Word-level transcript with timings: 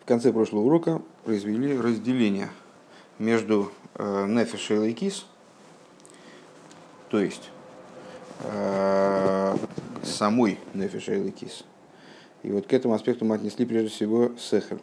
в 0.00 0.04
конце 0.06 0.32
прошлого 0.32 0.64
урока 0.64 1.02
произвели 1.24 1.78
разделение 1.78 2.50
между 3.18 3.70
э, 3.94 4.26
нефиш 4.26 4.70
и 4.70 4.74
лейкис, 4.74 5.26
то 7.08 7.20
есть 7.20 7.50
э, 8.44 9.56
самой 10.02 10.58
нефиш 10.74 11.08
и 11.08 11.16
лейкис. 11.16 11.64
И 12.42 12.50
вот 12.50 12.66
к 12.66 12.72
этому 12.72 12.94
аспекту 12.94 13.24
мы 13.24 13.34
отнесли 13.34 13.66
прежде 13.66 13.90
всего 13.90 14.32
сехер. 14.38 14.80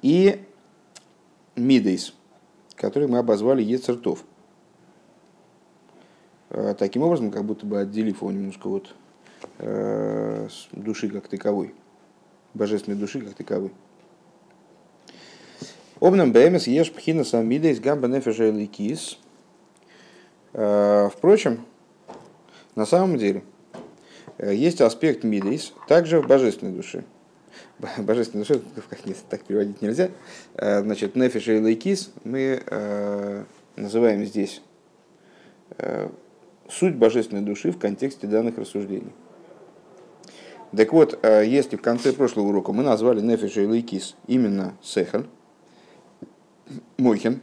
И 0.00 0.44
мидейс, 1.56 2.14
который 2.76 3.08
мы 3.08 3.18
обозвали 3.18 3.62
ецертов. 3.62 4.24
Э, 6.50 6.74
таким 6.78 7.02
образом, 7.02 7.30
как 7.30 7.44
будто 7.44 7.66
бы 7.66 7.80
отделив 7.80 8.22
его 8.22 8.30
немножко 8.30 8.68
от 8.68 8.94
э, 9.58 10.48
души 10.72 11.08
как 11.08 11.28
таковой, 11.28 11.74
божественной 12.58 12.98
души 12.98 13.20
как 13.20 13.34
таковой. 13.34 13.72
Обнам 16.00 16.32
БМС 16.32 16.66
ешь 16.66 16.92
пхина 16.92 17.24
самида 17.24 17.68
из 17.68 17.80
гамба 17.80 18.08
нефеша 18.08 18.52
кис. 18.66 19.18
Э, 20.52 21.08
впрочем, 21.12 21.64
на 22.74 22.84
самом 22.84 23.16
деле, 23.16 23.42
есть 24.38 24.80
аспект 24.80 25.24
мидейс 25.24 25.72
также 25.88 26.20
в 26.20 26.26
божественной 26.26 26.72
душе. 26.72 27.04
Божественной 27.98 28.44
душе, 28.44 28.60
как 28.90 29.06
нет, 29.06 29.16
так 29.28 29.42
переводить 29.44 29.82
нельзя. 29.82 30.10
Значит, 30.54 31.16
нефеша 31.16 31.54
и 31.54 31.60
лейкис 31.60 32.10
мы 32.22 33.46
называем 33.76 34.24
здесь 34.24 34.62
суть 36.68 36.94
божественной 36.94 37.42
души 37.42 37.72
в 37.72 37.78
контексте 37.78 38.26
данных 38.26 38.58
рассуждений. 38.58 39.12
Так 40.76 40.92
вот, 40.92 41.18
э, 41.22 41.46
если 41.46 41.76
в 41.76 41.82
конце 41.82 42.12
прошлого 42.12 42.48
урока 42.48 42.72
мы 42.72 42.82
назвали 42.82 43.20
Нефиш 43.20 43.56
и 43.56 43.66
Лейкис 43.66 44.16
именно 44.26 44.76
Сехер, 44.82 45.26
Мойхен, 46.98 47.40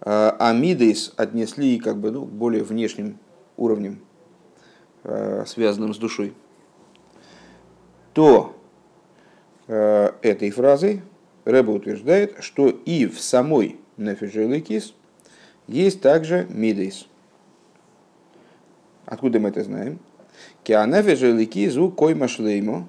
э, 0.00 0.06
а 0.06 0.52
Мидейс 0.52 1.12
отнесли 1.16 1.78
как 1.78 1.98
бы 1.98 2.10
ну, 2.10 2.24
более 2.24 2.64
внешним 2.64 3.18
уровнем, 3.56 4.00
э, 5.04 5.44
связанным 5.46 5.94
с 5.94 5.98
душой, 5.98 6.34
то 8.12 8.54
этой 9.66 10.50
фразой 10.50 11.02
Рэба 11.44 11.72
утверждает, 11.72 12.42
что 12.42 12.68
и 12.68 13.04
в 13.04 13.20
самой 13.20 13.78
Нефиш 13.98 14.34
и 14.34 14.44
Лейкис 14.46 14.94
есть 15.66 16.00
также 16.00 16.46
Мидейс. 16.48 17.06
Откуда 19.04 19.38
мы 19.40 19.50
это 19.50 19.62
знаем? 19.62 20.00
Кианефеже 20.64 21.32
ликизу 21.32 21.90
койма 21.90 22.28
шлейму, 22.28 22.88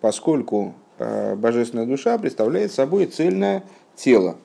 поскольку 0.00 0.74
э, 0.98 1.34
божественная 1.34 1.86
душа 1.86 2.16
представляет 2.18 2.72
собой 2.72 3.06
цельное 3.06 3.64
тело. 3.96 4.36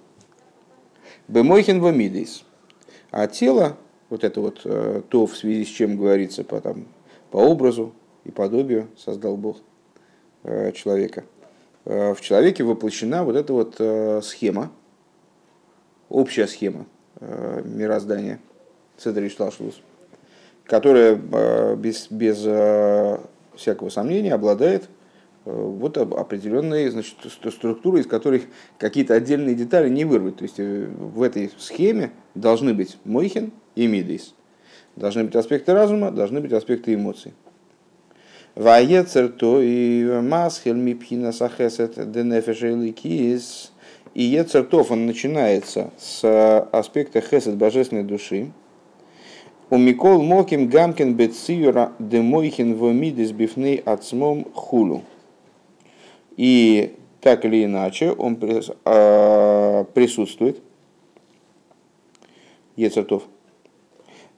Бемойхин 1.28 1.80
вамидейс. 1.80 2.44
А 3.12 3.28
тело, 3.28 3.78
вот 4.10 4.24
это 4.24 4.42
вот 4.42 4.62
э, 4.66 5.02
то, 5.08 5.26
в 5.26 5.38
связи 5.38 5.66
с 5.66 5.70
чем 5.70 5.98
говорится 5.98 6.44
по, 6.44 6.60
там, 6.60 6.86
по 7.32 7.38
образу 7.38 7.94
и 8.26 8.32
подобию 8.32 8.88
создал 8.98 9.38
Бог 9.38 9.58
э, 10.44 10.72
человека. 10.74 11.24
В 11.86 12.18
человеке 12.22 12.64
воплощена 12.64 13.26
вот 13.26 13.36
эта 13.36 13.52
вот 13.52 13.76
схема, 14.24 14.72
общая 16.08 16.48
схема 16.48 16.86
мироздания, 17.20 18.40
Цедри 18.96 19.28
Шталшлус– 19.28 19.82
которая 20.66 21.20
э, 21.32 21.76
без, 21.76 22.08
без 22.10 22.44
э, 22.46 23.18
всякого 23.56 23.90
сомнения 23.90 24.34
обладает 24.34 24.90
э, 25.46 25.52
вот 25.52 25.98
определенной 25.98 26.90
значит, 26.90 27.16
структурой, 27.26 28.02
из 28.02 28.08
которой 28.08 28.44
какие-то 28.78 29.14
отдельные 29.14 29.56
детали 29.56 29.90
не 29.90 30.06
вырвать. 30.06 30.38
То 30.38 30.44
есть 30.44 30.58
в 30.58 31.22
этой 31.22 31.52
схеме 31.58 32.12
должны 32.36 32.74
быть 32.74 32.98
Мойхин 33.04 33.52
и 33.76 33.88
Мидейс. 33.88 34.34
Должны 34.96 35.24
быть 35.24 35.36
аспекты 35.36 35.74
разума, 35.74 36.12
должны 36.12 36.40
быть 36.40 36.54
аспекты 36.54 36.94
эмоций. 36.94 37.34
Ваецер 38.56 39.30
то 39.30 39.60
и 39.60 40.22
масхель 40.22 40.76
мипхина 40.76 41.32
сахесет 41.32 42.12
денефешеликис. 42.12 43.72
И 44.14 44.24
ецертов 44.24 44.92
он 44.92 45.08
начинается 45.08 45.90
с 45.98 46.70
аспекта 46.72 47.20
хесед 47.20 47.56
божественной 47.56 48.04
души, 48.04 48.52
у 49.70 49.78
Микол 49.78 50.22
Моким 50.22 50.68
Гамкин 50.68 51.16
Бециюра 51.16 51.94
Демойхин 52.00 52.76
Вомидис 52.76 53.32
Бифней 53.32 53.78
Ацмом 53.78 54.46
Хулу. 54.54 55.04
И 56.38 56.96
так 57.22 57.46
или 57.46 57.64
иначе 57.64 58.12
он 58.12 58.38
а, 58.86 59.84
присутствует, 59.86 60.62
Ецертов, 62.76 63.24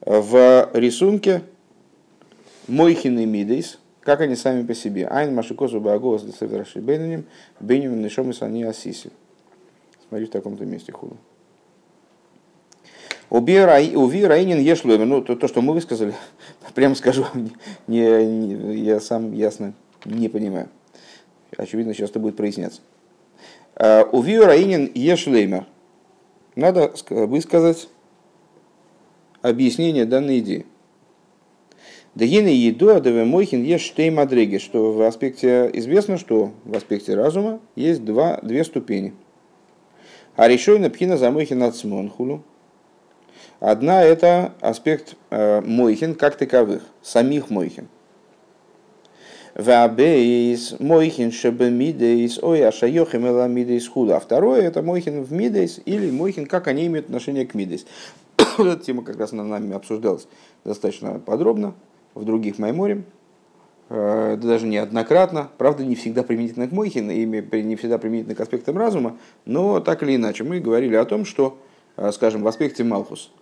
в 0.00 0.70
рисунке 0.74 1.42
Мойхин 2.68 3.18
и 3.18 3.26
Мидейс, 3.26 3.78
как 4.00 4.20
они 4.20 4.36
сами 4.36 4.64
по 4.64 4.74
себе. 4.74 5.06
Айн 5.08 5.34
Машикосу 5.34 5.80
Багос 5.80 6.22
Десевераши 6.22 6.80
Бенаним, 6.80 7.24
Бенем 7.60 8.00
Нишом 8.00 8.30
и 8.30 8.32
Сани 8.32 8.62
Асиси. 8.62 9.10
Смотри 10.08 10.26
в 10.26 10.30
таком-то 10.30 10.64
месте 10.64 10.92
худу. 10.92 11.16
Уви 13.28 13.58
Раинин 13.58 14.60
Ешловер, 14.60 15.04
ну 15.04 15.20
то, 15.22 15.34
то, 15.34 15.48
что 15.48 15.60
мы 15.60 15.72
высказали, 15.72 16.14
прямо 16.74 16.94
скажу, 16.94 17.24
не, 17.86 18.00
не, 18.00 18.76
я 18.78 19.00
сам 19.00 19.32
ясно 19.32 19.74
не 20.04 20.28
понимаю. 20.28 20.68
Очевидно, 21.56 21.94
сейчас 21.94 22.10
это 22.10 22.20
будет 22.20 22.36
проясняться. 22.36 22.80
А, 23.74 24.08
Уви 24.12 24.38
Раинин 24.38 24.90
Ешлеймер. 24.94 25.66
Надо 26.54 26.92
высказать 27.10 27.88
объяснение 29.42 30.06
данной 30.06 30.38
идеи. 30.38 30.66
Дагины 32.14 32.48
еду, 32.48 32.94
адаве 32.94 33.24
мойхин 33.24 33.62
есть 33.62 33.84
штей 33.84 34.08
мадреги, 34.08 34.58
что 34.58 34.92
в 34.92 35.02
аспекте 35.02 35.70
известно, 35.74 36.16
что 36.16 36.52
в 36.64 36.74
аспекте 36.74 37.14
разума 37.14 37.60
есть 37.74 38.04
два, 38.06 38.38
две 38.42 38.64
ступени. 38.64 39.12
А 40.34 40.48
решой 40.48 40.78
пхина 40.88 41.18
за 41.18 41.30
мойхин 41.30 41.62
от 41.62 41.76
смонхулу, 41.76 42.42
Одна– 43.60 44.02
это 44.04 44.52
аспект 44.60 45.16
э, 45.30 45.62
мойхин 45.62 46.14
как 46.14 46.36
таковых, 46.36 46.82
самих 47.02 47.48
мойхин. 47.48 47.88
Вабейс 49.54 50.78
мойхин 50.78 51.32
шебемидейс 51.32 52.38
ой 52.42 52.66
ашайохим 52.66 53.24
эла 53.24 53.48
мидейс 53.48 53.88
худа. 53.88 54.16
А 54.16 54.20
второе– 54.20 54.60
это 54.62 54.82
мойхин 54.82 55.22
в 55.22 55.32
мидейс 55.32 55.80
или 55.86 56.10
мойхин, 56.10 56.44
как 56.44 56.66
они 56.68 56.86
имеют 56.86 57.06
отношение 57.06 57.46
к 57.46 57.54
мидейс. 57.54 57.86
Эта 58.58 58.76
тема 58.76 59.02
как 59.02 59.18
раз 59.18 59.32
на 59.32 59.42
нами 59.42 59.74
обсуждалась 59.74 60.28
достаточно 60.64 61.18
подробно 61.18 61.72
в 62.14 62.26
других 62.26 62.58
майморе. 62.58 63.04
Э, 63.88 64.36
даже 64.36 64.66
неоднократно, 64.66 65.48
правда, 65.56 65.82
не 65.82 65.94
всегда 65.94 66.22
применительно 66.22 66.68
к 66.68 66.72
Мойхин, 66.72 67.10
и 67.10 67.24
не 67.24 67.76
всегда 67.76 67.96
применительно 67.96 68.34
к 68.34 68.40
аспектам 68.40 68.76
разума, 68.76 69.16
но 69.46 69.80
так 69.80 70.02
или 70.02 70.16
иначе 70.16 70.44
мы 70.44 70.60
говорили 70.60 70.96
о 70.96 71.06
том, 71.06 71.24
что, 71.24 71.56
э, 71.96 72.12
скажем, 72.12 72.42
в 72.42 72.48
аспекте 72.48 72.84
Малхус– 72.84 73.32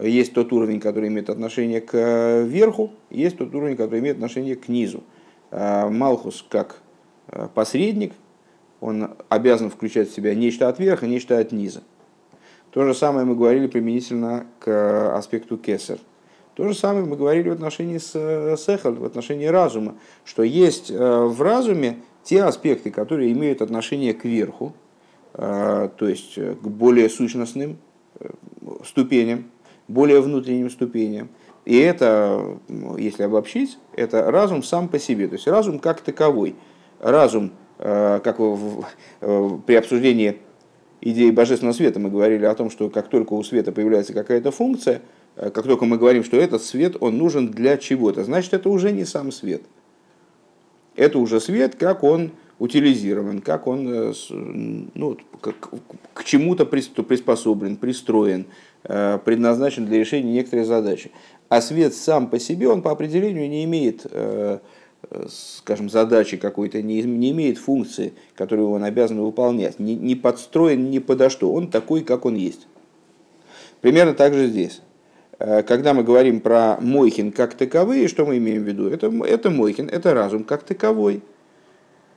есть 0.00 0.34
тот 0.34 0.52
уровень, 0.52 0.80
который 0.80 1.08
имеет 1.08 1.30
отношение 1.30 1.80
к 1.80 1.94
э, 1.94 2.44
верху, 2.44 2.92
есть 3.10 3.38
тот 3.38 3.54
уровень, 3.54 3.76
который 3.76 4.00
имеет 4.00 4.16
отношение 4.16 4.56
к 4.56 4.68
низу. 4.68 5.02
А 5.50 5.88
Малхус 5.88 6.44
как 6.48 6.82
э, 7.28 7.48
посредник, 7.54 8.12
он 8.80 9.16
обязан 9.28 9.70
включать 9.70 10.10
в 10.10 10.14
себя 10.14 10.34
нечто 10.34 10.68
от 10.68 10.78
верха, 10.78 11.06
нечто 11.06 11.38
от 11.38 11.52
низа. 11.52 11.82
То 12.72 12.84
же 12.84 12.92
самое 12.92 13.24
мы 13.24 13.34
говорили 13.34 13.68
применительно 13.68 14.46
к 14.58 14.68
э, 14.68 15.16
аспекту 15.16 15.56
кесар. 15.56 15.98
То 16.54 16.68
же 16.68 16.74
самое 16.74 17.04
мы 17.06 17.16
говорили 17.16 17.48
в 17.48 17.52
отношении 17.52 17.98
с 17.98 18.56
сехал, 18.58 18.92
в 18.94 19.04
отношении 19.04 19.46
разума, 19.46 19.96
что 20.24 20.42
есть 20.42 20.90
в 20.90 21.42
разуме 21.42 21.98
те 22.22 22.44
аспекты, 22.44 22.90
которые 22.90 23.30
имеют 23.32 23.60
отношение 23.60 24.14
к 24.14 24.24
верху, 24.24 24.72
то 25.34 25.90
есть 26.00 26.36
к 26.36 26.66
более 26.66 27.10
сущностным 27.10 27.76
ступеням, 28.86 29.50
более 29.88 30.20
внутренним 30.20 30.70
ступеням. 30.70 31.28
И 31.64 31.76
это, 31.78 32.58
если 32.96 33.24
обобщить, 33.24 33.78
это 33.94 34.30
разум 34.30 34.62
сам 34.62 34.88
по 34.88 34.98
себе, 34.98 35.26
то 35.26 35.34
есть 35.34 35.48
разум 35.48 35.78
как 35.78 36.00
таковой. 36.00 36.54
Разум, 37.00 37.52
э, 37.78 38.20
как 38.22 38.38
в, 38.38 38.84
при 39.20 39.74
обсуждении 39.74 40.38
идеи 41.00 41.30
божественного 41.30 41.74
света 41.74 41.98
мы 41.98 42.08
говорили 42.08 42.44
о 42.44 42.54
том, 42.54 42.70
что 42.70 42.88
как 42.88 43.08
только 43.08 43.32
у 43.32 43.42
света 43.42 43.72
появляется 43.72 44.12
какая-то 44.12 44.52
функция, 44.52 45.02
э, 45.34 45.50
как 45.50 45.64
только 45.64 45.86
мы 45.86 45.98
говорим, 45.98 46.22
что 46.22 46.36
этот 46.36 46.62
свет, 46.62 46.96
он 47.00 47.18
нужен 47.18 47.48
для 47.48 47.76
чего-то, 47.76 48.22
значит, 48.22 48.54
это 48.54 48.70
уже 48.70 48.92
не 48.92 49.04
сам 49.04 49.32
свет. 49.32 49.62
Это 50.94 51.18
уже 51.18 51.40
свет, 51.40 51.74
как 51.74 52.04
он 52.04 52.30
утилизирован, 52.58 53.40
как 53.40 53.66
он 53.66 53.88
э, 53.88 54.12
ну, 54.30 55.18
к, 55.40 55.52
к 56.14 56.24
чему-то 56.24 56.64
приспособлен, 56.64 57.76
пристроен, 57.76 58.46
Э, 58.75 58.75
предназначен 58.86 59.86
для 59.86 59.98
решения 59.98 60.32
некоторой 60.32 60.64
задачи. 60.64 61.10
А 61.48 61.60
свет 61.60 61.94
сам 61.94 62.28
по 62.28 62.38
себе, 62.38 62.68
он 62.68 62.82
по 62.82 62.90
определению 62.90 63.48
не 63.48 63.64
имеет 63.64 64.06
э, 64.10 64.58
скажем, 65.28 65.88
задачи 65.88 66.36
какой-то, 66.36 66.82
не, 66.82 67.02
не 67.02 67.30
имеет 67.30 67.58
функции, 67.58 68.14
которую 68.34 68.70
он 68.70 68.84
обязан 68.84 69.20
выполнять, 69.20 69.78
не, 69.78 69.94
не 69.94 70.14
подстроен 70.14 70.90
ни 70.90 70.98
подо 70.98 71.30
что, 71.30 71.52
он 71.52 71.68
такой, 71.68 72.02
как 72.02 72.24
он 72.24 72.34
есть. 72.34 72.66
Примерно 73.80 74.14
так 74.14 74.34
же 74.34 74.48
здесь. 74.48 74.80
Когда 75.38 75.92
мы 75.92 76.02
говорим 76.02 76.40
про 76.40 76.78
Мойхин 76.80 77.30
как 77.30 77.54
таковые, 77.54 78.08
что 78.08 78.24
мы 78.24 78.38
имеем 78.38 78.64
в 78.64 78.66
виду? 78.66 78.88
Это, 78.88 79.12
это 79.24 79.50
Мойхин, 79.50 79.88
это 79.88 80.14
разум 80.14 80.44
как 80.44 80.62
таковой. 80.62 81.22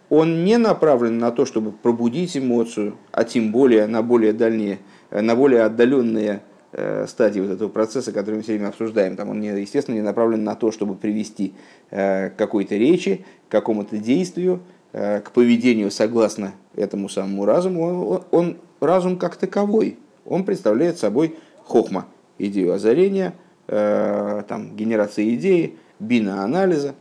Он 0.09 0.45
не 0.45 0.57
направлен 0.57 1.19
на 1.19 1.31
то, 1.31 1.45
чтобы 1.45 1.73
пробудить 1.73 2.37
эмоцию, 2.37 2.95
а 3.11 3.25
тем 3.25 3.51
более 3.51 3.87
на 3.87 4.01
более 4.01 4.31
дальние, 4.31 4.79
на 5.11 5.35
более 5.35 5.63
отдаленные 5.63 6.41
Э, 6.41 6.48
стадии 6.71 7.39
вот 7.41 7.49
этого 7.51 7.67
процесса, 7.69 8.11
который 8.11 8.35
мы 8.35 8.41
все 8.43 8.53
время 8.53 8.67
обсуждаем. 8.67 9.15
Там 9.15 9.29
он, 9.29 9.41
естественно, 9.41 9.95
не 9.95 10.01
направлен 10.01 10.43
на 10.43 10.55
то, 10.55 10.71
чтобы 10.71 10.95
привести 10.95 11.53
э, 11.89 12.29
к 12.29 12.35
какой-то 12.35 12.75
речи, 12.75 13.25
к 13.47 13.51
какому-то 13.51 13.97
действию, 13.97 14.61
э, 14.93 15.21
к 15.21 15.31
поведению 15.31 15.89
согласно 15.89 16.53
этому 16.75 17.09
самому 17.09 17.45
разуму. 17.45 18.07
Он, 18.07 18.23
он 18.31 18.57
разум 18.79 19.17
как 19.17 19.35
таковой. 19.35 19.97
Он 20.25 20.43
представляет 20.43 20.99
собой 20.99 21.37
хохма, 21.63 22.05
идею 22.37 22.73
озарения, 22.73 23.33
там, 23.67 24.75
генерации 24.75 25.35
идеи, 25.35 25.77
бина-анализа. 25.99 26.95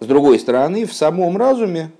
С 0.00 0.06
другой 0.06 0.38
стороны, 0.38 0.84
в 0.84 0.92
самом 0.92 1.36
разуме, 1.36 1.90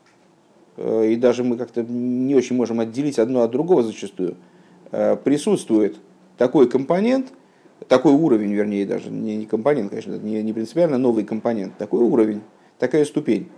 и 0.76 1.16
даже 1.16 1.42
мы 1.42 1.56
как-то 1.56 1.82
не 1.82 2.34
очень 2.34 2.56
можем 2.56 2.78
отделить 2.80 3.18
одно 3.18 3.42
от 3.42 3.50
другого 3.50 3.82
зачастую– 3.82 4.36
Э, 4.46 4.47
присутствует 4.90 5.96
такой 6.36 6.68
компонент, 6.68 7.32
такой 7.88 8.12
уровень, 8.12 8.52
вернее, 8.52 8.86
даже 8.86 9.10
не, 9.10 9.36
не 9.36 9.46
компонент, 9.46 9.90
конечно, 9.90 10.14
не, 10.16 10.42
не 10.42 10.52
принципиально 10.52 10.98
новый 10.98 11.24
компонент, 11.24 11.76
такой 11.76 12.00
уровень, 12.00 12.40
такая 12.78 13.04
ступень, 13.04 13.48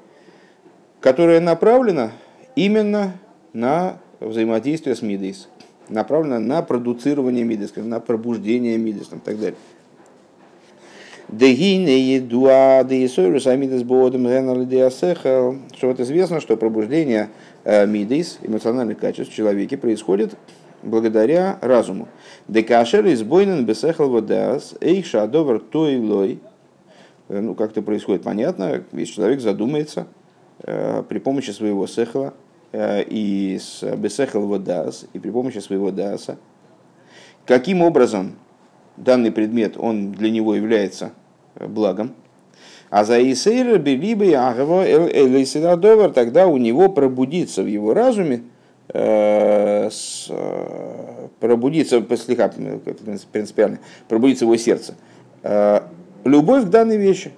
которая 1.01 1.41
направлена 1.41 2.13
именно 2.57 3.15
на 3.53 3.99
взаимодействие 4.21 4.95
с 4.95 5.03
Мидейс, 5.03 5.49
направлена 5.89 6.39
на 6.39 6.63
продуцирование 6.63 7.45
Мидейс, 7.45 7.75
на 7.77 8.01
пробуждение 8.01 8.79
Мидейс 8.79 9.09
и 9.13 9.19
так 9.19 9.39
далее. 9.39 9.57
Дегине 11.29 12.17
едуа 12.17 12.83
деисойрус 12.83 13.47
амидес 13.47 13.85
бодом 13.85 14.27
что 14.27 15.55
вот 15.83 16.01
известно, 16.01 16.41
что 16.41 16.57
пробуждение 16.57 17.29
э, 17.63 17.87
мидейс, 17.87 18.41
эмоциональных 18.43 18.99
качеств 18.99 19.33
в 19.33 19.37
человеке 19.37 19.77
происходит 19.77 20.35
благодаря 20.83 21.59
разуму. 21.61 22.09
Декашер 22.49 23.07
избойнен 23.13 23.65
бесехал 23.65 24.09
водас, 24.11 24.75
эйша 24.81 25.27
довар 25.27 25.61
той 25.61 25.99
лой. 25.99 26.41
Э, 27.29 27.41
ну, 27.41 27.55
как 27.55 27.73
это 27.73 27.83
происходит, 27.83 28.23
понятно, 28.23 28.83
если 28.93 29.15
человек 29.15 29.41
задумается 29.41 30.07
э, 30.63 31.03
при 31.09 31.19
помощи 31.19 31.51
своего 31.51 31.87
сехала 31.87 32.35
э, 32.73 33.03
и 33.05 33.59
с 33.59 33.83
бесехал 33.97 34.47
водас, 34.47 35.07
и 35.13 35.19
при 35.19 35.31
помощи 35.31 35.59
своего 35.59 35.91
даса, 35.91 36.39
каким 37.47 37.83
образом 37.83 38.37
данный 38.97 39.33
предмет, 39.33 39.77
он 39.77 40.13
для 40.13 40.31
него 40.31 40.55
является 40.55 41.13
э, 41.57 41.67
благом, 41.67 42.15
а 42.91 43.05
за 43.05 43.23
Исейра 43.23 43.79
Белиба 43.79 44.25
Ягова 44.25 44.85
тогда 46.11 46.49
у 46.49 46.57
него 46.57 46.89
пробудится 46.89 47.63
в 47.63 47.67
его 47.67 47.95
разуме 47.95 48.43
Э, 48.93 49.89
э, 50.29 51.29
пробудиться, 51.39 52.05
слегка 52.17 52.49
принципиально, 53.33 53.79
пробудится 54.09 54.45
его 54.45 54.57
сердце. 54.57 54.95
Э, 55.43 55.83
любовь 56.25 56.65
к 56.65 56.69
данной 56.69 56.97
вещи. 56.97 57.31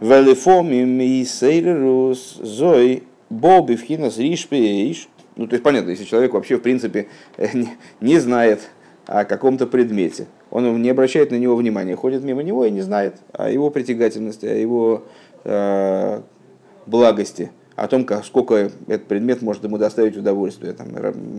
Велифомим 0.00 1.00
и 1.00 1.24
сейрерус 1.24 2.36
зой 2.36 3.02
боби 3.28 3.76
вхинас 3.76 4.16
ришпеиш. 4.18 5.08
Ну, 5.36 5.46
то 5.46 5.54
есть, 5.54 5.62
понятно, 5.62 5.90
если 5.90 6.04
человек 6.04 6.32
вообще, 6.32 6.56
в 6.56 6.62
принципе, 6.62 7.08
не, 7.52 7.68
не 8.00 8.18
знает 8.18 8.70
о 9.06 9.24
каком-то 9.24 9.66
предмете, 9.66 10.28
он 10.50 10.80
не 10.80 10.88
обращает 10.88 11.30
на 11.30 11.36
него 11.36 11.56
внимания, 11.56 11.94
ходит 11.94 12.22
мимо 12.22 12.42
него 12.42 12.64
и 12.64 12.70
не 12.70 12.80
знает 12.80 13.16
о 13.32 13.50
его 13.50 13.70
притягательности, 13.70 14.46
о 14.46 14.54
его 14.54 15.04
э, 15.44 16.22
благости, 16.86 17.50
о 17.78 17.86
том, 17.86 18.04
как, 18.04 18.24
сколько 18.24 18.70
этот 18.88 19.06
предмет 19.06 19.40
может 19.40 19.62
ему 19.62 19.78
доставить 19.78 20.16
удовольствие, 20.16 20.72
там, 20.72 20.88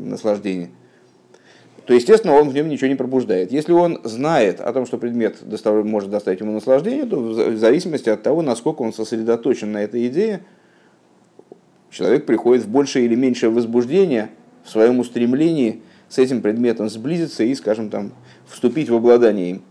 наслаждение, 0.10 0.70
то, 1.86 1.94
естественно, 1.94 2.34
он 2.34 2.50
в 2.50 2.54
нем 2.54 2.70
ничего 2.70 2.88
не 2.88 2.96
пробуждает. 2.96 3.52
Если 3.52 3.74
он 3.74 4.00
знает 4.04 4.62
о 4.62 4.72
том, 4.72 4.86
что 4.86 4.98
предмет 4.98 5.38
достав... 5.42 5.84
может 5.84 6.10
доставить 6.10 6.40
ему 6.40 6.54
наслаждение, 6.54 7.06
то 7.06 7.18
в 7.18 7.58
зависимости 7.58 8.10
от 8.10 8.24
того, 8.24 8.42
насколько 8.42 8.84
он 8.84 8.94
сосредоточен 8.94 9.72
на 9.72 9.84
этой 9.84 10.08
идее, 10.08 10.42
человек 11.90 12.26
приходит 12.26 12.64
в 12.64 12.70
большее 12.70 13.06
или 13.06 13.16
меньшее 13.16 13.50
возбуждение 13.50 14.30
в 14.64 14.70
своем 14.70 15.00
устремлении 15.00 15.82
с 16.08 16.20
этим 16.20 16.42
предметом 16.42 16.90
сблизиться 16.90 17.44
и, 17.44 17.54
скажем, 17.56 17.90
там, 17.90 18.14
вступить 18.48 18.90
в 18.90 18.96
обладание 18.96 19.50
им. 19.50 19.62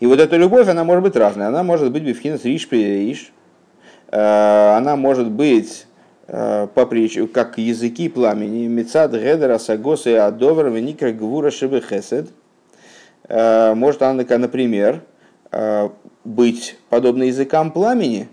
И 0.00 0.06
вот 0.06 0.18
эта 0.18 0.36
любовь, 0.36 0.66
она 0.66 0.82
может 0.82 1.04
быть 1.04 1.16
разная. 1.16 1.48
Она 1.48 1.62
может 1.62 1.92
быть 1.92 2.02
бифхинас 2.02 2.44
риш 2.44 2.66
иш, 2.72 3.32
Э, 3.32 3.39
она 4.10 4.96
может 4.96 5.30
быть 5.30 5.86
э, 6.26 6.66
по 6.74 6.86
притче, 6.86 7.26
как 7.28 7.58
языки 7.58 8.08
пламени, 8.08 8.66
мецад 8.66 9.12
гедера 9.12 9.58
сагос 9.58 10.06
и 10.06 10.12
адовер 10.12 10.68
веникра 10.68 11.12
гвура 11.12 11.50
шебе 11.50 11.80
хесед. 11.80 12.28
Э, 13.28 13.74
может 13.74 14.02
она, 14.02 14.24
например, 14.38 15.02
быть 16.24 16.76
подобна 16.90 17.24
языкам 17.24 17.72
пламени 17.72 18.28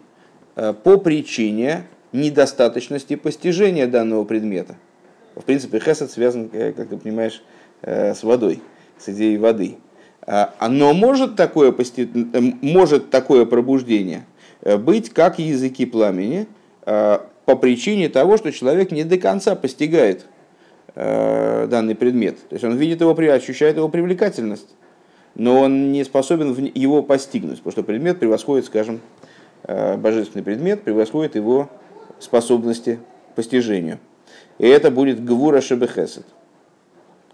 по 0.54 0.98
причине 0.98 1.88
недостаточности 2.12 3.16
постижения 3.16 3.88
данного 3.88 4.24
предмета. 4.24 4.76
В 5.36 5.42
принципе, 5.42 5.80
хесед 5.80 6.12
связан, 6.12 6.50
как 6.50 6.90
ты 6.90 6.98
понимаешь, 6.98 7.44
с 7.82 8.22
водой, 8.22 8.62
с 9.00 9.10
идеей 9.10 9.40
воды. 9.40 9.78
Но 10.28 10.94
может 10.94 11.36
такое, 11.36 11.74
может 12.62 13.10
такое 13.10 13.46
пробуждение– 13.46 14.26
Э, 14.37 14.37
быть 14.62 15.10
как 15.12 15.40
языки 15.40 15.86
пламени 15.86 16.48
э, 16.86 17.20
по 17.46 17.56
причине 17.56 18.10
того, 18.10 18.38
что 18.38 18.52
человек 18.52 18.92
не 18.92 19.04
до 19.04 19.18
конца 19.18 19.56
постигает 19.56 20.26
э, 20.96 21.68
данный 21.70 21.96
предмет. 21.96 22.38
То 22.50 22.56
есть 22.56 22.66
он 22.66 22.76
видит 22.76 23.02
его, 23.02 23.12
ощущает 23.12 23.78
его 23.78 23.90
привлекательность, 23.90 24.76
но 25.36 25.62
он 25.62 25.92
не 25.92 26.04
способен 26.04 26.72
его 26.74 27.04
постигнуть, 27.04 27.58
потому 27.58 27.72
что 27.72 27.84
предмет 27.84 28.20
превосходит, 28.20 28.66
скажем, 28.66 29.02
божественный 29.64 30.44
предмет 30.44 30.84
превосходит 30.84 31.36
его 31.36 31.70
способности 32.20 33.00
постижению. 33.36 34.00
И 34.58 34.68
это 34.68 34.90
будет 34.90 35.24
гвура 35.24 35.62
шебехесет, 35.62 36.26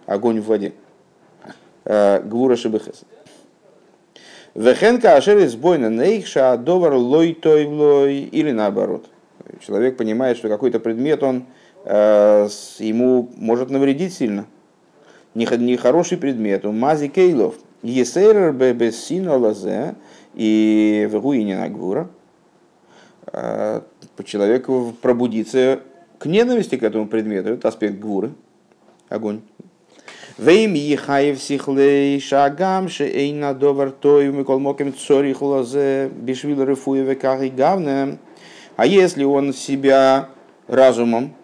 огонь 0.06 0.42
в 0.42 0.48
воде. 0.48 0.74
Гвура 1.86 2.56
шебехесет. 2.56 3.08
Вехенка 4.56 5.16
ашер 5.16 5.44
избойна 5.46 5.90
нейхша 5.90 6.58
довар 6.58 6.94
лой 6.94 7.34
той 7.34 7.66
лой 7.66 8.20
или 8.20 8.52
наоборот. 8.52 9.10
Человек 9.66 9.98
понимает, 9.98 10.38
что 10.38 10.48
какой-то 10.48 10.80
предмет 10.80 11.24
он 11.24 11.46
э, 11.86 12.48
ему 12.78 13.30
может 13.36 13.72
навредить 13.72 14.14
сильно. 14.14 14.46
Нехороший 15.34 16.18
предмет. 16.18 16.64
Мази 16.66 17.08
кейлов. 17.08 17.56
Есейрер 17.82 18.54
бебесина 18.54 19.38
лазе 19.38 19.96
и 20.36 21.10
в 21.12 21.20
руине 21.20 21.58
нагура. 21.58 22.10
Э, 23.32 23.82
человек 24.24 24.68
пробудится 25.02 25.80
к 26.20 26.28
ненависти 26.28 26.78
к 26.78 26.84
этому 26.84 27.08
предмету. 27.08 27.50
Это 27.50 27.70
аспект 27.70 27.96
гвуры. 27.96 28.34
Огонь. 29.10 29.42
Вейм 30.40 30.74
ехаев 30.74 31.40
сихлей 31.40 32.20
шагам 32.20 32.90
шейна 32.90 33.54
довар 33.54 33.92
той 33.92 34.32
микол 34.32 34.60
моким 34.60 34.92
цорих 34.92 35.44
лазе 35.44 36.10
бишвил 36.10 36.64
рифуеве 36.64 37.14
кахи 37.16 37.50
гавне. 37.50 38.18
А 38.76 38.88
если 38.88 39.24
он 39.24 39.54
себя 39.54 40.30
разумом 40.68 41.36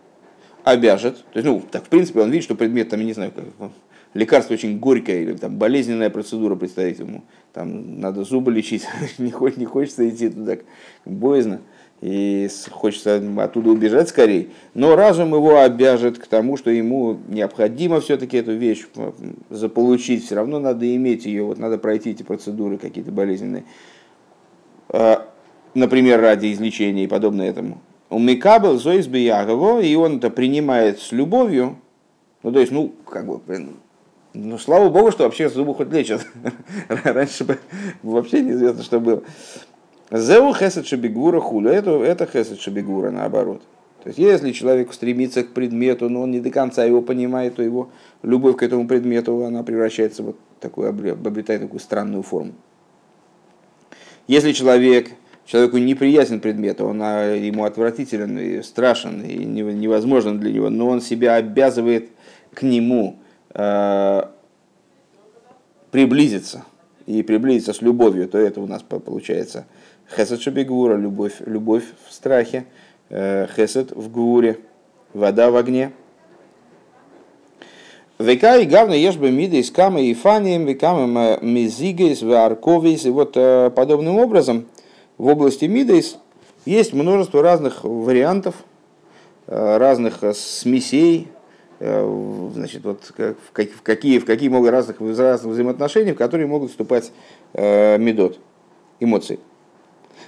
обяжет, 0.64 1.18
то 1.32 1.38
есть, 1.38 1.46
ну, 1.46 1.62
так, 1.72 1.86
в 1.86 1.90
принципе, 1.90 2.22
он 2.22 2.32
видит, 2.32 2.46
что 2.46 2.56
предмет, 2.56 2.90
там, 2.90 3.06
не 3.06 3.14
знаю, 3.14 3.32
как, 3.32 3.72
лекарство 4.16 4.56
очень 4.56 4.80
горькое, 4.80 5.22
или 5.22 5.34
там 5.34 5.58
болезненная 5.58 6.10
процедура 6.10 6.56
предстоит 6.56 7.00
ему, 7.00 7.24
там, 7.54 8.00
надо 8.00 8.24
зубы 8.24 8.52
лечить, 8.52 8.88
не 9.20 9.30
хочется 9.66 10.10
идти 10.10 10.30
туда, 10.30 10.58
боязно 11.06 11.62
и 12.02 12.48
хочется 12.72 13.22
оттуда 13.38 13.72
убежать 13.72 14.10
скорее, 14.10 14.50
но 14.74 14.96
разум 14.96 15.34
его 15.34 15.60
обяжет 15.60 16.18
к 16.18 16.28
тому, 16.28 16.56
что 16.56 16.70
ему 16.70 17.18
необходимо 17.28 18.00
все-таки 18.00 18.38
эту 18.38 18.54
вещь 18.54 18.86
заполучить, 19.50 20.26
все 20.26 20.36
равно 20.36 20.60
надо 20.60 20.94
иметь 20.96 21.26
ее, 21.26 21.44
вот 21.44 21.58
надо 21.58 21.78
пройти 21.78 22.12
эти 22.12 22.24
процедуры 22.24 22.78
какие-то 22.78 23.12
болезненные, 23.12 23.66
а, 24.90 25.28
например, 25.74 26.22
ради 26.22 26.54
излечения 26.54 27.04
и 27.04 27.08
подобное 27.08 27.50
этому. 27.50 27.82
У 28.10 28.18
Микабел 28.18 28.80
Зоис 28.80 29.08
Биягово, 29.08 29.82
и 29.82 29.94
он 29.96 30.18
это 30.18 30.30
принимает 30.30 31.00
с 31.00 31.12
любовью, 31.12 31.78
ну 32.44 32.52
то 32.52 32.60
есть, 32.60 32.72
ну, 32.72 32.94
как 33.06 33.28
бы, 33.28 33.42
Ну, 34.34 34.58
слава 34.58 34.90
богу, 34.90 35.12
что 35.12 35.26
вообще 35.26 35.50
зубы 35.50 35.76
хоть 35.76 35.92
лечат. 35.92 36.26
Раньше 36.88 37.44
бы 37.44 37.60
вообще 38.04 38.42
неизвестно, 38.42 38.84
что 38.84 39.00
было. 39.00 39.24
Зеу 40.12 40.54
хесед 40.54 40.88
шабигура 40.88 41.40
хуля. 41.40 41.72
Это, 41.72 42.04
это 42.04 42.26
хесед 42.26 42.60
шабигура, 42.60 43.12
наоборот. 43.12 43.62
То 44.04 44.10
есть, 44.10 44.20
если 44.20 44.52
человек 44.52 44.94
стремится 44.94 45.44
к 45.44 45.50
предмету, 45.50 46.10
но 46.10 46.22
он 46.22 46.32
не 46.32 46.40
до 46.40 46.52
конца 46.52 46.86
его 46.86 47.02
понимает, 47.02 47.56
то 47.56 47.64
его 47.64 47.90
любовь 48.24 48.56
к 48.56 48.64
этому 48.64 48.88
предмету, 48.88 49.44
она 49.44 49.62
превращается 49.64 50.24
вот 50.24 50.38
такую, 50.60 50.90
обретает 50.90 51.62
такую 51.62 51.80
странную 51.80 52.24
форму. 52.24 52.54
Если 54.28 54.54
человек, 54.54 55.10
человеку 55.46 55.78
неприятен 55.80 56.40
предмет, 56.40 56.80
он 56.80 57.02
а, 57.02 57.36
ему 57.36 57.66
отвратителен 57.66 58.38
и 58.40 58.62
страшен, 58.62 59.22
и 59.22 59.44
невозможен 59.44 60.40
для 60.40 60.54
него, 60.54 60.70
но 60.70 60.88
он 60.88 61.02
себя 61.02 61.36
обязывает 61.36 62.10
к 62.54 62.62
нему 62.62 63.18
э, 63.54 64.22
приблизиться 65.92 66.64
и 67.06 67.24
приблизиться 67.24 67.74
с 67.74 67.82
любовью, 67.82 68.30
то 68.30 68.38
это 68.38 68.62
у 68.62 68.68
нас 68.68 68.84
получается 68.84 69.66
хесед 70.16 70.42
шабигура, 70.42 70.96
любовь, 70.96 71.36
любовь 71.46 71.84
в 72.08 72.14
страхе, 72.14 72.66
э, 73.10 73.48
хесед 73.56 73.92
в 73.92 74.10
гуре, 74.10 74.60
вода 75.14 75.52
в 75.52 75.56
огне. 75.56 75.92
Века 78.18 78.58
и 78.58 78.66
гавна 78.66 78.94
ешь 78.94 79.16
бы 79.16 79.32
миды 79.32 79.64
с 79.64 79.72
камы 79.72 80.08
и 80.08 80.14
фанием, 80.14 80.66
векамы 80.66 81.40
мизигейс, 81.42 82.22
варковейс. 82.22 83.06
И 83.06 83.10
вот 83.10 83.34
э, 83.36 83.72
подобным 83.74 84.18
образом 84.18 84.66
в 85.18 85.28
области 85.28 85.66
мидейс 85.66 86.18
есть 86.66 86.94
множество 86.94 87.42
разных 87.42 87.84
вариантов, 87.84 88.56
э, 89.48 89.78
разных 89.78 90.20
смесей, 90.36 91.28
значит, 91.80 92.84
вот 92.84 93.14
в 93.16 93.52
какие, 93.82 94.20
в 94.20 94.26
какие 94.26 94.50
могут 94.50 94.70
разных, 94.72 95.00
разных 95.00 95.54
взаимоотношений, 95.54 96.12
в 96.12 96.18
которые 96.18 96.46
могут 96.46 96.72
вступать 96.72 97.14
медот, 97.54 98.38
эмоции. 99.00 99.40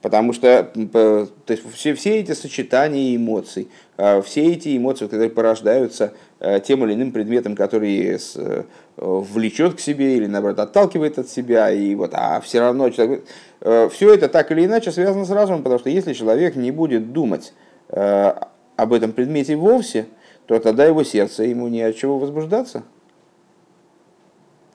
Потому 0.07 0.33
что 0.33 0.71
то 0.73 1.29
есть, 1.49 1.65
все, 1.75 1.93
все 1.97 2.21
эти 2.21 2.31
сочетания 2.31 3.17
эмоций, 3.17 3.69
а, 3.97 4.23
все 4.23 4.53
эти 4.53 4.77
эмоции, 4.77 5.07
которые 5.07 5.31
порождаются 5.31 6.13
а, 6.39 6.61
тем 6.61 6.85
или 6.85 6.95
иным 6.95 7.11
предметом, 7.11 7.57
который 7.57 8.17
э, 8.17 8.63
влечет 8.95 9.75
к 9.75 9.81
себе 9.81 10.17
или, 10.17 10.27
наоборот, 10.27 10.61
отталкивает 10.61 11.19
от 11.19 11.29
себя, 11.29 11.73
и 11.73 11.93
вот, 11.97 12.13
а 12.15 12.41
все 12.41 12.61
равно 12.61 12.89
человек... 12.91 13.25
Э, 13.63 13.89
все 13.91 14.15
это 14.15 14.29
так 14.29 14.53
или 14.53 14.67
иначе 14.67 14.93
связано 14.93 15.25
с 15.25 15.31
разумом, 15.31 15.65
потому 15.65 15.81
что 15.81 15.91
если 15.91 16.13
человек 16.13 16.55
не 16.55 16.71
будет 16.71 17.13
думать 17.13 17.53
э, 17.89 18.33
об 18.77 18.93
этом 18.93 19.11
предмете 19.11 19.57
вовсе, 19.57 20.07
то 20.47 20.57
тогда 20.61 20.85
его 20.85 21.03
сердце 21.03 21.43
ему 21.43 21.67
не 21.67 21.83
от 21.83 21.97
чего 21.97 22.21
возбуждаться. 22.21 22.85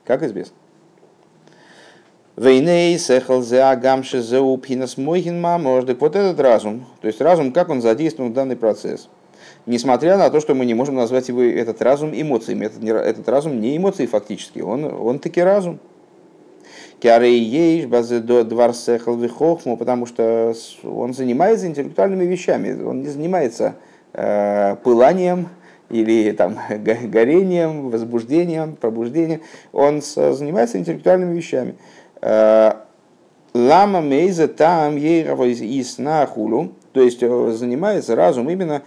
Как 0.04 0.22
известно. 0.24 0.56
Вейней 2.36 2.98
сехал 2.98 3.42
зе 3.42 3.62
агамши 3.62 4.22
зе 4.22 4.38
упхинас 4.38 4.96
мойхин 4.96 5.40
мамож. 5.40 5.84
Так 5.84 6.00
вот 6.00 6.16
этот 6.16 6.40
разум, 6.40 6.86
то 7.00 7.06
есть 7.06 7.20
разум, 7.20 7.52
как 7.52 7.68
он 7.68 7.82
задействован 7.82 8.30
в 8.30 8.34
данный 8.34 8.56
процесс. 8.56 9.08
Несмотря 9.66 10.16
на 10.16 10.30
то, 10.30 10.40
что 10.40 10.54
мы 10.54 10.64
не 10.64 10.74
можем 10.74 10.94
назвать 10.94 11.28
его, 11.28 11.42
этот 11.42 11.82
разум 11.82 12.12
эмоциями. 12.14 12.66
Этот, 12.66 12.82
этот 12.82 13.28
разум 13.28 13.60
не 13.60 13.76
эмоции 13.76 14.06
фактически, 14.06 14.60
он, 14.60 14.84
он 14.84 15.18
таки 15.18 15.42
разум. 15.42 15.78
Кярей 17.00 17.38
ейш 17.38 17.86
базе 17.86 18.20
до 18.20 18.44
двар 18.44 18.74
сехал 18.74 19.16
вихохму, 19.16 19.76
потому 19.76 20.06
что 20.06 20.54
он 20.84 21.12
занимается 21.12 21.66
интеллектуальными 21.66 22.24
вещами. 22.24 22.80
Он 22.82 23.02
не 23.02 23.08
занимается 23.08 23.74
э, 24.14 24.76
пыланием, 24.82 25.48
или 25.90 26.32
там, 26.32 26.58
горением, 26.70 27.90
возбуждением, 27.90 28.76
пробуждением. 28.76 29.42
Он 29.72 30.00
занимается 30.00 30.78
интеллектуальными 30.78 31.36
вещами. 31.36 31.74
Э, 32.22 32.74
лама 33.52 34.00
мейза 34.00 34.48
там 34.48 34.96
ей 34.96 35.24
и 35.24 35.82
сна 35.82 36.24
хулу, 36.26 36.72
то 36.92 37.02
есть 37.02 37.18
э, 37.22 37.52
занимается 37.52 38.14
разум 38.14 38.48
именно 38.48 38.82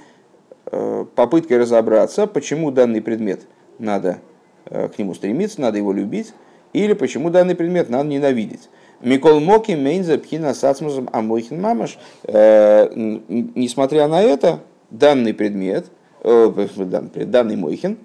э, 0.71 1.05
попыткой 1.15 1.59
разобраться, 1.59 2.27
почему 2.27 2.71
данный 2.71 3.01
предмет 3.01 3.41
надо 3.77 4.19
к 4.65 4.97
нему 4.97 5.13
стремиться, 5.13 5.61
надо 5.61 5.77
его 5.77 5.93
любить, 5.93 6.33
или 6.73 6.93
почему 6.93 7.29
данный 7.29 7.53
предмет 7.53 7.89
надо 7.89 8.09
ненавидеть. 8.09 8.69
Микол 9.01 9.39
Моки 9.39 9.73
Мейнза 9.73 10.17
Пхина 10.17 10.55
Сацмузом 10.55 11.07
Амойхин 11.13 11.61
Мамаш. 11.61 11.99
Несмотря 12.25 14.07
на 14.07 14.23
это, 14.23 14.61
данный 14.89 15.35
предмет, 15.35 15.85
данный 16.23 17.55
Мойхин, 17.57 17.99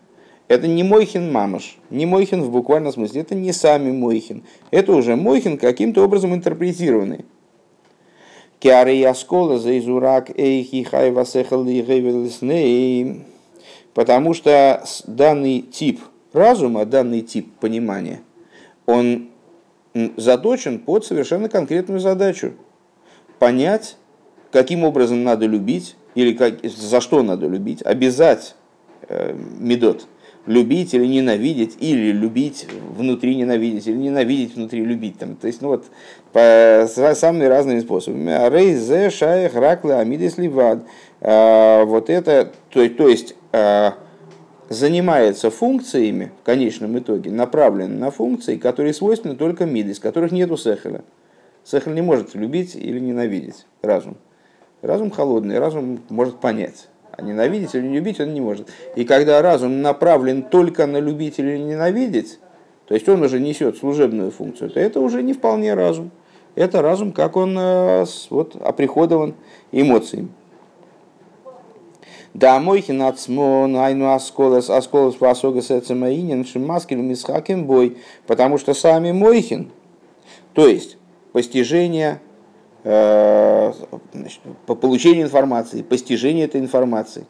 это 0.51 0.67
не 0.67 0.83
Мойхин 0.83 1.31
мамаш, 1.31 1.79
не 1.91 2.07
Мойхин 2.07 2.43
в 2.43 2.51
буквальном 2.51 2.93
смысле, 2.93 3.21
это 3.21 3.37
не 3.37 3.53
сами 3.53 3.93
Мойхин. 3.93 4.43
Это 4.73 4.93
уже 4.93 5.15
Мойхин 5.15 5.57
каким-то 5.57 6.03
образом 6.03 6.35
интерпретированный. 6.35 7.25
Киары 8.59 8.95
яскола 8.95 9.61
за 9.61 9.79
изурак 9.79 10.37
эйхи 10.37 10.83
хай 10.83 11.13
васехал 11.13 11.65
Потому 13.95 14.35
что 14.35 14.85
данный 15.07 15.61
тип 15.61 16.01
разума, 16.33 16.85
данный 16.85 17.21
тип 17.21 17.53
понимания, 17.61 18.21
он 18.87 19.29
заточен 20.17 20.81
под 20.81 21.05
совершенно 21.05 21.49
конкретную 21.49 22.01
задачу. 22.01 22.55
Понять, 23.39 23.97
каким 24.51 24.83
образом 24.83 25.23
надо 25.23 25.47
любить, 25.47 25.95
или 26.17 26.33
как, 26.33 26.59
за 26.65 27.01
что 27.01 27.23
надо 27.23 27.47
любить, 27.47 27.83
обязать 27.83 28.57
э, 29.03 29.33
медот– 29.61 30.09
любить 30.47 30.95
или 30.95 31.07
ненавидеть, 31.07 31.77
или 31.81 32.13
любить 32.13 32.67
внутри 32.97 33.37
ненавидеть, 33.37 33.87
или 33.87 33.97
ненавидеть 33.97 34.55
внутри 34.55 34.85
любить. 34.85 35.19
Там, 35.19 35.37
то 35.37 35.47
есть, 35.47 35.61
ну 35.63 35.69
вот, 35.69 35.87
по 36.33 36.89
самыми 36.89 37.45
разными 37.45 37.81
способами. 37.81 38.49
Рейзе, 38.49 39.11
шаях, 39.11 39.55
раклы, 39.55 39.95
амидис, 39.95 40.39
ливад. 40.39 40.85
А, 41.21 41.85
вот 41.85 42.11
это, 42.11 42.51
то, 42.71 42.89
то 42.89 43.09
есть, 43.09 43.35
а, 43.53 43.95
занимается 44.69 45.51
функциями, 45.51 46.31
в 46.41 46.45
конечном 46.45 46.99
итоге, 46.99 47.31
направлен 47.31 47.99
на 47.99 48.11
функции, 48.11 48.57
которые 48.57 48.95
свойственны 48.95 49.37
только 49.37 49.67
мидис, 49.67 49.99
которых 49.99 50.33
нету 50.33 50.57
сехеля. 50.57 51.03
Сехель 51.65 51.95
не 51.95 52.03
может 52.03 52.35
любить 52.35 52.75
или 52.75 52.99
ненавидеть 52.99 53.67
разум. 53.83 54.17
Разум 54.81 55.11
холодный, 55.11 55.59
разум 55.59 56.01
может 56.09 56.41
понять. 56.41 56.89
А 57.13 57.23
ненавидеть 57.23 57.75
или 57.75 57.87
не 57.87 57.97
любить 57.97 58.21
он 58.21 58.35
не 58.35 58.41
может. 58.41 58.69
И 58.97 59.05
когда 59.05 59.43
разум 59.43 59.83
направлен 59.83 60.43
только 60.43 60.87
на 60.87 60.99
любить 60.99 61.39
или 61.39 61.59
ненавидеть, 61.59 62.39
то 62.87 62.95
есть 62.95 63.09
он 63.09 63.23
уже 63.23 63.41
несет 63.41 63.77
служебную 63.77 64.31
функцию, 64.31 64.71
то 64.71 64.81
это 64.81 65.01
уже 65.01 65.23
не 65.23 65.33
вполне 65.33 65.75
разум. 65.75 66.11
Это 66.57 66.83
разум, 66.83 67.13
как 67.13 67.37
он 67.37 67.57
э, 67.57 68.05
вот, 68.31 68.57
оприходован 68.57 69.35
эмоциями. 69.71 70.31
Да, 72.35 72.61
мойхин 72.61 73.03
ацмон, 73.03 73.77
айну 73.77 74.13
асколес, 74.13 74.71
асколес 74.71 75.21
васогас 75.21 75.71
эцемаинин, 75.71 76.45
шимаскин, 76.45 77.05
мисхакин 77.05 77.67
бой, 77.67 77.97
потому 78.27 78.57
что 78.57 78.73
сами 78.73 79.11
мойхин, 79.11 79.71
то 80.55 80.69
есть 80.69 80.97
постижение 81.33 82.21
значит, 82.83 84.41
по 84.67 84.75
получению 84.75 85.25
информации, 85.25 85.83
постижение 85.83 86.47
этой 86.47 86.61
информации, 86.61 87.27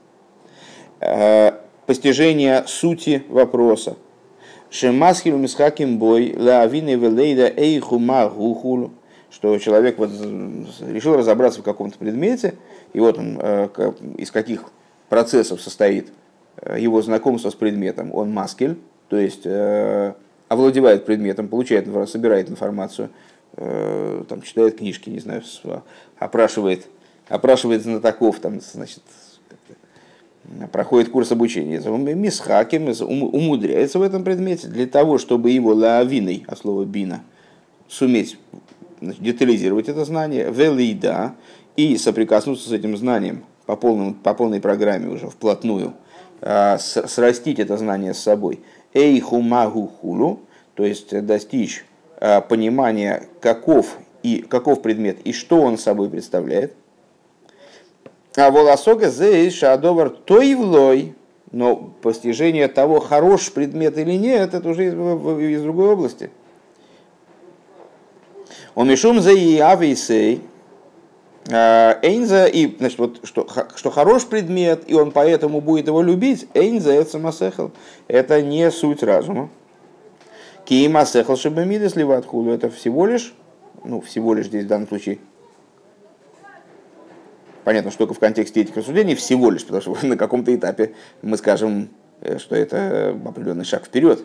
э, 1.01 1.53
постижение 1.87 2.65
сути 2.67 3.25
вопроса. 3.29 3.97
Шемасхилу 4.71 5.39
мисхаким 5.39 5.99
бой 5.99 6.35
лавины 6.37 6.95
велейда 6.95 7.53
эйхума 7.57 8.29
гухулу 8.29 8.93
что 9.33 9.57
человек 9.59 9.97
вот 9.97 10.11
решил 10.89 11.17
разобраться 11.17 11.61
в 11.61 11.63
каком-то 11.63 11.97
предмете, 11.99 12.55
и 12.93 12.99
вот 12.99 13.17
он 13.17 13.39
э, 13.41 13.69
из 14.19 14.33
каких 14.33 14.65
процессов 15.09 15.61
состоит 15.61 16.13
его 16.77 17.01
знакомство 17.01 17.49
с 17.51 17.55
предметом. 17.55 18.13
Он 18.13 18.33
маскель, 18.33 18.77
то 19.09 19.17
есть 19.17 19.47
овладевает 20.49 21.07
предметом, 21.07 21.47
получает, 21.47 21.87
собирает 22.09 22.51
информацию, 22.51 23.11
Э, 23.11 23.30
там, 23.57 24.43
читает 24.43 24.79
книжки, 24.79 25.11
не 25.11 25.19
знаю, 25.19 25.43
опрашивает, 26.19 26.87
опрашивает 27.29 27.83
знатоков, 27.83 28.39
там, 28.39 28.61
значит, 28.61 29.03
проходит 30.73 31.11
курс 31.11 31.33
обучения, 31.33 31.79
мисхаким 32.15 32.89
умудряется 33.01 33.99
в 33.99 34.03
этом 34.03 34.25
предмете 34.25 34.69
для 34.69 34.87
того, 34.87 35.19
чтобы 35.19 35.51
его 35.51 35.73
лавиной, 35.73 36.45
от 36.47 36.59
слова 36.59 36.85
бина, 36.85 37.23
суметь 37.89 38.39
значит, 39.01 39.23
детализировать 39.23 39.89
это 39.89 40.05
знание, 40.05 40.51
велида, 40.51 41.35
и 41.77 41.97
соприкоснуться 41.97 42.69
с 42.69 42.73
этим 42.73 42.97
знанием 42.97 43.45
по, 43.67 43.77
полному, 43.77 44.15
по 44.15 44.35
полной 44.35 44.61
программе 44.61 45.09
уже 45.09 45.29
вплотную, 45.29 45.95
а, 46.41 46.79
срастить 46.79 47.59
это 47.59 47.77
знание 47.77 48.15
с 48.15 48.19
собой. 48.19 48.61
Эйху 48.93 49.41
магу 49.41 49.87
хулу, 49.87 50.41
то 50.75 50.85
есть 50.85 51.25
достичь 51.25 51.85
а, 52.21 52.43
понимания, 52.43 53.25
каков, 53.41 53.97
и, 54.23 54.43
каков 54.43 54.83
предмет 54.83 55.19
и 55.25 55.33
что 55.33 55.63
он 55.63 55.79
собой 55.79 56.11
представляет. 56.11 56.75
А 58.37 58.51
волосога 58.51 59.09
зей 59.09 59.51
шадовар 59.51 60.11
тоивлой, 60.11 61.15
но 61.51 61.77
постижение 61.77 62.69
того, 62.69 63.01
хорош 63.01 63.51
предмет 63.51 63.97
или 63.97 64.13
нет, 64.13 64.53
это 64.53 64.69
уже 64.69 64.89
из, 64.89 64.93
из 64.93 65.63
другой 65.63 65.93
области. 65.93 66.31
Он 68.75 68.89
мишум 68.89 69.21
за 69.21 69.33
и 69.33 69.59
ависей, 69.59 70.43
а, 71.51 71.99
Эйнза, 72.03 72.45
и, 72.47 72.77
значит, 72.77 72.99
вот, 72.99 73.21
что, 73.25 73.47
что 73.75 73.91
хорош 73.91 74.27
предмет, 74.27 74.85
и 74.87 74.95
он 74.95 75.11
поэтому 75.11 75.63
будет 75.63 75.87
его 75.87 76.03
любить, 76.03 76.47
Эйнза 76.53 76.93
это 76.93 77.11
самосехал, 77.13 77.73
это 78.09 78.43
не 78.43 78.71
суть 78.71 79.03
разума. 79.03 79.49
Киима 80.71 81.05
сехал 81.05 81.37
шабамиды 81.37 81.89
слива 81.89 82.17
откуда, 82.17 82.53
это 82.53 82.71
всего 82.71 83.05
лишь, 83.05 83.35
ну, 83.83 84.01
всего 84.01 84.35
лишь 84.35 84.47
здесь 84.47 84.67
в 84.67 84.69
данном 84.69 84.87
случае, 84.87 85.19
понятно, 87.65 87.91
что 87.91 88.07
только 88.07 88.15
в 88.15 88.21
контексте 88.21 88.61
этих 88.61 88.77
рассуждений, 88.77 89.17
всего 89.17 89.51
лишь, 89.51 89.67
потому 89.67 89.97
что 89.97 90.07
на 90.07 90.17
каком-то 90.17 90.55
этапе 90.55 90.95
мы 91.23 91.37
скажем, 91.39 91.89
э, 92.21 92.39
что 92.39 92.55
это 92.55 93.19
определенный 93.27 93.65
шаг 93.65 93.85
вперед, 93.85 94.23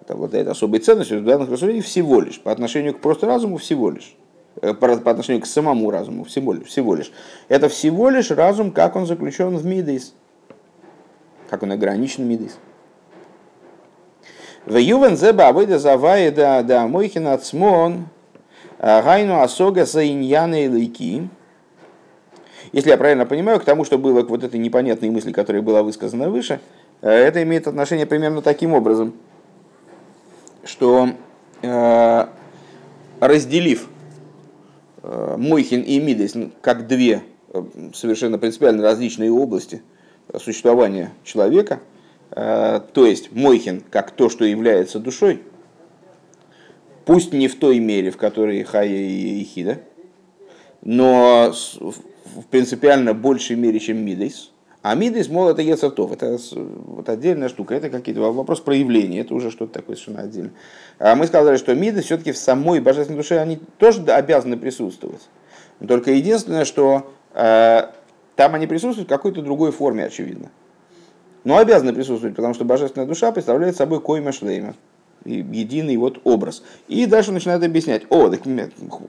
это 0.00 0.14
обладает 0.14 0.48
особой 0.48 0.80
ценностью, 0.80 1.20
в 1.20 1.24
данных 1.26 1.50
рассуждениях 1.50 1.84
всего 1.84 2.22
лишь, 2.22 2.40
по 2.40 2.50
отношению 2.50 2.94
к 2.94 3.00
просто 3.00 3.26
разуму 3.26 3.58
всего 3.58 3.90
лишь. 3.90 4.16
Э, 4.62 4.72
по, 4.72 4.90
отношению 4.90 5.42
к 5.42 5.46
самому 5.46 5.90
разуму, 5.90 6.24
всего 6.24 6.54
лишь, 6.54 6.68
всего 6.68 6.94
лишь. 6.94 7.12
Это 7.48 7.68
всего 7.68 8.08
лишь 8.08 8.30
разум, 8.30 8.72
как 8.72 8.96
он 8.96 9.04
заключен 9.04 9.54
в 9.58 9.66
Мидейс, 9.66 10.14
как 11.50 11.62
он 11.62 11.72
ограничен 11.72 12.26
Мидейс. 12.26 12.56
В 14.70 14.76
Ювен 14.76 15.16
зеба 15.16 15.48
авойда 15.48 15.78
завая 15.78 16.30
да 16.30 16.86
мойхин 16.86 17.26
ацмон 17.26 18.06
а, 18.78 19.02
гайну 19.02 19.40
асога 19.42 19.84
за 19.84 20.06
иньяны 20.06 20.68
лейки. 20.68 21.28
Если 22.72 22.90
я 22.90 22.96
правильно 22.96 23.26
понимаю, 23.26 23.58
к 23.58 23.64
тому, 23.64 23.84
что 23.84 23.98
было 23.98 24.22
к 24.22 24.30
вот 24.30 24.44
этой 24.44 24.60
непонятной 24.60 25.10
мысли, 25.10 25.32
которая 25.32 25.60
была 25.60 25.82
высказана 25.82 26.30
выше, 26.30 26.60
э, 27.02 27.10
это 27.10 27.42
имеет 27.42 27.66
отношение 27.66 28.06
примерно 28.06 28.42
таким 28.42 28.72
образом, 28.72 29.12
что 30.64 31.08
э, 31.62 32.26
разделив 33.18 33.88
Э, 35.02 35.36
Мойхин 35.38 35.80
и 35.80 35.98
Мидес 35.98 36.34
как 36.60 36.86
две 36.86 37.22
совершенно 37.94 38.38
принципиально 38.38 38.82
различные 38.82 39.32
области 39.32 39.82
существования 40.38 41.10
человека. 41.24 41.80
Э, 42.32 42.80
то 42.92 43.06
есть 43.06 43.32
Мойхин 43.32 43.82
как 43.90 44.10
то, 44.12 44.28
что 44.28 44.44
является 44.44 44.98
душой, 44.98 45.42
пусть 47.04 47.32
не 47.32 47.48
в 47.48 47.58
той 47.58 47.78
мере, 47.78 48.10
в 48.10 48.16
которой 48.16 48.62
Хая 48.62 48.88
и 48.88 49.42
Ихида, 49.42 49.80
но 50.82 51.52
в 51.80 52.44
принципиально 52.50 53.14
большей 53.14 53.56
мере, 53.56 53.80
чем 53.80 53.98
Мидейс. 53.98 54.50
А 54.82 54.94
Мидейс, 54.94 55.28
мол, 55.28 55.50
это 55.50 55.60
Ецатов, 55.60 56.12
это 56.12 56.38
вот 56.52 57.08
отдельная 57.08 57.50
штука, 57.50 57.74
это 57.74 57.90
какие-то 57.90 58.20
вопрос 58.20 58.60
проявления, 58.60 59.20
это 59.20 59.34
уже 59.34 59.50
что-то 59.50 59.74
такое 59.74 59.96
совершенно 59.96 60.22
отдельно. 60.22 60.52
А 60.98 61.14
мы 61.16 61.26
сказали, 61.26 61.58
что 61.58 61.74
Мидейс 61.74 62.06
все-таки 62.06 62.32
в 62.32 62.38
самой 62.38 62.80
божественной 62.80 63.18
душе, 63.18 63.38
они 63.38 63.58
тоже 63.78 64.02
обязаны 64.04 64.56
присутствовать. 64.56 65.28
Только 65.86 66.12
единственное, 66.12 66.64
что 66.64 67.12
э, 67.34 67.82
там 68.36 68.54
они 68.54 68.66
присутствуют 68.66 69.08
в 69.08 69.12
какой-то 69.12 69.42
другой 69.42 69.72
форме, 69.72 70.04
очевидно. 70.04 70.50
Но 71.44 71.58
обязаны 71.58 71.92
присутствовать, 71.92 72.36
потому 72.36 72.54
что 72.54 72.64
божественная 72.64 73.06
душа 73.06 73.32
представляет 73.32 73.76
собой 73.76 74.00
койма 74.00 74.32
шлейма, 74.32 74.74
единый 75.24 75.96
вот 75.96 76.20
образ. 76.24 76.62
И 76.88 77.06
дальше 77.06 77.32
начинает 77.32 77.62
объяснять, 77.62 78.02
о, 78.10 78.28
так 78.28 78.42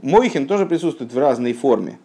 Мойхин 0.02 0.48
тоже 0.48 0.66
присутствует 0.66 1.14
в 1.14 1.18
разной 1.18 1.54
форме. 1.54 2.00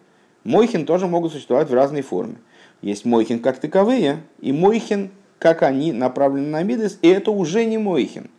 Мойхин 0.45 0.87
тоже 0.87 1.07
могут 1.07 1.33
существовать 1.33 1.71
в 1.71 1.75
разной 1.75 2.03
форме. 2.03 2.37
Есть 2.83 3.05
мойхин 3.05 3.41
как 3.41 3.59
таковые, 3.59 4.19
и 4.41 4.53
мойхин, 4.53 5.11
как 5.39 5.63
они 5.63 5.93
направлены 5.93 6.49
на 6.49 6.63
мидес, 6.63 6.99
и 7.03 7.09
это 7.09 7.31
уже 7.31 7.65
не 7.65 7.79
мойхин. 7.79 8.31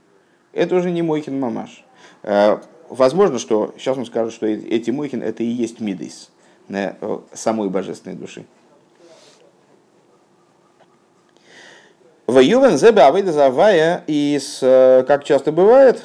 Это 0.54 0.76
уже 0.76 0.92
не 0.92 1.02
мойхин 1.02 1.40
мамаш. 1.40 1.84
Э, 2.24 2.60
возможно, 2.90 3.40
что 3.40 3.74
сейчас 3.78 3.98
он 3.98 4.06
скажет, 4.06 4.34
что 4.34 4.46
эти 4.46 4.92
мойхин 4.92 5.22
это 5.22 5.44
и 5.44 5.48
есть 5.48 5.80
мидес 5.80 6.30
э, 6.70 6.94
самой 7.34 7.70
божественной 7.70 8.16
души. 8.16 8.46
Воювен 12.28 12.78
зебе 12.78 13.02
авейда 13.02 13.32
завая, 13.32 14.04
и 14.06 14.40
э, 14.62 15.04
как 15.08 15.24
часто 15.24 15.52
бывает, 15.52 16.04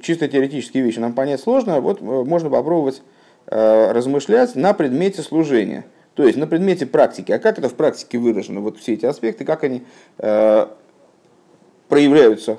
чисто 0.00 0.28
теоретические 0.28 0.84
вещи 0.84 0.98
нам 0.98 1.14
понять 1.14 1.40
сложно, 1.40 1.80
вот 1.80 2.00
можно 2.00 2.48
попробовать 2.50 3.02
размышлять 3.50 4.54
на 4.56 4.74
предмете 4.74 5.22
служения– 5.22 5.86
то 6.18 6.26
есть 6.26 6.36
на 6.36 6.48
предмете 6.48 6.84
практики. 6.84 7.30
А 7.30 7.38
как 7.38 7.60
это 7.60 7.68
в 7.68 7.74
практике 7.74 8.18
выражено? 8.18 8.60
Вот 8.60 8.76
все 8.76 8.94
эти 8.94 9.06
аспекты, 9.06 9.44
как 9.44 9.62
они 9.62 9.84
э, 10.18 10.66
проявляются 11.88 12.58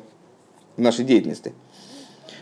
в 0.77 0.81
нашей 0.81 1.03
деятельности. 1.03 1.51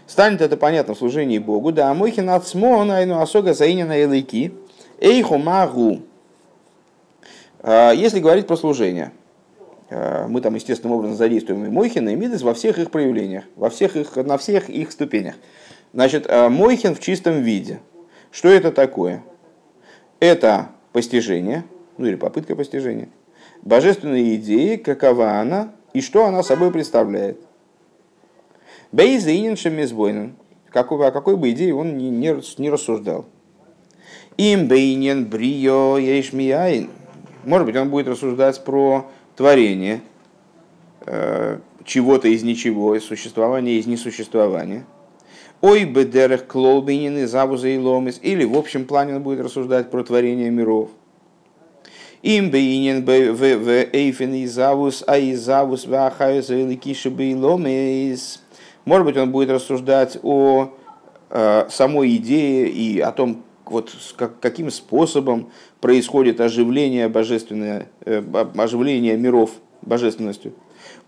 Станет 0.05 0.41
это 0.41 0.57
понятно 0.57 0.93
в 0.93 0.97
служении 0.99 1.39
Богу. 1.39 1.71
Да, 1.71 1.91
мойхин 1.95 2.29
ацмон 2.29 2.91
айну 2.91 3.19
асога 3.19 3.55
заинена 3.55 3.99
элейки 3.99 4.53
эйху 4.99 5.39
магу. 5.39 6.03
Э, 7.63 7.93
если 7.95 8.19
говорить 8.19 8.45
про 8.45 8.55
служение, 8.55 9.05
э, 9.07 9.09
мы 9.89 10.41
там 10.41 10.55
естественным 10.55 10.97
образом 10.97 11.15
задействуем 11.15 11.65
и 11.65 11.69
Мойхина, 11.69 12.09
и 12.09 12.15
Мидес 12.15 12.41
во 12.41 12.53
всех 12.53 12.77
их 12.77 12.91
проявлениях, 12.91 13.45
во 13.55 13.69
всех 13.69 13.95
их, 13.95 14.15
на 14.17 14.37
всех 14.37 14.69
их 14.69 14.91
ступенях. 14.91 15.35
Значит, 15.93 16.25
э, 16.27 16.49
Мойхин 16.49 16.93
в 16.93 16.99
чистом 16.99 17.41
виде. 17.41 17.79
Что 18.31 18.49
это 18.49 18.71
такое? 18.71 19.23
Это 20.19 20.69
постижения, 20.91 21.63
ну 21.97 22.07
или 22.07 22.15
попытка 22.15 22.55
постижения, 22.55 23.09
божественной 23.61 24.35
идеи, 24.35 24.75
какова 24.75 25.39
она 25.39 25.71
и 25.93 26.01
что 26.01 26.25
она 26.25 26.43
собой 26.43 26.71
представляет. 26.71 27.39
Бейзинин 28.91 29.55
шемизбойнен, 29.57 30.35
какой, 30.69 31.07
о 31.07 31.11
какой 31.11 31.37
бы 31.37 31.49
идее 31.51 31.73
он 31.75 31.97
не, 31.97 32.09
не, 32.09 32.35
не 32.57 32.69
рассуждал. 32.69 33.25
Им 34.37 34.67
бейнен 34.67 35.25
брио 35.25 35.97
ейшмияин. 35.97 36.89
Может 37.43 37.65
быть, 37.65 37.75
он 37.75 37.89
будет 37.89 38.07
рассуждать 38.07 38.63
про 38.63 39.09
творение 39.37 40.01
э, 41.05 41.59
чего-то 41.85 42.27
из 42.27 42.43
ничего, 42.43 42.99
существование 42.99 43.79
из 43.79 43.87
несуществования– 43.87 44.85
Ой, 45.59 45.85
бедерах 45.85 46.45
клолбинин 46.45 47.17
и 47.17 47.25
завуза 47.25 47.67
и 47.67 47.77
ломис. 47.77 48.19
Или 48.21 48.45
в 48.45 48.55
общем 48.55 48.85
плане 48.85 49.15
он 49.15 49.23
будет 49.23 49.39
рассуждать 49.39 49.89
про 49.89 50.03
творение 50.03 50.51
миров. 50.51 50.91
Им 52.21 52.51
бейнин 52.51 53.03
в 53.05 53.11
эйфен 53.91 54.33
и 54.33 54.45
завус, 54.45 55.03
а 55.07 55.17
и 55.17 55.33
завус 55.33 55.85
в 55.85 55.93
ахаюс 55.93 56.49
и 56.49 56.63
ликиши 56.63 57.09
и 57.09 57.35
ломис. 57.35 58.43
Может 58.85 59.05
быть, 59.05 59.17
он 59.17 59.31
будет 59.31 59.49
рассуждать 59.49 60.17
о 60.21 60.73
э, 61.29 61.67
самой 61.69 62.15
идее 62.17 62.69
и 62.69 62.99
о 62.99 63.11
том, 63.11 63.43
вот 63.71 63.91
как, 64.15 64.39
каким 64.39 64.71
способом 64.71 65.49
происходит 65.81 66.41
оживление 66.41 67.07
божественное, 67.07 67.89
э, 68.05 68.21
оживление 68.55 69.17
миров 69.17 69.51
божественностью. 69.81 70.53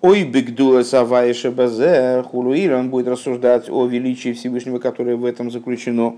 Ой, 0.01 0.23
бигдула 0.23 0.83
савайша 0.83 1.51
базе, 1.51 2.23
хулуир, 2.23 2.75
он 2.75 2.89
будет 2.89 3.07
рассуждать 3.07 3.69
о 3.69 3.85
величии 3.85 4.33
Всевышнего, 4.33 4.79
которое 4.79 5.15
в 5.15 5.25
этом 5.25 5.51
заключено. 5.51 6.15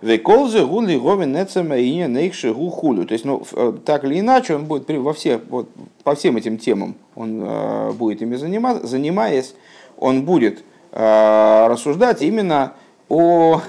Веколзе 0.00 0.66
гули 0.66 0.96
говен 0.96 1.32
нецема 1.32 1.76
и 1.76 2.06
нейхши 2.06 2.52
хулю. 2.52 3.06
То 3.06 3.12
есть, 3.12 3.24
ну, 3.24 3.42
э, 3.52 3.72
так 3.84 4.04
или 4.04 4.20
иначе, 4.20 4.54
он 4.56 4.66
будет 4.66 4.88
во 4.90 5.12
всех, 5.12 5.42
вот, 5.48 5.68
по 6.02 6.14
всем 6.14 6.36
этим 6.36 6.58
темам 6.58 6.96
он 7.14 7.42
э, 7.42 7.92
будет 7.92 8.20
ими 8.22 8.36
заниматься, 8.36 8.86
занимаясь, 8.86 9.54
он 9.96 10.24
будет 10.24 10.62
э, 10.92 11.66
рассуждать 11.68 12.22
именно 12.22 12.74
о 13.08 13.60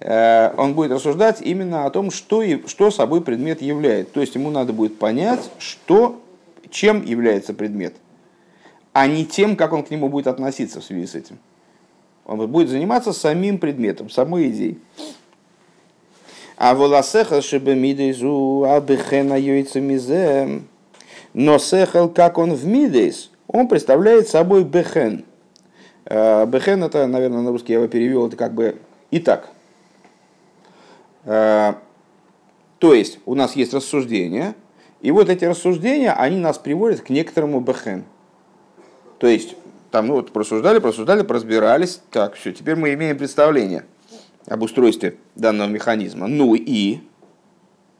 он 0.00 0.74
будет 0.74 0.92
рассуждать 0.92 1.40
именно 1.40 1.84
о 1.84 1.90
том, 1.90 2.10
что, 2.10 2.42
и, 2.42 2.66
что 2.68 2.90
собой 2.90 3.20
предмет 3.20 3.62
является. 3.62 4.14
То 4.14 4.20
есть 4.20 4.34
ему 4.36 4.50
надо 4.50 4.72
будет 4.72 4.98
понять, 4.98 5.50
что, 5.58 6.20
чем 6.70 7.04
является 7.04 7.52
предмет– 7.52 7.94
а 8.98 9.06
не 9.06 9.24
тем, 9.24 9.54
как 9.54 9.72
он 9.72 9.84
к 9.84 9.90
нему 9.90 10.08
будет 10.08 10.26
относиться 10.26 10.80
в 10.80 10.84
связи 10.84 11.06
с 11.06 11.14
этим. 11.14 11.38
Он 12.26 12.44
будет 12.48 12.68
заниматься 12.68 13.12
самим 13.12 13.58
предметом, 13.58 14.10
самой 14.10 14.48
идеей. 14.48 14.80
А 16.56 16.74
волосеха 16.74 17.40
шебемидезу 17.40 18.66
абихена 18.68 19.38
йойцемизе. 19.38 20.62
Но 21.32 21.58
сехал, 21.58 22.08
как 22.08 22.38
он 22.38 22.54
в 22.54 22.66
мидейс, 22.66 23.30
он 23.46 23.68
представляет 23.68 24.28
собой 24.28 24.64
бехен. 24.64 25.24
Э, 26.04 26.44
бехен 26.46 26.82
это, 26.82 27.06
наверное, 27.06 27.42
на 27.42 27.50
русский 27.50 27.74
я 27.74 27.78
его 27.78 27.88
перевел, 27.88 28.26
это 28.26 28.36
как 28.36 28.52
бы 28.52 28.78
и 29.12 29.20
так. 29.20 29.50
Э, 31.24 31.74
то 32.78 32.94
есть 32.94 33.18
у 33.26 33.34
нас 33.34 33.56
есть 33.56 33.74
рассуждения, 33.74 34.54
и 35.00 35.10
вот 35.10 35.28
эти 35.28 35.44
рассуждения, 35.44 36.12
они 36.12 36.38
нас 36.38 36.58
приводят 36.58 37.00
к 37.02 37.10
некоторому 37.10 37.60
бехен. 37.60 38.04
То 39.18 39.26
есть 39.26 39.56
там, 39.90 40.08
ну 40.08 40.14
вот, 40.14 40.32
просуждали, 40.32 40.78
просуждали, 40.78 41.22
разбирались. 41.26 42.00
Так, 42.10 42.34
все, 42.34 42.52
теперь 42.52 42.76
мы 42.76 42.92
имеем 42.94 43.16
представление 43.16 43.84
об 44.46 44.62
устройстве 44.62 45.16
данного 45.34 45.68
механизма. 45.68 46.26
Ну 46.26 46.54
и, 46.54 47.00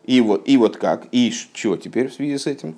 и 0.04 0.20
вот, 0.20 0.48
и 0.48 0.57
вот 0.57 0.76
как, 0.76 1.07
и 1.12 1.31
что 1.31 1.76
теперь 1.76 2.09
в 2.09 2.14
связи 2.14 2.37
с 2.37 2.46
этим? 2.46 2.76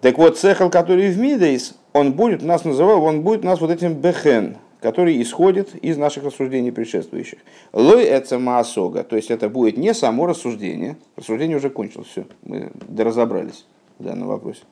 Так 0.00 0.16
вот, 0.16 0.38
цехал, 0.38 0.70
который 0.70 1.10
в 1.10 1.18
Мидейс, 1.18 1.74
он 1.92 2.12
будет 2.12 2.42
нас 2.42 2.64
называл, 2.64 3.02
он 3.04 3.22
будет 3.22 3.44
нас 3.44 3.60
вот 3.60 3.70
этим 3.70 3.94
бехен, 3.94 4.56
который 4.80 5.20
исходит 5.22 5.74
из 5.74 5.96
наших 5.96 6.24
рассуждений 6.24 6.72
предшествующих. 6.72 7.38
Лой 7.72 8.04
это 8.04 8.38
маасога, 8.38 9.04
то 9.04 9.16
есть 9.16 9.30
это 9.30 9.48
будет 9.48 9.76
не 9.76 9.94
само 9.94 10.26
рассуждение, 10.26 10.96
рассуждение 11.16 11.56
уже 11.56 11.70
кончилось, 11.70 12.08
все, 12.08 12.26
мы 12.42 12.70
доразобрались 12.88 13.66
в 13.98 14.04
данном 14.04 14.28
вопросе. 14.28 14.62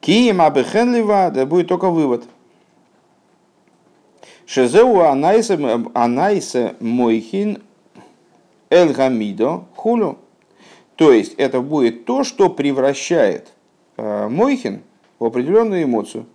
Кием 0.00 0.40
абехенлива, 0.40 1.30
да 1.34 1.46
будет 1.46 1.68
только 1.68 1.90
вывод. 1.90 2.24
Шезеу 4.46 5.00
анайсе 5.00 6.74
мойхин 6.80 7.62
эль 8.70 8.92
гамидо 8.92 9.64
хулю. 9.76 10.18
То 10.96 11.12
есть 11.12 11.34
это 11.34 11.60
будет 11.60 12.04
то, 12.04 12.24
что 12.24 12.50
превращает 12.50 13.52
э, 13.96 14.28
мойхин 14.28 14.82
в 15.18 15.24
определенную 15.24 15.84
эмоцию. 15.84 16.26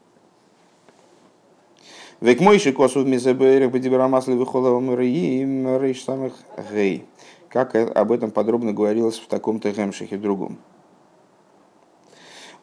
Век 2.26 2.42
мойши 2.42 2.74
косу 2.74 3.06
мизеберех 3.06 3.72
бедибрамасли 3.72 4.34
выхоловым 4.34 5.00
им 5.00 5.80
рейш 5.80 6.04
самых 6.04 6.34
гей. 6.74 7.06
Как 7.50 7.76
об 7.76 8.12
этом 8.12 8.32
подробно 8.32 8.74
говорилось 8.74 9.20
в 9.20 9.28
таком-то 9.28 9.70
гемшихе 9.70 10.18
другом. 10.18 10.58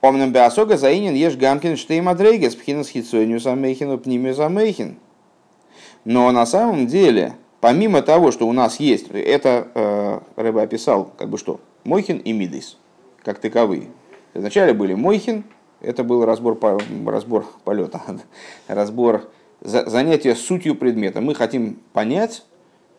Омнам 0.01 0.33
беасога 0.33 0.77
заинен 0.77 1.15
ешь 1.15 1.37
гамкин 1.37 1.77
штейм 1.77 2.09
адрейгес 2.09 2.57
пхинас 2.57 2.89
хитсойню 2.89 3.39
замейхин 3.39 4.01
пнимю 4.01 4.35
замейхин. 4.35 4.97
Но 6.05 6.33
на 6.33 6.45
самом 6.45 6.89
деле, 6.89 7.35
помимо 7.61 8.03
того, 8.03 8.33
что 8.33 8.49
у 8.49 8.53
нас 8.53 8.81
есть, 8.81 9.13
это 9.13 9.69
э, 9.77 10.21
Рэба 10.35 10.63
описал, 10.63 11.13
как 11.17 11.29
бы 11.29 11.39
что, 11.39 11.61
Мойхин 11.85 12.19
и 12.19 12.33
Мидис, 12.33 12.79
как 13.23 13.39
таковые. 13.39 13.91
Вначале 14.35 14.75
были 14.75 14.95
Мойхин, 14.95 15.45
это 15.81 16.03
был 16.03 16.25
разбор, 16.25 16.59
разбор 17.07 17.47
полета, 17.65 18.03
разбор 18.67 19.29
занятия 19.63 20.35
сутью 20.35 20.75
предмета. 20.75 21.21
Мы 21.21 21.35
хотим 21.35 21.79
понять, 21.93 22.45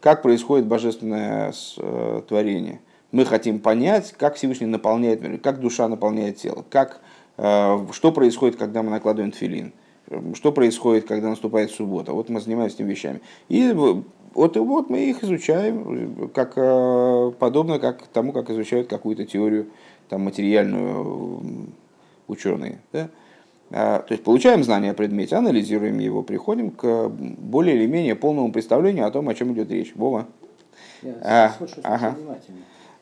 как 0.01 0.21
происходит 0.21 0.65
божественное 0.65 1.53
э, 1.77 2.21
творение– 2.27 2.79
мы 3.13 3.25
хотим 3.25 3.59
понять, 3.59 4.11
как 4.17 4.35
Всевышний 4.35 4.65
наполняет 4.65 5.21
мир, 5.21 5.37
как 5.37 5.59
душа 5.59 5.87
наполняет 5.87 6.37
тело, 6.37 6.65
как, 6.69 6.99
э, 7.37 7.87
что 7.91 8.11
происходит, 8.11 8.57
когда 8.57 8.81
мы 8.81 8.89
накладываем 8.89 9.31
тфилин, 9.31 9.71
что 10.33 10.51
происходит, 10.51 11.05
когда 11.05 11.29
наступает 11.29 11.69
суббота. 11.69 12.11
Вот 12.11 12.29
мы 12.29 12.41
занимаемся 12.41 12.77
этими 12.77 12.89
вещами. 12.89 13.21
И 13.49 13.71
вот, 13.71 14.57
вот 14.57 14.89
мы 14.89 15.11
их 15.11 15.23
изучаем, 15.23 16.31
как, 16.33 16.53
э, 16.55 17.31
подобно 17.37 17.77
как 17.77 18.01
тому, 18.07 18.31
как 18.33 18.49
изучают 18.49 18.87
какую-то 18.87 19.25
теорию 19.25 19.67
там, 20.09 20.21
материальную 20.21 21.69
ученые. 22.27 22.79
Да? 22.91 23.09
А, 23.71 23.99
то 23.99 24.13
есть 24.13 24.23
получаем 24.23 24.63
знания 24.63 24.91
о 24.91 24.93
предмете, 24.93 25.35
анализируем 25.35 25.99
его, 25.99 26.21
приходим 26.21 26.71
к 26.71 27.09
более 27.09 27.75
или 27.75 27.87
менее 27.87 28.15
полному 28.15 28.51
представлению 28.51 29.07
о 29.07 29.11
том, 29.11 29.29
о 29.29 29.33
чем 29.33 29.53
идет 29.53 29.71
речь. 29.71 29.93
Вова? 29.95 30.27
Я 31.01 31.13
а, 31.21 31.53
ага. 31.83 32.15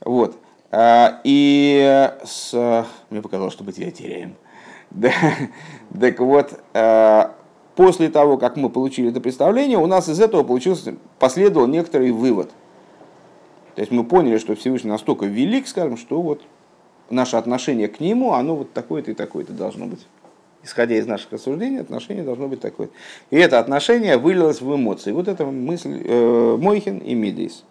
Вот. 0.03 0.37
А, 0.71 1.19
и 1.23 2.09
с... 2.23 2.85
мне 3.09 3.21
показалось, 3.21 3.53
что 3.53 3.63
мы 3.63 3.71
тебя 3.71 3.91
теряем. 3.91 4.35
Да. 4.91 5.13
Так 5.97 6.19
вот, 6.19 6.59
а, 6.73 7.33
после 7.75 8.09
того, 8.09 8.37
как 8.37 8.57
мы 8.57 8.69
получили 8.69 9.09
это 9.09 9.21
представление, 9.21 9.77
у 9.77 9.85
нас 9.85 10.09
из 10.09 10.19
этого 10.19 10.43
получился, 10.43 10.95
последовал 11.17 11.67
некоторый 11.67 12.11
вывод. 12.11 12.51
То 13.75 13.81
есть 13.81 13.91
мы 13.91 14.03
поняли, 14.03 14.37
что 14.37 14.55
Всевышний 14.55 14.89
настолько 14.89 15.25
велик, 15.25 15.67
скажем, 15.67 15.95
что 15.95 16.21
вот 16.21 16.41
наше 17.09 17.37
отношение 17.37 17.87
к 17.87 17.99
нему, 17.99 18.33
оно 18.33 18.55
вот 18.55 18.73
такое-то 18.73 19.11
и 19.11 19.13
такое-то 19.13 19.53
должно 19.53 19.85
быть. 19.85 20.05
Исходя 20.63 20.95
из 20.95 21.07
наших 21.07 21.31
рассуждений, 21.31 21.79
отношение 21.79 22.23
должно 22.23 22.47
быть 22.47 22.61
такое. 22.61 22.89
И 23.31 23.37
это 23.37 23.59
отношение 23.59 24.17
вылилось 24.17 24.61
в 24.61 24.75
эмоции. 24.75 25.11
Вот 25.11 25.27
это 25.27 25.45
мысль 25.45 26.01
э, 26.03 26.57
Мойхин 26.59 26.99
и 26.99 27.15
Мидейс. 27.15 27.63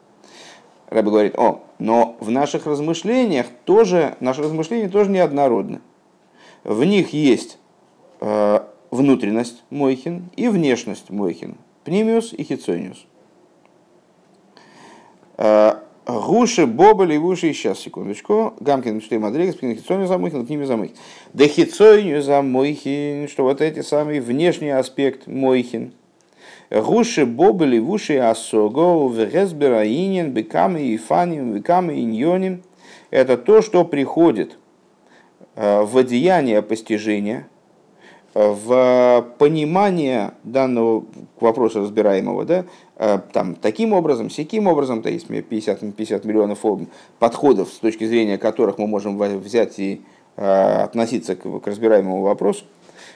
Рэбби 0.88 1.08
говорит, 1.08 1.38
о, 1.38 1.62
но 1.78 2.16
в 2.18 2.30
наших 2.30 2.66
размышлениях 2.66 3.46
тоже, 3.64 4.16
наши 4.18 4.42
размышления 4.42 4.88
тоже 4.88 5.10
неоднородны. 5.10 5.80
В 6.64 6.82
них 6.84 7.12
есть 7.12 7.58
э, 8.20 8.60
внутренность 8.90 9.62
Мойхин 9.70 10.30
и 10.34 10.48
внешность 10.48 11.10
Мойхин, 11.10 11.58
Пнимиус 11.84 12.32
и 12.32 12.42
Хицониус. 12.42 13.06
Э, 15.38 15.74
Гуши, 16.18 16.66
Бобали, 16.66 17.16
Вуши, 17.16 17.52
сейчас, 17.52 17.80
секундочку. 17.80 18.54
Гамкин, 18.60 18.98
и 18.98 19.18
Мадригас, 19.18 19.56
Хицониус 19.56 20.08
за 20.08 20.18
Мойхин, 20.18 20.46
Пнимиус 20.46 20.68
за 20.68 20.76
Мойхин. 20.76 20.96
Да 21.32 21.46
Хицониус 21.46 22.24
за 22.24 22.42
Мойхин, 22.42 23.28
что 23.28 23.44
вот 23.44 23.60
эти 23.60 23.82
самые 23.82 24.20
внешний 24.20 24.70
аспект 24.70 25.26
Мойхин– 25.26 25.92
Гуши 26.70 27.26
бобели 27.26 27.80
вуши 27.80 28.16
асого 28.18 29.12
вегезбера 29.12 29.84
инин 29.84 30.30
бекамы 30.30 30.82
и 30.82 30.96
фаним 30.96 31.52
бекамы 31.52 32.00
иньоним. 32.00 32.62
Это 33.10 33.36
то, 33.36 33.60
что 33.60 33.84
приходит 33.84 34.56
э, 35.56 35.82
в 35.82 35.98
одеяние 35.98 36.62
постижения, 36.62 37.48
в 38.34 39.26
понимание 39.38 40.32
данного 40.44 41.04
вопроса 41.40 41.80
разбираемого, 41.80 42.44
да, 42.44 42.64
э, 42.96 43.18
там, 43.32 43.56
таким 43.56 43.92
образом, 43.92 44.28
всяким 44.28 44.66
образом, 44.68 45.02
то 45.02 45.10
есть 45.10 45.26
50, 45.26 45.94
50 45.94 46.24
миллионов 46.24 46.64
подходов, 47.18 47.72
с 47.72 47.78
точки 47.78 48.06
зрения 48.06 48.38
которых 48.38 48.78
мы 48.78 48.86
можем 48.86 49.18
взять 49.18 49.78
и 49.78 50.02
э, 50.36 50.82
относиться 50.82 51.34
к, 51.34 51.60
к 51.60 51.66
разбираемому 51.66 52.22
вопросу, 52.22 52.64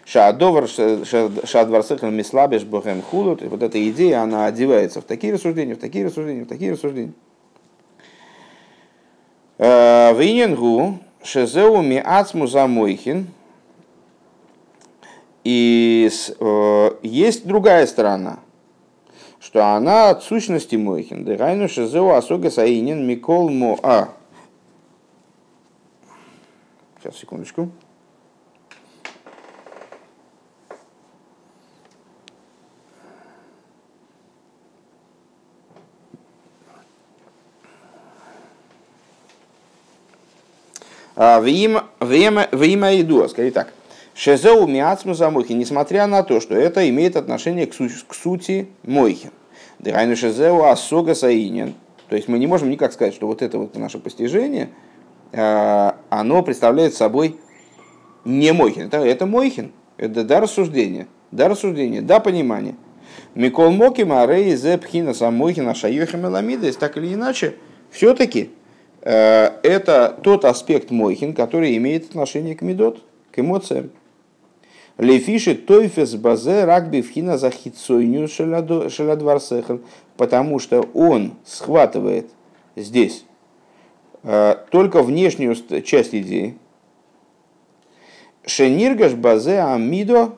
Шаадовар 0.04 0.68
шадварсехен 0.68 2.14
мислабеш 2.14 2.64
бохем 2.64 3.00
хулут. 3.00 3.40
Вот 3.42 3.62
эта 3.62 3.88
идея, 3.88 4.20
она 4.22 4.46
одевается 4.46 5.00
в 5.00 5.04
такие 5.04 5.32
рассуждения, 5.32 5.74
в 5.74 5.78
такие 5.78 6.04
рассуждения, 6.04 6.44
в 6.44 6.48
такие 6.48 6.72
рассуждения. 6.72 7.12
Э, 9.56 10.12
Виненгу 10.14 10.98
шезеу 11.22 11.80
ми 11.80 12.02
ацму 12.04 12.46
замойхин. 12.46 13.28
И 15.44 16.10
э, 16.40 16.90
есть 17.02 17.46
другая 17.46 17.86
сторона, 17.86 18.40
что 19.38 19.74
она 19.76 20.08
от 20.08 20.24
сущности 20.24 20.76
Мойхин. 20.76 21.24
Дырайну 21.24 21.68
шезеу 21.68 22.12
асога 22.12 22.50
саинин 22.50 23.06
микол 23.06 23.50
мо... 23.50 23.78
А. 23.82 24.08
Сейчас, 26.98 27.18
секундочку. 27.18 27.68
А, 41.16 41.38
время 41.38 43.00
иду, 43.00 43.28
скорее 43.28 43.50
так. 43.50 43.72
Шезеу 44.14 44.66
миацму 44.66 45.14
за 45.14 45.30
мойхи, 45.30 45.52
несмотря 45.52 46.06
на 46.06 46.22
то, 46.22 46.40
что 46.40 46.54
это 46.54 46.88
имеет 46.88 47.16
отношение 47.16 47.66
к, 47.66 47.74
су- 47.74 47.88
к 48.06 48.14
сути 48.14 48.68
мойхи. 48.84 49.30
Дырайну 49.78 50.16
шезеу 50.16 50.64
асога 50.64 51.14
саинен. 51.14 51.74
То 52.08 52.16
есть 52.16 52.28
мы 52.28 52.38
не 52.38 52.46
можем 52.46 52.70
никак 52.70 52.92
сказать, 52.92 53.14
что 53.14 53.26
вот 53.26 53.42
это 53.42 53.58
вот 53.58 53.76
наше 53.76 53.98
постижение, 53.98 54.70
а, 55.32 55.96
оно 56.10 56.42
представляет 56.42 56.94
собой 56.94 57.36
не 58.24 58.52
мойхин. 58.52 58.86
Это, 58.86 58.98
это 58.98 59.26
мойхин. 59.26 59.72
Это 59.96 60.22
да 60.22 60.40
рассуждение. 60.40 61.08
Да 61.32 61.48
рассуждение, 61.48 62.02
да 62.02 62.20
понимание. 62.20 62.76
Микол 63.34 63.70
Моким, 63.70 64.12
Арей, 64.12 64.54
Зепхина, 64.54 65.12
Самойхина, 65.12 65.74
Шайохим 65.74 66.24
Эламидес, 66.26 66.76
так 66.76 66.96
или 66.96 67.14
иначе, 67.14 67.54
все-таки 67.90 68.50
Э, 69.04 69.50
это 69.62 70.18
тот 70.22 70.46
аспект 70.46 70.90
Мойхин, 70.90 71.34
который 71.34 71.76
имеет 71.76 72.06
отношение 72.06 72.56
к 72.56 72.62
медот, 72.62 73.02
к 73.30 73.38
эмоциям. 73.38 73.90
Лефиши 74.98 75.54
тойфес 75.54 76.14
базе 76.14 76.64
рагби 76.64 77.00
вхина 77.00 77.36
за 77.36 77.50
хитсойню 77.50 78.28
шеладварсехен, 78.28 79.82
потому 80.16 80.58
что 80.58 80.82
он 80.94 81.34
схватывает 81.44 82.30
здесь 82.76 83.24
э, 84.22 84.56
только 84.70 85.02
внешнюю 85.02 85.56
часть 85.82 86.14
идеи, 86.14 86.56
Шениргаш 88.46 89.14
базе 89.14 89.60
амидо 89.60 90.32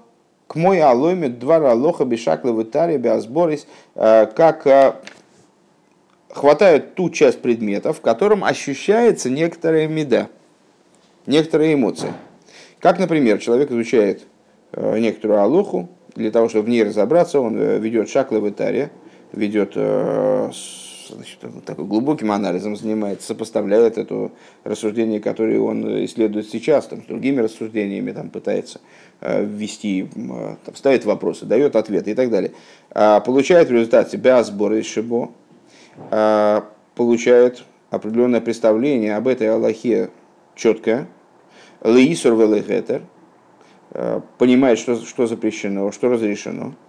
к 0.47 0.55
мой 0.55 0.81
аломе 0.81 1.29
два 1.29 1.57
алоха 1.57 2.05
бешакла 2.05 2.53
в 2.53 2.63
Италии 2.63 2.99
биазборис, 2.99 3.67
как 3.95 5.03
хватают 6.31 6.95
ту 6.95 7.11
часть 7.11 7.43
предметов, 7.43 7.99
в 7.99 8.01
котором 8.01 8.45
ощущается 8.45 9.29
некоторая 9.29 9.89
меда, 9.89 10.29
некоторые 11.27 11.75
эмоции. 11.75 12.13
Как, 12.79 13.01
например, 13.01 13.39
человек 13.39 13.73
изучает 13.73 14.23
некоторую 14.75 15.41
алоху, 15.41 15.89
для 16.15 16.31
того, 16.31 16.49
чтобы 16.49 16.67
в 16.67 16.69
ней 16.69 16.83
разобраться, 16.83 17.41
он 17.41 17.59
ведет 17.59 18.09
шаклы 18.09 18.41
в 18.41 18.49
Итаре, 18.49 18.91
ведет 19.33 19.77
значит, 21.09 21.39
такой 21.65 21.85
глубоким 21.85 22.33
анализом 22.33 22.77
занимается, 22.77 23.27
сопоставляет 23.29 23.99
это 23.99 24.31
рассуждение, 24.65 25.21
которое 25.21 25.61
он 25.61 26.05
исследует 26.05 26.49
сейчас, 26.49 26.87
там, 26.87 27.03
с 27.03 27.07
другими 27.07 27.41
рассуждениями 27.41 28.13
там, 28.13 28.31
пытается 28.31 28.81
э, 29.21 29.45
ввести, 29.45 30.09
э, 30.15 30.57
там, 30.65 30.75
ставит 30.75 31.05
вопросы, 31.05 31.45
дает 31.45 31.77
ответы 31.77 32.13
и 32.13 32.15
так 32.15 32.31
далее. 32.31 32.53
А 32.91 33.21
получает 33.21 33.69
в 33.69 33.73
результате 33.73 34.17
биасбора 34.17 34.79
из 34.79 34.87
Шибо, 34.87 35.31
а 36.11 36.67
получает 36.95 37.65
определенное 37.91 38.41
представление 38.41 39.17
об 39.17 39.29
этой 39.29 39.51
Аллахе 39.51 40.11
четкое, 40.55 41.07
леисур 41.83 42.35
велегетер, 42.35 43.03
э, 43.03 43.16
понимает, 44.39 44.79
что, 44.79 44.97
что 44.97 45.27
запрещено, 45.27 45.93
что 45.93 46.09
разрешено– 46.09 46.75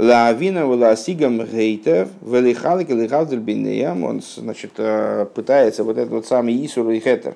Лавина 0.00 0.66
Валасигам 0.66 1.44
Гейтер, 1.44 2.08
Велихалик 2.22 2.88
Бинеям, 2.88 4.04
он 4.04 4.22
значит, 4.22 4.72
э, 4.78 5.26
пытается 5.34 5.84
вот 5.84 5.98
этот 5.98 6.10
вот 6.10 6.26
самый 6.26 6.64
Исур 6.64 6.88
и 6.88 7.00
Хетер, 7.00 7.34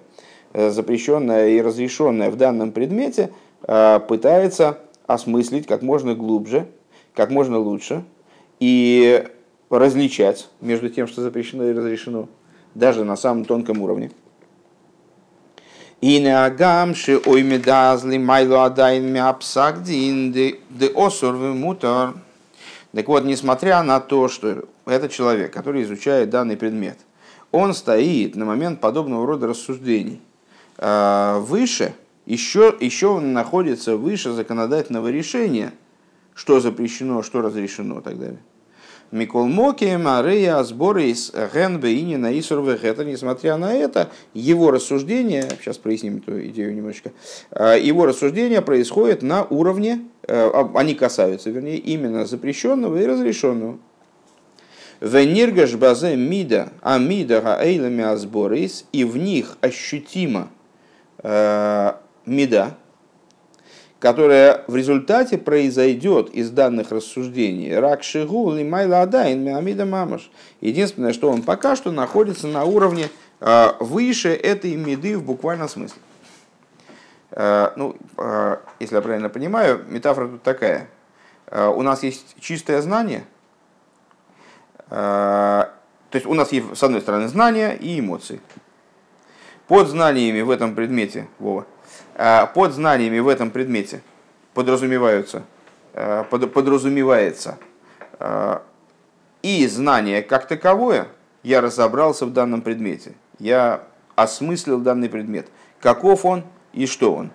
э, 0.55 0.71
запрещенное 0.71 1.51
и 1.51 1.61
разрешенное 1.61 2.31
в 2.31 2.37
данном 2.37 2.73
предмете, 2.73 3.31
э, 3.69 4.01
пытается 4.09 4.79
осмыслить 5.07 5.67
как 5.67 5.83
можно 5.83 6.15
глубже, 6.15 6.67
как 7.15 7.29
можно 7.29 7.59
лучше 7.59 8.03
и 8.61 9.27
различать 9.69 10.49
между 10.63 10.89
тем, 10.89 11.07
что 11.07 11.21
запрещено 11.21 11.69
и 11.69 11.75
разрешено, 11.75 12.31
даже 12.75 13.05
на 13.05 13.17
самом 13.17 13.45
тонком 13.45 13.83
уровне. 13.83 14.11
И 16.05 16.21
не 16.21 16.37
агамши 16.37 17.19
ой 17.25 17.43
медазли 17.43 18.19
майло 18.19 18.67
адайн 18.67 19.11
мяпсагдин 19.11 20.33
де 20.33 20.93
осур 20.95 21.33
мутор. 21.33 22.13
Так 22.93 23.09
вот, 23.09 23.25
несмотря 23.25 23.83
на 23.83 24.01
то, 24.01 24.29
что 24.29 24.69
этот 24.85 25.13
человек, 25.13 25.51
который 25.55 25.83
изучает 25.83 26.29
данный 26.29 26.59
предмет, 26.59 26.99
он 27.53 27.73
стоит 27.73 28.37
на 28.37 28.45
момент 28.45 28.83
подобного 28.83 29.27
рода 29.27 29.47
рассуждений 29.47 30.21
а, 30.77 31.39
выше, 31.39 31.95
еще, 32.27 32.77
еще 32.81 33.07
он 33.07 33.33
находится 33.33 33.97
выше 33.97 34.33
законодательного 34.33 35.09
решения, 35.11 35.73
что 36.35 36.61
запрещено, 36.61 37.23
что 37.23 37.41
разрешено 37.41 38.01
и 38.01 38.03
так 38.03 38.19
далее. 38.19 38.41
Микол 39.15 39.47
Моки, 39.47 39.97
Мария, 39.97 40.61
сборы 40.65 41.05
из 41.05 41.31
Генбе 41.31 41.95
и 41.95 42.17
на 42.17 42.33
это, 42.33 43.05
несмотря 43.05 43.57
на 43.57 43.73
это, 43.73 44.11
его 44.33 44.73
рассуждение, 44.73 45.49
сейчас 45.61 45.79
проясним 45.79 46.17
эту 46.17 46.45
идею 46.49 46.75
немножечко, 46.75 47.13
а, 47.53 47.77
его 47.77 48.07
рассуждение 48.07 48.61
происходит 48.61 49.23
на 49.23 49.45
уровне, 49.45 50.01
э, 50.27 50.51
они 50.75 50.97
касаются, 50.97 51.51
вернее, 51.51 51.77
именно 51.77 52.27
запрещенного 52.27 53.01
и 53.01 53.07
разрешенного. 53.07 53.79
Вениргаш 55.01 55.77
базе 55.77 56.17
мида, 56.17 56.73
а 56.83 56.99
мида 56.99 57.41
гаэйлами 57.41 58.03
азборис, 58.03 58.85
и 58.91 59.05
в 59.05 59.17
них 59.17 59.59
ощутимо 59.61 60.51
э, 61.23 61.93
мида, 62.27 62.77
которая 64.05 64.65
в 64.67 64.77
результате 64.77 65.39
произойдет 65.39 66.29
из 66.29 66.51
данных 66.51 66.93
рассуждений. 66.93 67.75
Рак 67.75 68.03
лимайла 68.03 69.01
адайн 69.01 69.43
миамида 69.43 69.87
мамаш. 69.87 70.31
Единственное, 70.61 71.15
что 71.15 71.31
он 71.31 71.41
пока 71.41 71.75
что 71.75 71.91
находится 71.91 72.47
на 72.47 72.65
уровне 72.65 73.09
а, 73.41 73.75
выше 73.81 74.29
этой 74.29 74.77
меды 74.77 75.17
в 75.17 75.25
буквальном 75.25 75.71
смысле. 75.71 75.97
А, 77.31 77.73
ну, 77.77 77.97
а, 78.19 78.61
если 78.79 78.95
я 78.97 79.01
правильно 79.01 79.31
понимаю, 79.31 79.83
метафора 79.89 80.29
тут 80.29 80.43
такая. 80.43 80.87
У 81.51 81.81
нас 81.81 82.03
есть 82.03 82.37
чистое 82.41 82.83
знание, 82.83 83.25
то 84.91 85.71
есть 86.13 86.27
у 86.27 86.35
нас 86.35 86.53
есть, 86.53 86.77
с 86.77 86.83
одной 86.83 87.01
стороны, 87.01 87.29
знания 87.29 87.73
и 87.73 88.01
эмоции. 88.01 88.41
Под 89.67 89.89
знаниями 89.89 90.43
в 90.43 90.51
этом 90.51 90.75
предмете, 90.75 91.27
Вова, 91.39 91.65
под 92.15 92.73
знаниями 92.73 93.19
в 93.19 93.29
этом 93.29 93.51
предмете 93.51 94.01
подразумеваются, 94.55 95.43
э, 95.93 96.25
подразумевается 96.31 97.59
э, 98.21 98.59
и 99.43 99.67
знание 99.67 100.23
как 100.23 100.47
таковое, 100.47 101.09
я 101.43 101.61
разобрался 101.61 102.25
в 102.25 102.33
данном 102.33 102.63
предмете, 102.63 103.15
я 103.39 103.83
осмыслил 104.15 104.79
данный 104.79 105.09
предмет, 105.09 105.49
каков 105.81 106.25
он 106.25 106.45
и 106.73 106.87
что 106.87 107.15
он. 107.15 107.31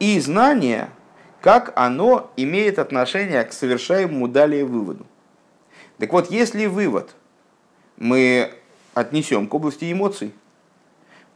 И 0.00 0.18
знание, 0.18 0.90
как 1.40 1.72
оно 1.76 2.32
имеет 2.36 2.80
отношение 2.80 3.44
к 3.44 3.52
совершаемому 3.52 4.26
далее 4.26 4.64
выводу. 4.64 5.06
Так 5.98 6.12
вот, 6.12 6.32
если 6.32 6.66
вывод 6.66 7.14
мы 7.96 8.52
отнесем 8.92 9.46
к 9.46 9.54
области 9.54 9.90
эмоций, 9.92 10.34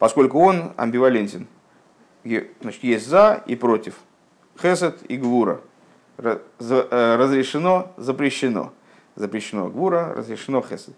поскольку 0.00 0.40
он 0.40 0.72
амбивалентен– 0.76 1.46
значит, 2.24 2.82
есть 2.82 3.06
за 3.06 3.42
и 3.46 3.56
против. 3.56 3.94
Хесед 4.60 5.02
и 5.08 5.16
гвура. 5.16 5.60
Э, 6.18 6.38
разрешено, 7.16 7.92
запрещено. 7.96 8.72
Запрещено 9.14 9.68
гвура, 9.68 10.14
разрешено 10.16 10.62
хесед. 10.62 10.94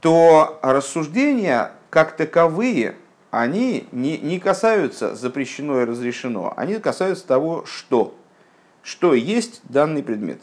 То 0.00 0.58
рассуждения 0.62 1.72
как 1.90 2.16
таковые, 2.16 2.96
они 3.30 3.86
не, 3.92 4.18
не 4.18 4.40
касаются 4.40 5.14
запрещено 5.14 5.82
и 5.82 5.84
разрешено, 5.84 6.52
они 6.56 6.78
касаются 6.78 7.26
того, 7.26 7.64
что. 7.66 8.14
Что 8.82 9.14
есть 9.14 9.60
данный 9.64 10.02
предмет. 10.02 10.40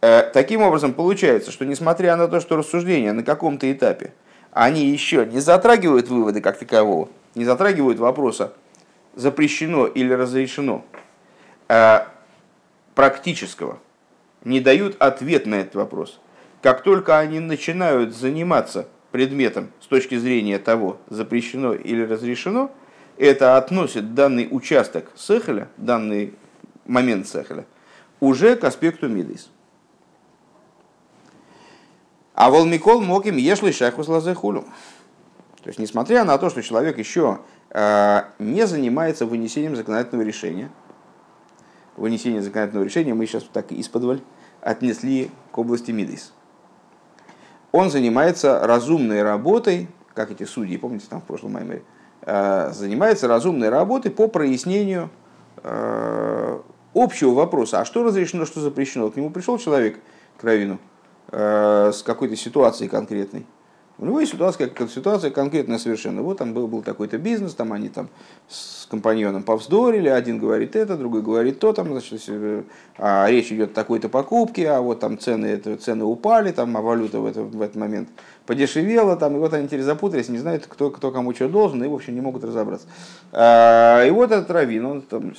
Э, 0.00 0.22
таким 0.32 0.62
образом, 0.62 0.92
получается, 0.92 1.50
что 1.50 1.64
несмотря 1.64 2.16
на 2.16 2.28
то, 2.28 2.40
что 2.40 2.56
рассуждения 2.56 3.12
на 3.12 3.22
каком-то 3.22 3.70
этапе, 3.70 4.12
они 4.52 4.86
еще 4.86 5.26
не 5.26 5.40
затрагивают 5.40 6.08
выводы 6.08 6.40
как 6.40 6.58
такового, 6.58 7.08
не 7.36 7.44
затрагивают 7.44 8.00
вопроса, 8.00 8.54
запрещено 9.14 9.86
или 9.86 10.12
разрешено, 10.12 10.84
а 11.68 12.08
практического, 12.96 13.78
не 14.42 14.60
дают 14.60 14.96
ответ 14.98 15.46
на 15.46 15.56
этот 15.56 15.76
вопрос. 15.76 16.18
Как 16.62 16.82
только 16.82 17.18
они 17.18 17.38
начинают 17.38 18.16
заниматься 18.16 18.88
предметом 19.12 19.70
с 19.80 19.86
точки 19.86 20.16
зрения 20.16 20.58
того, 20.58 20.98
запрещено 21.08 21.74
или 21.74 22.02
разрешено, 22.02 22.72
это 23.18 23.56
относит 23.56 24.14
данный 24.14 24.48
участок 24.50 25.10
сехеля, 25.14 25.68
данный 25.76 26.34
момент 26.86 27.28
сехеля, 27.28 27.66
уже 28.18 28.56
к 28.56 28.64
аспекту 28.64 29.08
мидейс. 29.08 29.50
А 32.34 32.50
волмикол 32.50 33.00
могим 33.00 33.36
ешли 33.36 33.72
шахус 33.72 34.08
лазехулю. 34.08 34.64
То 35.66 35.70
есть, 35.70 35.80
несмотря 35.80 36.22
на 36.22 36.38
то, 36.38 36.48
что 36.48 36.62
человек 36.62 36.96
еще 36.96 37.40
э, 37.70 38.22
не 38.38 38.68
занимается 38.68 39.26
вынесением 39.26 39.74
законодательного 39.74 40.24
решения, 40.24 40.70
вынесение 41.96 42.40
законодательного 42.40 42.84
решения 42.84 43.14
мы 43.14 43.26
сейчас 43.26 43.42
так 43.52 43.72
из-под 43.72 44.22
отнесли 44.60 45.28
к 45.50 45.58
области 45.58 45.90
Мидейс. 45.90 46.32
Он 47.72 47.90
занимается 47.90 48.64
разумной 48.64 49.24
работой, 49.24 49.88
как 50.14 50.30
эти 50.30 50.44
судьи, 50.44 50.76
помните, 50.76 51.06
там 51.10 51.20
в 51.20 51.24
прошлом 51.24 51.54
маймере, 51.54 51.82
э, 52.22 52.70
занимается 52.72 53.26
разумной 53.26 53.68
работой 53.68 54.12
по 54.12 54.28
прояснению 54.28 55.10
э, 55.64 56.60
общего 56.94 57.30
вопроса, 57.34 57.80
а 57.80 57.84
что 57.84 58.04
разрешено, 58.04 58.46
что 58.46 58.60
запрещено. 58.60 59.10
К 59.10 59.16
нему 59.16 59.30
пришел 59.30 59.58
человек, 59.58 59.98
к 60.38 60.44
Равину, 60.44 60.78
с 61.28 62.04
какой-то 62.04 62.36
ситуацией 62.36 62.88
конкретной, 62.88 63.46
у 63.98 64.04
него 64.04 64.20
есть 64.20 64.32
ситуация, 64.32 64.68
как 64.68 64.90
ситуация 64.90 65.30
конкретная 65.30 65.78
совершенно. 65.78 66.20
Вот 66.20 66.38
там 66.38 66.52
был, 66.52 66.66
был 66.66 66.82
такой-то 66.82 67.16
бизнес, 67.16 67.54
там 67.54 67.72
они 67.72 67.88
там 67.88 68.08
с 68.46 68.86
компаньоном 68.90 69.42
повздорили, 69.42 70.08
один 70.08 70.38
говорит 70.38 70.76
это, 70.76 70.98
другой 70.98 71.22
говорит 71.22 71.58
то, 71.60 71.72
там, 71.72 71.88
значит, 71.88 72.22
э, 72.28 72.62
а 72.98 73.26
речь 73.28 73.50
идет 73.50 73.70
о 73.72 73.74
такой-то 73.74 74.10
покупке, 74.10 74.68
а 74.68 74.82
вот 74.82 75.00
там 75.00 75.18
цены, 75.18 75.46
это, 75.46 75.76
цены 75.78 76.04
упали, 76.04 76.52
там, 76.52 76.76
а 76.76 76.82
валюта 76.82 77.20
в, 77.20 77.26
это, 77.26 77.42
в 77.42 77.62
этот 77.62 77.76
момент 77.76 78.10
подешевела, 78.44 79.16
там, 79.16 79.36
и 79.36 79.38
вот 79.38 79.54
они 79.54 79.66
теперь 79.66 79.82
запутались, 79.82 80.28
не 80.28 80.38
знают, 80.38 80.66
кто, 80.66 80.90
кто 80.90 81.10
кому 81.10 81.34
что 81.34 81.48
должен, 81.48 81.82
и, 81.82 81.88
в 81.88 81.94
общем, 81.94 82.14
не 82.14 82.20
могут 82.20 82.44
разобраться. 82.44 82.86
А, 83.32 84.04
и 84.04 84.10
вот 84.10 84.30
этот 84.30 84.50
Равин, 84.50 84.84
он 84.84 85.02
там 85.02 85.32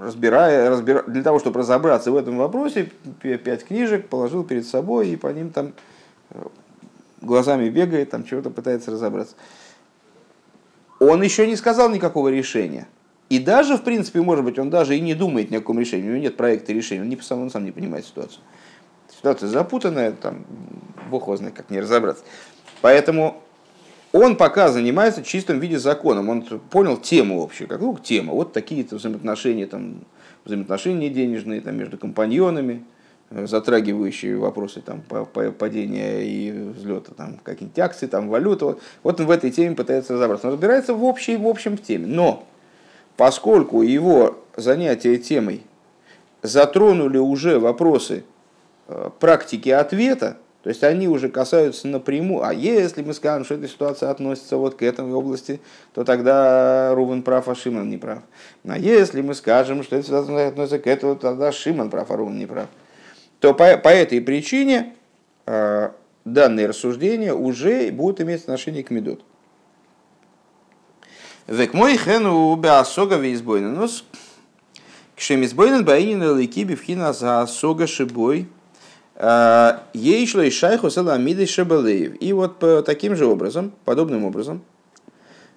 разбирая, 0.00 0.70
разбира... 0.70 1.02
для 1.02 1.22
того, 1.24 1.40
чтобы 1.40 1.60
разобраться 1.60 2.12
в 2.12 2.16
этом 2.16 2.38
вопросе, 2.38 2.90
пять 3.20 3.64
книжек 3.64 4.08
положил 4.08 4.44
перед 4.44 4.66
собой 4.66 5.10
и 5.10 5.16
по 5.16 5.26
ним 5.26 5.50
там 5.50 5.72
глазами 7.20 7.68
бегает, 7.68 8.10
там 8.10 8.24
чего-то 8.24 8.50
пытается 8.50 8.90
разобраться. 8.90 9.34
он 10.98 11.22
еще 11.22 11.46
не 11.46 11.56
сказал 11.56 11.90
никакого 11.90 12.28
решения. 12.28 12.88
И 13.28 13.38
даже, 13.38 13.76
в 13.76 13.82
принципе, 13.82 14.20
может 14.20 14.44
быть, 14.44 14.58
он 14.58 14.70
даже 14.70 14.96
и 14.96 15.00
не 15.00 15.14
думает 15.14 15.50
ни 15.50 15.56
о 15.56 15.60
каком 15.60 15.78
решении, 15.78 16.08
у 16.08 16.12
него 16.12 16.22
нет 16.22 16.36
проекта 16.36 16.72
решения, 16.72 17.02
он, 17.02 17.08
не, 17.08 17.16
сам, 17.16 17.40
он 17.40 17.50
сам 17.50 17.64
не 17.64 17.70
понимает 17.70 18.04
ситуацию. 18.04 18.42
Ситуация 19.14 19.48
запутанная, 19.48 20.12
там, 20.12 20.44
бог 21.08 21.24
его 21.24 21.36
знает, 21.36 21.54
как 21.54 21.70
не 21.70 21.80
разобраться. 21.80 22.24
Поэтому 22.80 23.40
он 24.12 24.36
пока 24.36 24.68
занимается 24.70 25.22
в 25.22 25.26
чистом 25.26 25.60
виде 25.60 25.78
законом. 25.78 26.28
Он 26.28 26.42
понял 26.42 26.96
тему 26.96 27.42
общую, 27.42 27.68
как 27.68 27.80
ну, 27.80 27.96
тема. 27.96 28.32
Вот 28.32 28.52
такие-то 28.52 28.96
взаимоотношения, 28.96 29.66
там, 29.66 30.00
взаимоотношения 30.44 31.08
денежные 31.10 31.60
там, 31.60 31.76
между 31.76 31.98
компаньонами, 31.98 32.84
затрагивающие 33.30 34.36
вопросы 34.36 34.80
там, 34.80 35.02
падения 35.58 36.20
и 36.22 36.50
взлета 36.50 37.12
там, 37.14 37.38
какие-нибудь 37.42 37.78
акции, 37.78 38.06
там, 38.06 38.28
валюта. 38.28 38.76
Вот 39.02 39.20
он 39.20 39.26
в 39.26 39.30
этой 39.30 39.50
теме 39.50 39.76
пытается 39.76 40.14
разобраться. 40.14 40.48
Он 40.48 40.54
разбирается 40.54 40.94
в, 40.94 41.04
общей, 41.04 41.36
в 41.36 41.46
общем 41.46 41.76
в 41.76 41.82
теме. 41.82 42.06
Но 42.06 42.46
поскольку 43.16 43.82
его 43.82 44.38
занятия 44.56 45.16
темой 45.16 45.62
затронули 46.42 47.18
уже 47.18 47.58
вопросы 47.58 48.24
э, 48.88 49.10
практики 49.20 49.68
ответа, 49.68 50.36
то 50.62 50.68
есть 50.68 50.82
они 50.82 51.08
уже 51.08 51.28
касаются 51.28 51.88
напрямую. 51.88 52.44
А 52.44 52.52
если 52.52 53.02
мы 53.02 53.14
скажем, 53.14 53.44
что 53.44 53.54
эта 53.54 53.68
ситуация 53.68 54.10
относится 54.10 54.56
вот 54.56 54.74
к 54.74 54.82
этой 54.82 55.10
области, 55.10 55.60
то 55.94 56.04
тогда 56.04 56.94
Рувен 56.94 57.22
прав, 57.22 57.48
а 57.48 57.54
Шимон 57.54 57.88
не 57.88 57.96
прав. 57.96 58.18
А 58.66 58.78
если 58.78 59.22
мы 59.22 59.34
скажем, 59.34 59.82
что 59.82 59.96
эта 59.96 60.06
ситуация 60.06 60.48
относится 60.48 60.78
к 60.78 60.86
этому, 60.86 61.16
тогда 61.16 61.52
Шимон 61.52 61.88
прав, 61.90 62.10
а 62.10 62.16
Рувен 62.16 62.38
не 62.38 62.46
прав. 62.46 62.66
То 63.40 63.54
по, 63.54 63.76
по 63.76 63.88
этой 63.88 64.20
причине 64.20 64.94
э, 65.46 65.90
данные 66.24 66.68
рассуждения 66.68 67.34
уже 67.34 67.90
будут 67.90 68.20
иметь 68.20 68.42
отношение 68.42 68.84
к 68.84 68.90
Медот. 68.90 69.22
Век 71.46 71.74
мой 71.74 71.96
хену 71.96 72.54
беасога 72.56 73.16
вейсбойненус. 73.16 74.04
Кшемизбойнен 75.16 75.84
баинин 75.84 76.38
ликиби 76.38 76.74
вхина 76.74 77.12
за 77.12 77.46
сога 77.46 77.86
шибой– 77.86 78.48
Ей 79.92 80.26
шло 80.26 80.40
и 80.40 80.50
шайху 80.50 80.88
саламиды 80.88 81.44
шабалеев. 81.44 82.16
И 82.20 82.32
вот 82.32 82.58
по 82.58 82.82
таким 82.82 83.14
же 83.14 83.26
образом, 83.26 83.72
подобным 83.84 84.24
образом, 84.24 84.62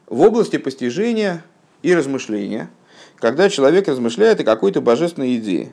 в 0.08 0.20
области 0.20 0.58
постижения 0.58 1.46
и 1.82 1.96
размышления, 1.96 2.70
когда 3.16 3.50
человек 3.50 3.88
размышляет 3.88 4.42
о 4.42 4.44
какой-то 4.44 4.82
божественной 4.82 5.38
идее 5.38 5.72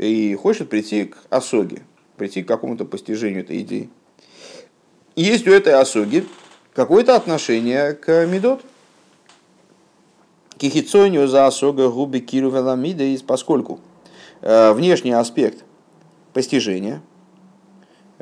и 0.00 0.34
хочет 0.34 0.68
прийти 0.68 1.06
к 1.06 1.16
осоге, 1.30 1.82
прийти 2.16 2.42
к 2.42 2.48
какому-то 2.48 2.84
постижению 2.84 3.42
этой 3.42 3.60
идеи. 3.60 3.90
Есть 5.14 5.46
у 5.46 5.52
этой 5.52 5.74
осоги 5.74 6.26
какое-то 6.74 7.14
отношение 7.14 7.92
к 7.92 8.26
медот. 8.26 8.62
Кихицонию 10.58 11.26
за 11.26 11.46
осога 11.46 11.88
губи 11.88 12.20
киру 12.20 12.50
веламида, 12.50 13.04
поскольку 13.26 13.80
э, 14.42 14.72
внешний 14.72 15.12
аспект 15.12 15.64
постижения, 16.32 17.00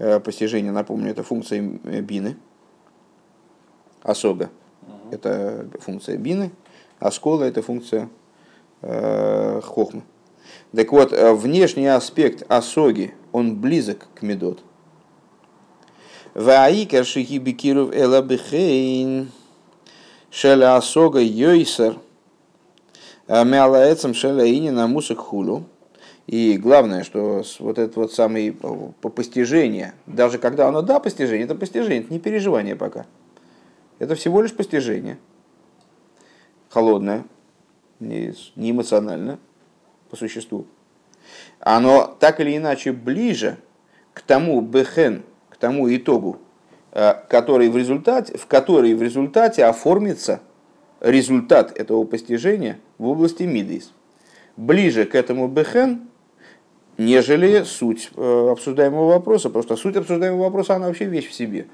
Э, 0.01 0.21
постижения, 0.21 0.71
напомню, 0.71 1.11
это 1.11 1.25
функция 1.25 1.61
бины, 1.61 2.37
осога– 4.01 4.49
это 5.11 5.67
функция 5.81 6.17
бины, 6.17 6.53
а 7.01 7.11
скола– 7.11 7.43
это 7.45 7.63
функция 7.63 8.09
э, 8.83 9.61
хохмы. 9.61 10.03
Так 10.75 10.93
вот, 10.93 11.13
э, 11.13 11.33
внешний 11.33 11.87
аспект 11.87 12.45
осоги, 12.49 13.15
он 13.33 13.57
близок 13.57 14.09
к 14.15 14.23
медот. 14.23 14.61
Ваикер 16.35 17.05
шихи 17.05 17.39
бикиров 17.39 17.95
элабихейн 17.95 19.31
шеля 20.31 20.77
осога 20.77 21.21
йойсер 21.21 21.99
мяла 23.29 23.93
эцем 23.93 24.15
шеля 24.15 24.47
инина 24.47 24.87
мусак 24.87 25.19
хулу– 25.19 25.65
и 26.29 26.59
главное, 26.59 27.05
что 27.05 27.43
вот 27.59 27.79
это 27.79 28.01
вот 28.01 28.13
самое 28.13 28.53
по 28.53 29.09
постижение, 29.09 29.95
даже 30.07 30.37
когда 30.37 30.69
оно 30.69 30.83
да, 30.83 31.01
постижение, 31.01 31.47
это 31.47 31.55
постижение, 31.55 32.03
это 32.03 32.13
не 32.13 32.21
переживание 32.21 32.77
пока. 32.77 33.07
Это 33.99 34.15
всего 34.15 34.43
лишь 34.43 34.53
постижение. 34.53 35.17
Холодное, 36.69 37.25
не, 37.99 38.35
не 38.57 38.73
эмоционально, 38.73 39.39
по 40.11 40.17
существу. 40.17 40.67
Оно 41.61 42.17
так 42.19 42.41
или 42.41 42.57
иначе 42.57 42.93
ближе 42.93 43.59
к 44.13 44.21
тому 44.23 44.61
бехен, 44.61 45.23
к 45.49 45.57
тому 45.57 45.95
итогу, 45.95 46.39
э, 46.93 47.15
который 47.29 47.69
в 47.69 47.77
результате, 47.77 48.37
в 48.39 48.47
который 48.47 48.95
в 48.95 49.03
результате 49.03 49.65
оформится 49.65 50.41
результат 51.01 51.79
этого 51.79 52.05
постижения 52.05 52.79
в 52.99 53.07
области 53.07 53.45
мидейс. 53.45 53.93
Ближе 54.57 55.05
к 55.05 55.15
этому 55.15 55.49
бехен, 55.49 56.09
нежели 56.97 57.63
суть 57.63 58.11
э, 58.17 58.49
обсуждаемого 58.51 59.13
вопроса, 59.13 59.49
потому 59.49 59.63
что 59.63 59.77
суть 59.77 59.97
обсуждаемого 59.97 60.45
вопроса, 60.45 60.75
она 60.75 60.89
вообще 60.89 61.05
вещь 61.05 61.29
в 61.29 61.35
себе. 61.35 61.69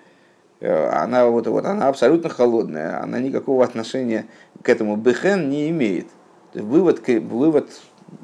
Э, 0.61 0.89
она, 0.89 1.27
вот, 1.29 1.47
вот, 1.47 1.65
она 1.65 1.89
абсолютно 1.89 2.29
холодная, 2.29 3.03
она 3.03 3.19
никакого 3.19 3.65
отношения 3.65 4.27
к 4.63 4.69
этому 4.69 4.97
бехен 4.97 5.49
не 5.49 5.71
имеет. 5.71 6.07
Вывод, 6.53 7.07
вывод 7.09 7.71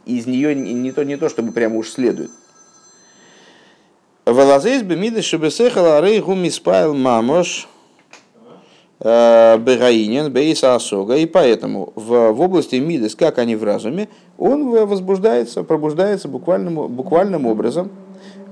из 0.07 0.27
нее 0.27 0.55
не 0.55 0.93
то, 0.93 1.05
не 1.05 1.17
то, 1.17 1.29
чтобы 1.29 1.53
прямо 1.53 1.77
уж 1.77 1.91
следует. 1.91 2.31
Велазейс 4.27 4.83
бемиды 4.83 5.23
шебесехала 5.23 6.01
рейгу 6.01 6.35
миспайл 6.35 6.95
мамош 6.95 7.69
Э, 9.03 9.57
Бегаинин, 9.57 10.31
Бейса 10.31 10.75
Асога, 10.75 11.17
и 11.17 11.25
поэтому 11.25 11.91
в, 11.95 12.33
в 12.33 12.41
области 12.43 12.77
Мидес, 12.77 13.15
как 13.15 13.39
они 13.39 13.57
в 13.57 13.65
разуме, 13.65 14.11
он 14.37 14.69
возбуждается, 14.69 15.63
пробуждается 15.63 16.29
буквальным, 16.29 16.87
буквальным 16.89 17.47
образом 17.47 17.91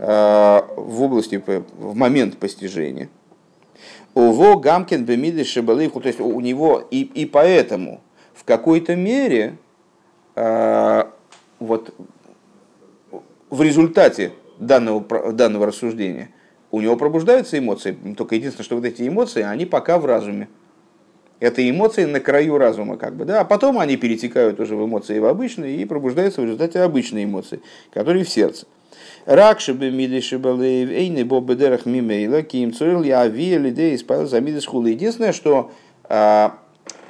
э, 0.01 0.61
в 0.75 1.03
области, 1.03 1.43
в 1.77 1.95
момент 1.95 2.38
постижения. 2.38 3.11
Уво 4.14 4.59
Гамкин 4.59 5.05
Бемидес 5.05 5.49
Шабалейх, 5.49 5.93
то 5.93 6.01
есть 6.07 6.21
у 6.21 6.41
него 6.41 6.83
и, 6.91 7.03
и 7.03 7.27
поэтому 7.27 8.01
в 8.33 8.45
какой-то 8.45 8.97
мере 8.97 9.59
э, 10.35 11.05
вот 11.59 11.94
в 13.51 13.62
результате 13.62 14.33
данного, 14.59 15.33
данного 15.33 15.66
рассуждения 15.66 16.31
у 16.71 16.81
него 16.81 16.97
пробуждаются 16.97 17.59
эмоции, 17.59 17.97
только 18.16 18.35
единственное, 18.35 18.64
что 18.64 18.77
вот 18.77 18.85
эти 18.85 19.07
эмоции, 19.07 19.42
они 19.42 19.64
пока 19.64 19.99
в 19.99 20.07
разуме. 20.07 20.49
Это 21.40 21.68
эмоции 21.68 22.05
на 22.05 22.18
краю 22.21 22.59
разума, 22.59 22.97
как 22.97 23.14
бы, 23.14 23.25
да, 23.25 23.40
а 23.40 23.44
потом 23.44 23.79
они 23.79 23.97
перетекают 23.97 24.59
уже 24.59 24.75
в 24.75 24.85
эмоции 24.85 25.18
в 25.21 25.25
обычные 25.25 25.77
и 25.77 25.85
пробуждаются 25.85 26.40
в 26.40 26.44
результате 26.44 26.81
обычной 26.81 27.25
эмоции, 27.25 27.61
которые 27.92 28.25
в 28.25 28.29
сердце. 28.29 28.66
Ракши 29.25 29.73
бы 29.73 29.87
эйны 29.87 31.25
бобедерах 31.25 31.87
мимейла, 31.87 32.42
ким 32.42 32.73
цурил 32.73 33.03
я 33.03 33.21
авия 33.21 33.59
лидей 33.59 33.94
исправил 33.94 34.27
за 34.27 34.40
хулы. 34.66 34.90
Единственное, 34.90 35.33
что 35.33 35.71
а, 36.05 36.59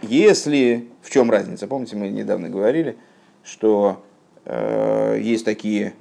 если, 0.02 0.88
в 1.00 1.10
чем 1.10 1.30
разница, 1.30 1.66
помните, 1.66 1.96
мы 1.96 2.08
недавно 2.08 2.50
говорили, 2.50 2.98
что 3.42 4.02
есть 4.48 5.44
такие 5.44 5.94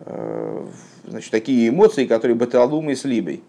а, 0.00 0.66
значит, 1.06 1.30
такие 1.30 1.68
эмоции, 1.68 2.06
которые 2.06 2.36
баталумы 2.36 2.94
с 2.94 3.04
либой, 3.04 3.42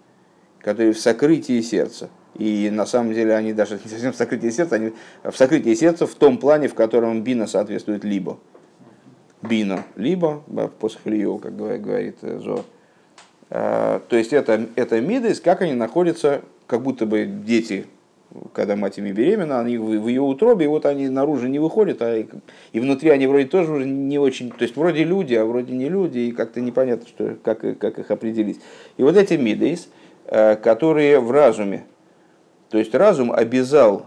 которые 0.60 0.94
в 0.94 1.00
сокрытии 1.00 1.62
сердца. 1.62 2.10
И 2.36 2.70
на 2.72 2.86
самом 2.86 3.14
деле 3.14 3.36
они 3.36 3.54
даже 3.54 3.76
не 3.84 3.90
совсем 3.90 4.14
в 4.14 4.16
сокрытии 4.16 4.50
сердца, 4.50 4.76
они 4.76 4.94
в 5.24 5.36
сокрытии 5.36 5.74
сердца 5.74 6.08
в 6.08 6.16
том 6.16 6.38
плане, 6.38 6.68
в 6.68 6.74
котором 6.74 7.24
бина 7.24 7.48
соответствует 7.48 8.04
либо. 8.04 8.40
Бина, 9.42 9.86
либо, 9.96 10.44
после 10.80 11.00
хлио, 11.02 11.38
как 11.38 11.56
говорит 11.56 12.18
э, 12.24 12.40
Зор. 12.40 12.66
То 13.48 14.02
есть 14.12 14.32
это, 14.32 14.68
это 14.76 15.02
мидес, 15.02 15.40
как 15.40 15.62
они 15.62 15.74
находятся, 15.74 16.44
как 16.68 16.84
будто 16.84 17.08
бы 17.08 17.26
дети 17.26 17.88
когда 18.54 18.76
мать 18.76 18.98
ими 18.98 19.12
беременна, 19.12 19.60
они 19.60 19.78
в 19.78 20.08
ее 20.08 20.22
утробе, 20.22 20.66
и 20.66 20.68
вот 20.68 20.86
они 20.86 21.10
наружу 21.10 21.48
не 21.48 21.60
выходят, 21.60 22.02
а 22.02 22.16
и 22.16 22.80
внутри 22.80 23.10
они 23.10 23.28
вроде 23.28 23.46
тоже 23.46 23.72
уже 23.72 23.86
не 23.86 24.20
очень, 24.20 24.52
то 24.52 24.62
есть 24.62 24.76
вроде 24.76 25.04
люди, 25.04 25.34
а 25.34 25.46
вроде 25.46 25.74
не 25.74 25.90
люди, 25.90 26.20
и 26.20 26.32
как-то 26.32 26.62
непонятно, 26.62 27.08
что, 27.08 27.38
как, 27.44 27.62
как 27.80 27.98
их 27.98 28.12
определить. 28.12 28.62
И 28.98 29.04
вот 29.04 29.18
эти 29.18 29.34
мидейс, 29.34 29.90
э, 30.26 30.56
которые 30.58 31.20
в 31.20 31.32
разуме, 31.32 31.86
то 32.70 32.78
есть 32.78 32.94
разум 32.94 33.32
обязал 33.32 34.06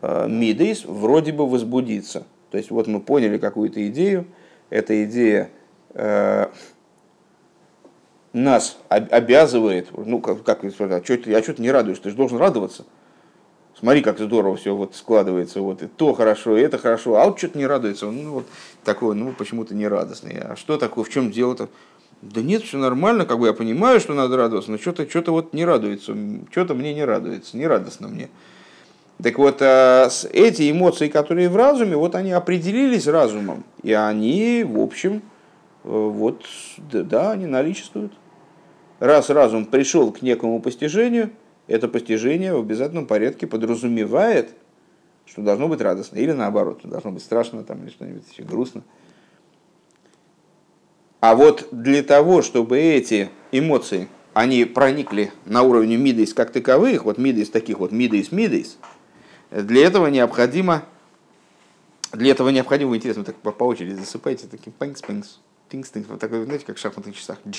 э, 0.00 0.26
мидейс 0.28 0.84
вроде 0.86 1.32
бы 1.32 1.46
возбудиться. 1.46 2.24
То 2.50 2.56
есть 2.56 2.70
вот 2.70 2.86
мы 2.86 3.00
поняли 3.00 3.36
какую-то 3.36 3.86
идею, 3.88 4.26
эта 4.70 5.04
идея 5.04 5.50
э, 5.92 6.46
нас 8.32 8.78
обязывает, 8.88 9.88
ну 9.92 10.20
как, 10.20 10.42
как 10.44 10.64
а 10.64 10.70
что 10.70 10.86
я 10.86 11.42
что-то 11.42 11.60
не 11.60 11.70
радуюсь, 11.70 12.00
ты 12.00 12.08
же 12.08 12.16
должен 12.16 12.38
радоваться 12.38 12.86
смотри, 13.78 14.02
как 14.02 14.18
здорово 14.18 14.56
все 14.56 14.74
вот 14.74 14.94
складывается, 14.94 15.60
вот 15.60 15.82
и 15.82 15.86
то 15.86 16.14
хорошо, 16.14 16.56
и 16.56 16.62
это 16.62 16.78
хорошо, 16.78 17.16
а 17.16 17.26
вот 17.26 17.38
что-то 17.38 17.58
не 17.58 17.66
радуется, 17.66 18.10
ну, 18.10 18.32
вот 18.32 18.46
такой, 18.84 19.14
ну, 19.14 19.32
почему-то 19.32 19.74
не 19.74 19.88
радостный. 19.88 20.38
А 20.38 20.56
что 20.56 20.76
такое, 20.76 21.04
в 21.04 21.08
чем 21.08 21.30
дело-то? 21.30 21.68
Да 22.22 22.40
нет, 22.40 22.62
все 22.62 22.78
нормально, 22.78 23.26
как 23.26 23.38
бы 23.38 23.46
я 23.46 23.52
понимаю, 23.52 24.00
что 24.00 24.14
надо 24.14 24.36
радоваться, 24.36 24.70
но 24.70 24.78
что-то 24.78 25.08
что 25.08 25.32
вот 25.32 25.52
не 25.52 25.64
радуется, 25.64 26.16
что-то 26.50 26.74
мне 26.74 26.94
не 26.94 27.04
радуется, 27.04 27.56
не 27.56 27.66
радостно 27.66 28.08
мне. 28.08 28.30
Так 29.22 29.38
вот, 29.38 29.58
э, 29.60 30.08
эти 30.32 30.70
эмоции, 30.70 31.08
которые 31.08 31.48
в 31.48 31.56
разуме, 31.56 31.96
вот 31.96 32.14
они 32.14 32.32
определились 32.32 33.06
разумом, 33.06 33.64
и 33.82 33.92
они, 33.92 34.64
в 34.66 34.80
общем, 34.80 35.22
э, 35.84 35.88
вот, 35.88 36.44
да, 36.78 37.32
они 37.32 37.46
наличествуют. 37.46 38.12
Раз 39.00 39.30
разум 39.30 39.66
пришел 39.66 40.10
к 40.10 40.22
некому 40.22 40.60
постижению, 40.60 41.30
это 41.66 41.88
постижение 41.88 42.54
в 42.54 42.60
обязательном 42.60 43.06
порядке 43.06 43.46
подразумевает, 43.46 44.50
что 45.26 45.42
должно 45.42 45.68
быть 45.68 45.80
радостно, 45.80 46.18
или 46.18 46.32
наоборот, 46.32 46.80
должно 46.84 47.10
быть 47.10 47.22
страшно 47.22 47.64
там, 47.64 47.82
или 47.82 47.90
что-нибудь 47.90 48.24
еще 48.30 48.42
грустно. 48.42 48.82
А 51.20 51.34
вот 51.34 51.68
для 51.70 52.02
того, 52.02 52.42
чтобы 52.42 52.78
эти 52.78 53.30
эмоции, 53.50 54.08
они 54.34 54.64
проникли 54.66 55.32
на 55.46 55.62
уровень 55.62 55.96
мидейс 55.96 56.34
как 56.34 56.52
таковых, 56.52 57.04
вот 57.04 57.16
мидейс 57.16 57.48
таких 57.48 57.78
вот 57.78 57.92
мидейс 57.92 58.30
мидейс, 58.30 58.76
для 59.50 59.86
этого 59.86 60.08
необходимо, 60.08 60.84
для 62.12 62.32
этого 62.32 62.50
необходимо, 62.50 62.94
интересно, 62.94 63.24
так 63.24 63.36
по, 63.36 63.64
очереди 63.64 63.94
засыпайте 63.94 64.46
таким 64.48 64.74
пэнкс 64.74 65.00
пэнкс 65.00 65.38
тинкс 65.70 65.90
тинкс 65.90 66.08
вот 66.10 66.20
такой, 66.20 66.44
знаете, 66.44 66.66
как 66.66 66.76
в 66.76 66.80
шахматных 66.80 67.16
часах. 67.16 67.38
А, 67.44 67.50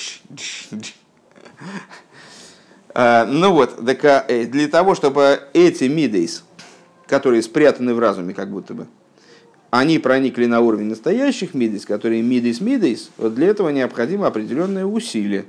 ну 2.95 3.51
вот, 3.51 3.85
так, 3.85 4.05
а, 4.05 4.25
э, 4.27 4.45
для 4.45 4.67
того, 4.67 4.95
чтобы 4.95 5.41
эти 5.53 5.85
мидейс, 5.85 6.43
которые 7.07 7.41
спрятаны 7.41 7.93
в 7.93 7.99
разуме, 7.99 8.33
как 8.33 8.49
будто 8.49 8.73
бы, 8.73 8.87
они 9.69 9.99
проникли 9.99 10.45
на 10.45 10.61
уровень 10.61 10.87
настоящих 10.87 11.53
мидейс, 11.53 11.85
которые 11.85 12.21
мидейс 12.21 12.61
мидейс, 12.61 13.09
вот 13.17 13.35
для 13.35 13.47
этого 13.47 13.69
необходимо 13.69 14.27
определенное 14.27 14.85
усилие 14.85 15.45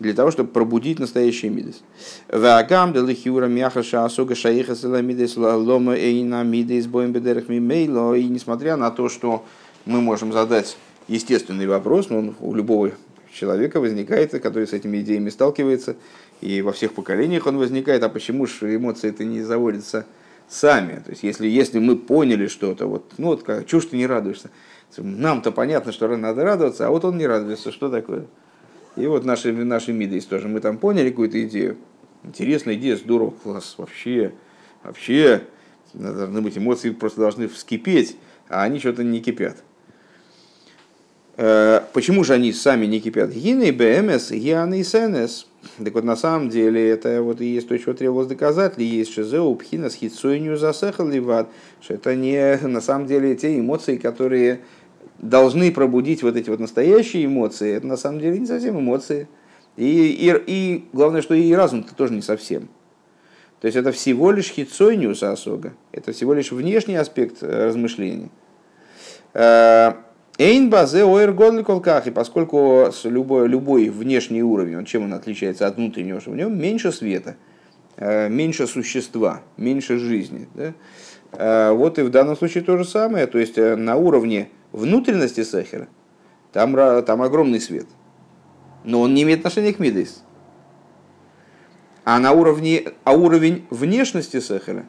для 0.00 0.14
того, 0.14 0.30
чтобы 0.30 0.50
пробудить 0.50 0.98
настоящий 0.98 1.48
мидес. 1.48 1.82
Вагам 2.28 2.92
де 2.92 3.00
мяхаша 3.00 4.04
асуга 4.04 4.34
шаиха 4.34 4.74
села 4.74 5.02
мидес 5.02 5.36
лома 5.36 5.94
эйна 5.94 6.42
мидес 6.42 6.86
боем 6.86 7.12
бедерах 7.12 7.48
мимейло. 7.48 8.14
И 8.14 8.24
несмотря 8.24 8.76
на 8.76 8.90
то, 8.90 9.08
что 9.08 9.44
мы 9.84 10.00
можем 10.00 10.32
задать 10.32 10.76
естественный 11.06 11.66
вопрос, 11.66 12.08
но 12.08 12.18
он 12.18 12.34
у 12.40 12.54
любого 12.54 12.92
человека 13.32 13.78
возникает, 13.78 14.32
который 14.42 14.66
с 14.66 14.72
этими 14.72 15.02
идеями 15.02 15.28
сталкивается, 15.28 15.96
и 16.40 16.62
во 16.62 16.72
всех 16.72 16.94
поколениях 16.94 17.46
он 17.46 17.58
возникает, 17.58 18.02
а 18.02 18.08
почему 18.08 18.46
же 18.46 18.74
эмоции 18.74 19.10
это 19.10 19.24
не 19.24 19.42
заводятся 19.42 20.06
сами? 20.48 21.02
То 21.04 21.10
есть, 21.10 21.22
если, 21.22 21.46
если 21.46 21.78
мы 21.78 21.96
поняли 21.96 22.46
что-то, 22.46 22.86
вот, 22.86 23.12
ну 23.18 23.28
вот, 23.28 23.42
как, 23.42 23.68
ж 23.68 23.84
ты 23.84 23.96
не 23.96 24.06
радуешься? 24.06 24.50
Нам-то 24.96 25.52
понятно, 25.52 25.92
что 25.92 26.08
надо 26.16 26.42
радоваться, 26.42 26.86
а 26.86 26.90
вот 26.90 27.04
он 27.04 27.18
не 27.18 27.26
радуется, 27.26 27.70
что 27.70 27.88
такое? 27.88 28.26
И 28.96 29.06
вот 29.06 29.24
наши, 29.24 29.52
наши 29.52 29.92
мидейс 29.92 30.26
тоже. 30.26 30.48
Мы 30.48 30.60
там 30.60 30.78
поняли 30.78 31.10
какую-то 31.10 31.40
идею. 31.44 31.76
Интересная 32.24 32.74
идея, 32.74 32.96
здорово, 32.96 33.30
класс, 33.30 33.74
вообще, 33.78 34.32
вообще, 34.82 35.42
должны 35.94 36.42
быть 36.42 36.58
эмоции, 36.58 36.90
просто 36.90 37.20
должны 37.20 37.48
вскипеть, 37.48 38.16
а 38.48 38.62
они 38.62 38.78
что-то 38.78 39.04
не 39.04 39.20
кипят. 39.20 39.62
Э, 41.36 41.80
почему 41.92 42.24
же 42.24 42.34
они 42.34 42.52
сами 42.52 42.86
не 42.86 43.00
кипят? 43.00 43.30
Гины 43.30 43.72
БМС, 43.72 44.30
Гианы 44.32 44.80
и 44.80 44.84
СНС. 44.84 45.46
Так 45.82 45.94
вот, 45.94 46.04
на 46.04 46.16
самом 46.16 46.48
деле, 46.48 46.88
это 46.88 47.22
вот 47.22 47.40
и 47.40 47.46
есть 47.46 47.68
то, 47.68 47.78
чего 47.78 47.92
требовалось 47.92 48.28
доказать, 48.28 48.78
ли 48.78 48.84
есть 48.84 49.12
шизеу, 49.12 49.54
пхина, 49.54 49.90
схитсойню, 49.90 50.56
засехал 50.56 51.06
ливат, 51.06 51.48
что 51.80 51.94
это 51.94 52.14
не 52.14 52.56
на 52.62 52.80
самом 52.80 53.06
деле 53.06 53.34
те 53.36 53.58
эмоции, 53.58 53.96
которые 53.96 54.60
должны 55.18 55.70
пробудить 55.70 56.22
вот 56.22 56.36
эти 56.36 56.48
вот 56.48 56.60
настоящие 56.60 57.26
эмоции, 57.26 57.74
это 57.74 57.86
на 57.86 57.96
самом 57.96 58.20
деле 58.20 58.38
не 58.38 58.46
совсем 58.46 58.78
эмоции. 58.78 59.28
И, 59.76 59.84
и, 59.86 60.42
и 60.46 60.84
главное, 60.92 61.22
что 61.22 61.34
и 61.34 61.52
разум-то 61.52 61.94
тоже 61.94 62.14
не 62.14 62.22
совсем. 62.22 62.68
То 63.60 63.66
есть 63.66 63.76
это 63.76 63.92
всего 63.92 64.30
лишь 64.32 64.50
хитсойниус 64.50 65.22
осога, 65.22 65.74
это 65.92 66.12
всего 66.12 66.32
лишь 66.32 66.50
внешний 66.50 66.96
аспект 66.96 67.42
э, 67.42 67.66
размышлений. 67.66 68.30
Э, 70.40 70.44
Эйн 70.44 70.70
базе 70.70 71.04
оэр 71.04 71.34
колках, 71.34 72.06
и 72.06 72.10
поскольку 72.10 72.86
любой, 73.04 73.46
любой 73.46 73.90
внешний 73.90 74.42
уровень, 74.42 74.78
он 74.78 74.84
чем 74.86 75.04
он 75.04 75.12
отличается 75.12 75.66
от 75.66 75.76
внутреннего, 75.76 76.18
что 76.18 76.30
в 76.30 76.36
нем 76.36 76.58
меньше 76.58 76.92
света, 76.92 77.36
э, 77.96 78.30
меньше 78.30 78.66
существа, 78.66 79.42
меньше 79.58 79.98
жизни. 79.98 80.48
Да? 80.54 80.72
Вот 81.72 81.98
и 81.98 82.02
в 82.02 82.10
данном 82.10 82.36
случае 82.36 82.64
то 82.64 82.76
же 82.76 82.84
самое, 82.84 83.28
то 83.28 83.38
есть 83.38 83.56
на 83.56 83.94
уровне 83.94 84.48
внутренности 84.72 85.44
Сахера, 85.44 85.86
там, 86.52 86.74
там 87.04 87.22
огромный 87.22 87.60
свет. 87.60 87.86
Но 88.82 89.02
он 89.02 89.14
не 89.14 89.22
имеет 89.22 89.40
отношения 89.40 89.72
к 89.72 89.78
Мидейс. 89.78 90.24
А 92.04 92.18
на 92.18 92.32
уровне, 92.32 92.82
а 93.04 93.12
уровень 93.12 93.64
внешности 93.70 94.40
Сахера, 94.40 94.86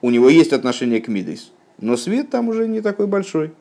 у 0.00 0.08
него 0.08 0.30
есть 0.30 0.54
отношение 0.54 1.02
к 1.02 1.08
Мидейс. 1.08 1.52
Но 1.78 1.98
свет 1.98 2.30
там 2.30 2.48
уже 2.48 2.66
не 2.66 2.80
такой 2.80 3.06
большой. 3.06 3.52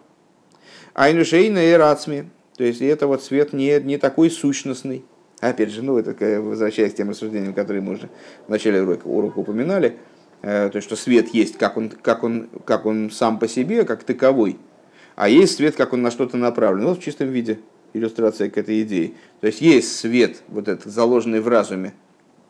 Айнушейна 0.96 1.60
и 1.60 1.74
Рацми. 1.74 2.26
То 2.58 2.64
есть 2.64 2.82
это 2.82 3.06
вот 3.06 3.24
свет 3.24 3.54
не, 3.54 3.80
не 3.82 3.98
такой 3.98 4.32
сущностный. 4.32 5.06
Опять 5.42 5.70
же, 5.70 5.84
ну, 5.84 5.98
это 5.98 6.16
возвращаясь 6.42 6.94
к 6.94 6.96
тем 6.96 7.10
рассуждениям, 7.10 7.54
которые 7.54 7.82
мы 7.82 7.94
уже 7.94 8.10
в 8.48 8.50
начале 8.50 8.82
урока, 8.82 9.06
урока 9.06 9.40
упоминали, 9.40 9.98
э, 10.42 10.70
то 10.72 10.78
есть, 10.78 10.88
что 10.88 10.96
свет 10.96 11.28
есть, 11.30 11.58
как 11.58 11.78
он, 11.78 11.90
как, 11.90 12.24
он, 12.24 12.50
как 12.66 12.86
он 12.86 13.12
сам 13.12 13.38
по 13.38 13.48
себе, 13.48 13.84
как 13.84 14.04
таковой– 14.04 14.58
а 15.16 15.30
есть 15.30 15.56
свет, 15.56 15.76
как 15.76 15.94
он 15.94 16.02
на 16.02 16.12
что-то 16.12 16.38
направлен. 16.38 16.86
Вот 16.86 17.00
в 17.00 17.02
чистом 17.02 17.30
виде 17.30 17.60
иллюстрация 17.94 18.50
к 18.50 18.58
этой 18.58 18.82
идее. 18.84 19.14
То 19.40 19.48
есть 19.48 19.62
есть 19.62 19.96
свет, 19.96 20.44
вот 20.48 20.68
этот 20.68 20.92
заложенный 20.92 21.40
в 21.40 21.48
разуме, 21.48 21.94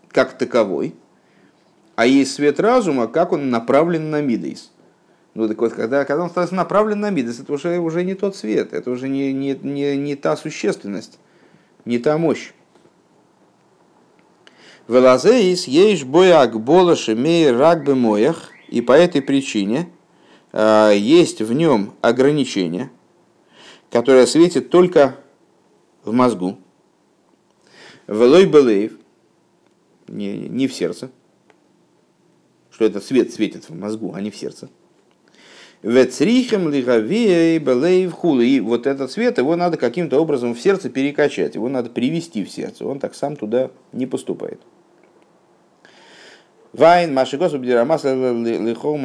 как 0.10 0.38
таковой, 0.38 0.96
а 1.96 2.08
есть 2.08 2.34
свет 2.34 2.60
разума, 2.60 3.08
как 3.08 3.32
он 3.32 3.50
направлен 3.50 4.10
на 4.10 4.22
мидейс. 4.22 4.72
Ну 5.36 5.48
так 5.48 5.60
вот, 5.60 5.74
когда, 5.74 6.04
когда 6.06 6.24
он 6.24 6.30
становится 6.30 6.56
направлен 6.56 7.00
на 7.00 7.12
мидейс, 7.12 7.40
это 7.40 7.54
уже, 7.54 7.78
уже 7.78 8.04
не 8.04 8.16
тот 8.16 8.36
свет, 8.36 8.74
это 8.74 8.90
уже 8.90 9.08
не, 9.08 9.32
не, 9.32 9.54
не, 9.62 9.96
не 9.96 10.16
та 10.16 10.36
существенность, 10.36 11.20
не 11.86 12.00
та 12.00 12.18
мощь. 12.18 12.54
Велазеис 14.88 15.68
ешь 15.68 16.04
бояк 16.04 16.60
болоши 16.60 17.16
мей 17.16 17.52
рак 17.52 17.88
моях, 17.88 18.50
и 18.70 18.82
по 18.82 18.94
этой 18.94 19.22
причине– 19.22 19.90
а, 20.58 20.92
есть 20.92 21.42
в 21.42 21.52
нем 21.52 21.94
ограничение, 22.00 22.90
которое 23.92 24.26
светит 24.26 24.70
только 24.70 25.18
в 26.06 26.14
мозгу. 26.14 26.58
Велой 28.08 28.46
Белеев, 28.46 28.94
не, 30.08 30.38
не 30.38 30.70
в 30.70 30.74
сердце, 30.74 31.12
что 32.72 32.86
этот 32.86 33.04
свет 33.04 33.34
светит 33.34 33.68
в 33.68 33.76
мозгу, 33.76 34.14
а 34.16 34.22
не 34.22 34.32
в 34.32 34.38
сердце. 34.38 34.70
Вецрихем 35.86 36.70
лигавей 36.70 37.60
белеев 37.60 38.12
хули. 38.12 38.46
И 38.46 38.60
вот 38.60 38.88
этот 38.88 39.12
свет, 39.12 39.38
его 39.38 39.56
надо 39.56 39.78
каким-то 39.78 40.20
образом 40.20 40.56
в 40.56 40.60
сердце 40.60 40.90
перекачать, 40.90 41.54
его 41.54 41.70
надо 41.70 41.92
привести 41.92 42.44
в 42.44 42.50
сердце. 42.50 42.88
Он 42.88 43.00
так 43.00 43.14
сам 43.14 43.36
туда 43.36 43.70
не 43.92 44.08
поступает. 44.08 44.60
Вайн, 46.74 47.14
Маши 47.14 47.38
Лихо 47.38 48.98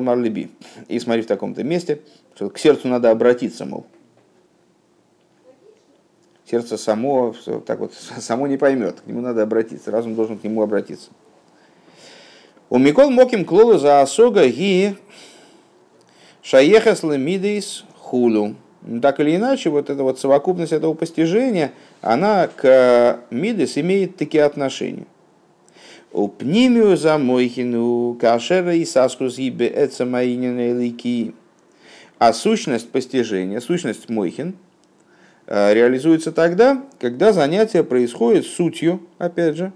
Марлиби. 0.00 0.50
И 0.88 0.98
смотри 0.98 1.22
в 1.22 1.26
таком-то 1.26 1.62
месте, 1.62 2.00
что 2.34 2.50
к 2.50 2.58
сердцу 2.58 2.88
надо 2.88 3.12
обратиться, 3.12 3.64
мол. 3.64 3.86
Сердце 6.44 6.76
само, 6.76 7.36
так 7.64 7.78
вот, 7.78 7.94
само 8.18 8.48
не 8.48 8.56
поймет, 8.56 9.02
к 9.02 9.06
нему 9.06 9.20
надо 9.20 9.44
обратиться, 9.44 9.92
разум 9.92 10.16
должен 10.16 10.38
к 10.38 10.44
нему 10.44 10.60
обратиться. 10.60 11.10
У 12.68 12.78
Микол 12.78 13.10
Моким 13.10 13.44
Клолу 13.44 13.78
за 13.78 14.00
Осога 14.00 14.48
Ги 14.48 14.96
Шаехас 16.42 17.04
Лемидейс 17.04 17.84
Хулу. 17.96 18.56
Так 19.00 19.20
или 19.20 19.36
иначе, 19.36 19.70
вот 19.70 19.90
эта 19.90 20.02
вот 20.02 20.18
совокупность 20.18 20.72
этого 20.72 20.94
постижения, 20.94 21.70
она 22.00 22.48
к 22.48 23.20
Мидес 23.30 23.78
имеет 23.78 24.16
такие 24.16 24.42
отношения. 24.42 25.06
У 26.12 26.26
пнимию 26.26 26.96
за 26.96 27.16
мойхину 27.16 28.18
кашера 28.20 28.74
и 28.74 28.84
саскус 28.84 29.38
ибе 29.38 29.68
лики. 29.68 31.34
А 32.18 32.32
сущность 32.32 32.90
постижения, 32.90 33.60
сущность 33.60 34.08
мойхин, 34.08 34.56
э, 35.46 35.72
реализуется 35.72 36.32
тогда, 36.32 36.84
когда 37.00 37.32
занятие 37.32 37.82
происходит 37.84 38.46
сутью, 38.46 39.00
опять 39.18 39.56
же, 39.56 39.72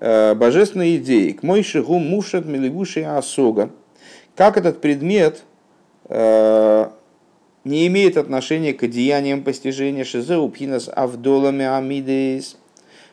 э, 0.00 0.34
божественной 0.34 0.96
идеи. 0.96 1.32
К 1.32 1.42
мой 1.42 1.62
шигу 1.62 1.98
мушат 1.98 2.46
милигуши 2.46 3.02
асога. 3.02 3.70
Как 4.36 4.56
этот 4.56 4.80
предмет 4.80 5.38
э, 5.38 5.53
не 6.08 7.86
имеет 7.86 8.16
отношения 8.16 8.72
к 8.74 8.86
деяниям 8.86 9.42
постижения 9.42 10.04
шизеу 10.04 10.48
пхинас 10.48 10.88
авдолами 10.94 11.64
амидеис, 11.64 12.58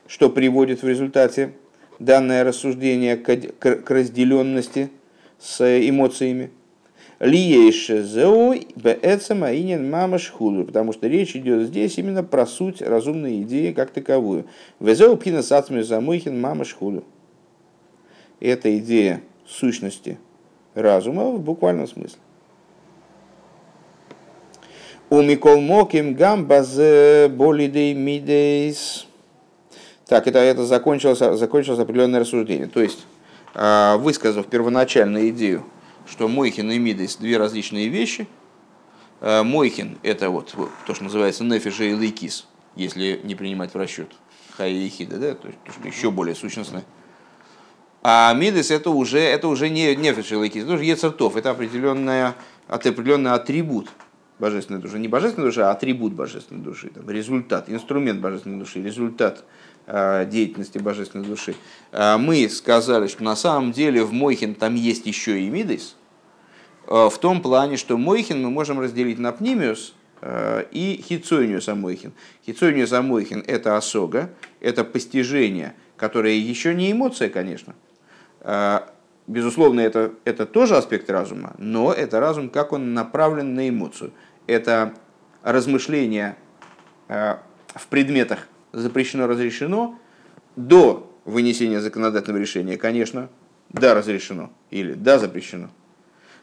что 0.07 0.29
приводит 0.29 0.83
в 0.83 0.87
результате 0.87 1.53
данное 1.99 2.43
рассуждение 2.43 3.15
к 3.15 3.89
разделенности 3.89 4.89
с 5.39 5.61
эмоциями. 5.61 6.51
Потому 7.19 7.71
что 10.91 11.07
речь 11.07 11.35
идет 11.35 11.67
здесь 11.67 11.97
именно 11.99 12.23
про 12.23 12.47
суть 12.47 12.81
разумной 12.81 13.43
идеи 13.43 13.73
как 13.73 13.91
таковую. 13.91 14.47
Везеу 14.79 15.15
пина 15.17 15.43
мамашхулю. 16.41 17.03
Эта 18.39 18.75
идея 18.79 19.21
сущности 19.45 20.17
разума 20.73 21.29
в 21.29 21.39
буквальном 21.39 21.87
смысле. 21.87 22.17
У 25.13 25.21
Микол 25.21 25.59
Моким 25.59 26.13
Гамбазе 26.13 27.27
Болидей 27.27 27.93
Мидейс. 27.93 29.07
Так, 30.07 30.25
это, 30.25 30.39
это 30.39 30.65
закончилось, 30.65 31.17
закончилось 31.37 31.79
определенное 31.79 32.21
рассуждение. 32.21 32.67
То 32.67 32.81
есть, 32.81 33.05
а, 33.53 33.97
высказав 33.97 34.47
первоначальную 34.47 35.27
идею, 35.31 35.65
что 36.07 36.29
Мойхин 36.29 36.71
и 36.71 36.79
Мидейс 36.79 37.17
две 37.17 37.35
различные 37.37 37.89
вещи, 37.89 38.25
а, 39.19 39.43
Мойхин 39.43 39.97
это 40.01 40.29
вот 40.29 40.55
то, 40.87 40.93
что 40.93 41.03
называется 41.03 41.43
нефиша 41.43 41.83
и 41.83 41.93
лейкис, 41.93 42.47
если 42.77 43.19
не 43.25 43.35
принимать 43.35 43.73
в 43.73 43.77
расчет 43.77 44.07
Хая 44.55 44.69
и 44.69 44.87
Хида, 44.87 45.17
да, 45.17 45.35
то 45.35 45.49
есть 45.49 45.59
еще 45.93 46.09
более 46.09 46.35
сущностное. 46.35 46.85
А 48.01 48.33
Мидес 48.33 48.71
это 48.71 48.91
уже, 48.91 49.19
это 49.19 49.49
уже 49.49 49.67
не 49.67 49.93
нефиш 49.93 50.31
и 50.31 50.35
лейкис, 50.37 50.63
это 50.63 50.71
уже 50.71 50.85
ецертов, 50.85 51.35
это 51.35 51.49
определенная, 51.49 52.33
определенный 52.69 53.33
атрибут 53.33 53.89
божественной 54.41 54.81
души. 54.81 54.99
Не 54.99 55.07
божественной 55.07 55.47
души, 55.47 55.61
а 55.61 55.71
атрибут 55.71 56.13
божественной 56.13 56.61
души. 56.61 56.89
Там, 56.89 57.09
результат, 57.09 57.69
инструмент 57.69 58.19
божественной 58.19 58.57
души, 58.59 58.81
результат 58.81 59.45
э, 59.85 60.25
деятельности 60.25 60.79
божественной 60.79 61.25
души. 61.25 61.55
Э, 61.91 62.17
мы 62.17 62.49
сказали, 62.49 63.07
что 63.07 63.23
на 63.23 63.35
самом 63.35 63.71
деле 63.71 64.03
в 64.03 64.11
Мойхин 64.11 64.55
там 64.55 64.75
есть 64.75 65.05
еще 65.05 65.39
и 65.39 65.49
Мидейс, 65.49 65.95
э, 66.87 67.09
в 67.09 67.17
том 67.19 67.41
плане, 67.41 67.77
что 67.77 67.97
Мойхин 67.97 68.41
мы 68.41 68.49
можем 68.49 68.79
разделить 68.79 69.19
на 69.19 69.31
Пнимиус 69.31 69.93
э, 70.21 70.65
и 70.71 71.01
Хицойниус 71.07 71.69
Амойхин. 71.69 72.11
Хицойниус 72.45 72.91
Амойхин– 72.91 73.43
это 73.47 73.77
осога, 73.77 74.31
это 74.59 74.83
постижение, 74.83 75.75
которое 75.95 76.35
еще 76.35 76.73
не 76.73 76.91
эмоция, 76.91 77.29
конечно, 77.29 77.75
э, 78.41 78.79
Безусловно, 79.31 79.79
это, 79.79 80.11
это 80.25 80.45
тоже 80.45 80.75
аспект 80.75 81.09
разума, 81.09 81.53
но 81.57 81.93
это 81.93 82.19
разум, 82.19 82.49
как 82.49 82.73
он 82.73 82.93
направлен 82.93 83.53
на 83.53 83.69
эмоцию 83.69 84.11
это 84.47 84.93
размышление 85.43 86.35
э, 87.07 87.35
в 87.75 87.87
предметах 87.87 88.47
запрещено-разрешено 88.73 89.99
до 90.55 91.11
вынесения 91.25 91.79
законодательного 91.79 92.41
решения, 92.41 92.77
конечно, 92.77 93.29
да, 93.69 93.93
разрешено 93.93 94.51
или 94.69 94.93
да, 94.93 95.19
запрещено. 95.19 95.69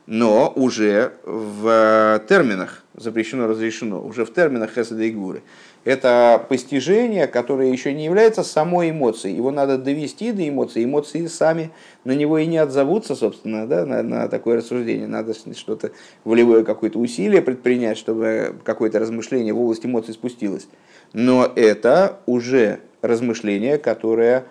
Но 0.07 0.51
уже 0.55 1.14
в 1.24 1.68
э, 1.68 2.26
терминах 2.26 2.82
запрещено-разрешено, 2.94 4.03
уже 4.03 4.24
в 4.24 4.32
терминах 4.32 4.72
хеседа 4.72 5.03
и 5.03 5.11
гуры. 5.11 5.42
Это 5.84 6.44
постижение, 6.48 7.26
которое 7.26 7.70
еще 7.70 7.92
не 7.94 8.04
является 8.04 8.42
самой 8.42 8.90
эмоцией. 8.90 9.36
Его 9.36 9.50
надо 9.50 9.78
довести 9.78 10.32
до 10.32 10.46
эмоций. 10.46 10.84
Эмоции 10.84 11.26
сами 11.26 11.70
на 12.04 12.12
него 12.12 12.38
и 12.38 12.46
не 12.46 12.58
отзовутся, 12.58 13.14
собственно, 13.14 13.66
да, 13.66 13.86
на, 13.86 14.02
на 14.02 14.28
такое 14.28 14.58
рассуждение. 14.58 15.06
Надо 15.06 15.34
что-то, 15.54 15.92
волевое 16.24 16.64
какое-то 16.64 16.98
усилие 16.98 17.42
предпринять, 17.42 17.96
чтобы 17.96 18.56
какое-то 18.64 18.98
размышление 18.98 19.54
в 19.54 19.60
области 19.60 19.86
эмоций 19.86 20.14
спустилось. 20.14 20.68
Но 21.12 21.50
это 21.54 22.18
уже 22.26 22.80
размышление, 23.00 23.78
которое 23.78 24.44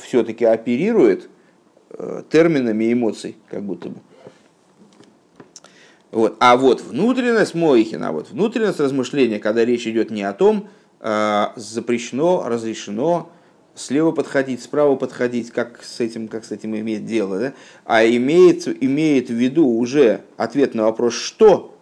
все-таки 0.00 0.44
оперирует 0.44 1.28
э, 1.90 2.22
терминами 2.30 2.92
эмоций, 2.92 3.36
как 3.48 3.62
будто 3.62 3.90
бы. 3.90 3.96
Вот. 6.12 6.36
А 6.40 6.58
вот 6.58 6.82
внутренность 6.82 7.54
Моихина, 7.54 8.12
вот 8.12 8.30
внутренность 8.30 8.78
размышления, 8.78 9.38
когда 9.38 9.64
речь 9.64 9.86
идет 9.86 10.10
не 10.10 10.22
о 10.22 10.34
том, 10.34 10.68
э, 11.00 11.46
запрещено, 11.56 12.44
разрешено, 12.46 13.30
слева 13.74 14.12
подходить, 14.12 14.62
справа 14.62 14.94
подходить, 14.96 15.50
как 15.50 15.82
с 15.82 16.00
этим, 16.00 16.28
как 16.28 16.44
с 16.44 16.52
этим 16.52 16.76
иметь 16.76 17.06
дело, 17.06 17.38
да? 17.38 17.52
а 17.86 18.04
имеет, 18.04 18.68
имеет 18.84 19.28
в 19.28 19.32
виду 19.32 19.66
уже 19.66 20.20
ответ 20.36 20.74
на 20.74 20.84
вопрос, 20.84 21.14
что 21.14 21.74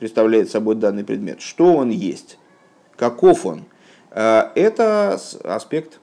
представляет 0.00 0.50
собой 0.50 0.74
данный 0.74 1.04
предмет, 1.04 1.40
что 1.40 1.76
он 1.76 1.90
есть, 1.90 2.38
каков 2.96 3.46
он. 3.46 3.66
Э, 4.10 4.48
это 4.56 5.20
аспект, 5.44 6.00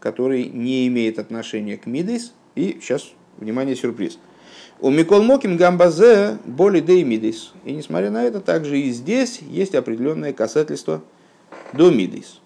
который 0.00 0.46
не 0.46 0.88
имеет 0.88 1.20
отношения 1.20 1.76
к 1.76 1.86
Мидейс. 1.86 2.34
И 2.56 2.78
сейчас, 2.80 3.12
внимание, 3.38 3.76
сюрприз– 3.76 4.18
у 4.80 4.90
Микол 4.90 5.22
Моким 5.22 5.56
Гамбазе 5.56 6.38
боли 6.44 6.80
деймидис. 6.80 7.52
И 7.64 7.72
несмотря 7.72 8.10
на 8.10 8.24
это, 8.24 8.40
также 8.40 8.80
и 8.80 8.90
здесь 8.90 9.40
есть 9.40 9.74
определенное 9.74 10.32
касательство 10.32 11.02
до 11.72 11.90
мидис. 11.90 12.40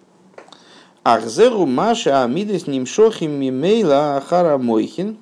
Ахзеру 1.05 1.66
Маша 1.66 2.24
Амидис 2.24 2.66
Нимшохим 2.66 3.30
Мимейла 3.30 4.16
Ахара 4.16 4.59
Мойхин. 4.59 5.18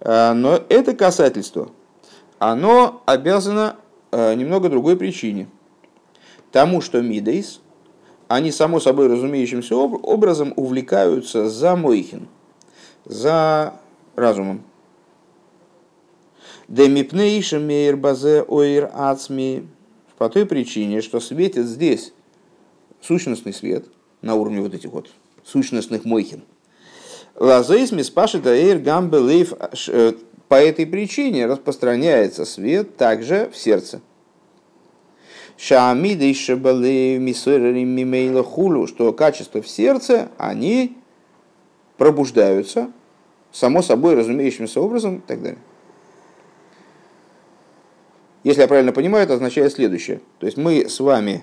А, 0.00 0.34
но 0.34 0.60
это 0.68 0.94
касательство, 0.94 1.70
оно 2.38 3.02
обязано 3.06 3.76
а, 4.10 4.34
немного 4.34 4.68
другой 4.68 4.96
причине. 4.96 5.48
Тому, 6.50 6.80
что 6.80 7.02
Мидейс, 7.02 7.60
они 8.28 8.50
само 8.50 8.80
собой 8.80 9.08
разумеющимся 9.08 9.76
образом 9.76 10.52
увлекаются 10.56 11.48
за 11.48 11.76
Мойхин, 11.76 12.28
за 13.04 13.74
разумом. 14.16 14.62
Демипнейша 16.68 17.58
мейр 17.58 17.96
базе 17.96 18.44
оир 18.48 18.90
ацми. 18.92 19.66
По 20.18 20.28
той 20.28 20.46
причине, 20.46 21.02
что 21.02 21.20
светит 21.20 21.66
здесь 21.66 22.12
сущностный 23.00 23.52
свет 23.52 23.86
на 24.22 24.34
уровне 24.34 24.60
вот 24.60 24.74
этих 24.74 24.90
вот 24.90 25.10
сущностных 25.44 26.04
мойхин. 26.04 26.42
Лазейс 27.34 27.92
миспашит 27.92 28.46
аир 28.46 28.78
гамбе 28.78 29.18
лейф. 29.18 29.52
Э, 29.88 30.14
по 30.48 30.54
этой 30.54 30.86
причине 30.86 31.46
распространяется 31.46 32.44
свет 32.44 32.96
также 32.96 33.50
в 33.52 33.56
сердце. 33.56 34.00
Шаамиды 35.56 36.32
мимейла 37.84 38.42
хулу, 38.42 38.86
что 38.86 39.12
качества 39.12 39.62
в 39.62 39.68
сердце, 39.68 40.28
они 40.36 40.96
пробуждаются, 41.96 42.90
само 43.52 43.82
собой 43.82 44.14
разумеющимся 44.14 44.80
образом 44.80 45.16
и 45.16 45.20
так 45.20 45.42
далее. 45.42 45.58
Если 48.46 48.60
я 48.60 48.68
правильно 48.68 48.92
понимаю, 48.92 49.24
это 49.24 49.34
означает 49.34 49.72
следующее. 49.72 50.20
То 50.38 50.46
есть 50.46 50.56
мы 50.56 50.88
с 50.88 51.00
вами, 51.00 51.42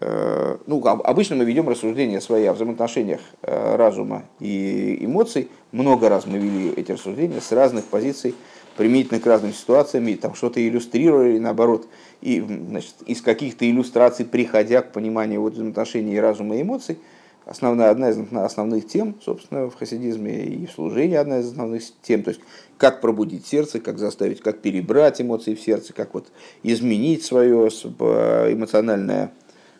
э, 0.00 0.56
ну, 0.66 0.84
обычно 0.84 1.36
мы 1.36 1.44
ведем 1.44 1.68
рассуждения 1.68 2.20
свои 2.20 2.44
о 2.46 2.54
взаимоотношениях 2.54 3.20
э, 3.42 3.76
разума 3.76 4.24
и 4.40 4.98
эмоций. 5.00 5.48
Много 5.70 6.08
раз 6.08 6.26
мы 6.26 6.38
вели 6.38 6.72
эти 6.72 6.90
рассуждения 6.90 7.40
с 7.40 7.52
разных 7.52 7.84
позиций, 7.84 8.34
применительно 8.76 9.20
к 9.20 9.26
разным 9.26 9.52
ситуациям, 9.52 10.08
и 10.08 10.16
там 10.16 10.34
что-то 10.34 10.60
иллюстрировали, 10.60 11.38
наоборот, 11.38 11.86
и 12.20 12.40
значит, 12.40 12.96
из 13.06 13.22
каких-то 13.22 13.70
иллюстраций, 13.70 14.24
приходя 14.24 14.82
к 14.82 14.90
пониманию 14.90 15.42
вот 15.42 15.52
взаимоотношений 15.52 16.18
разума 16.18 16.56
и 16.56 16.62
эмоций– 16.62 16.98
основная, 17.44 17.90
одна 17.90 18.10
из 18.10 18.18
основных 18.32 18.86
тем, 18.86 19.16
собственно, 19.24 19.68
в 19.68 19.74
хасидизме 19.74 20.44
и 20.44 20.66
в 20.66 20.72
служении 20.72 21.16
одна 21.16 21.40
из 21.40 21.46
основных 21.48 21.82
тем, 22.02 22.22
то 22.22 22.30
есть 22.30 22.40
как 22.78 23.00
пробудить 23.00 23.46
сердце, 23.46 23.80
как 23.80 23.98
заставить, 23.98 24.40
как 24.40 24.60
перебрать 24.60 25.20
эмоции 25.20 25.54
в 25.54 25.60
сердце, 25.60 25.92
как 25.92 26.14
вот 26.14 26.28
изменить 26.62 27.24
свое 27.24 27.68
эмоциональное 27.68 29.32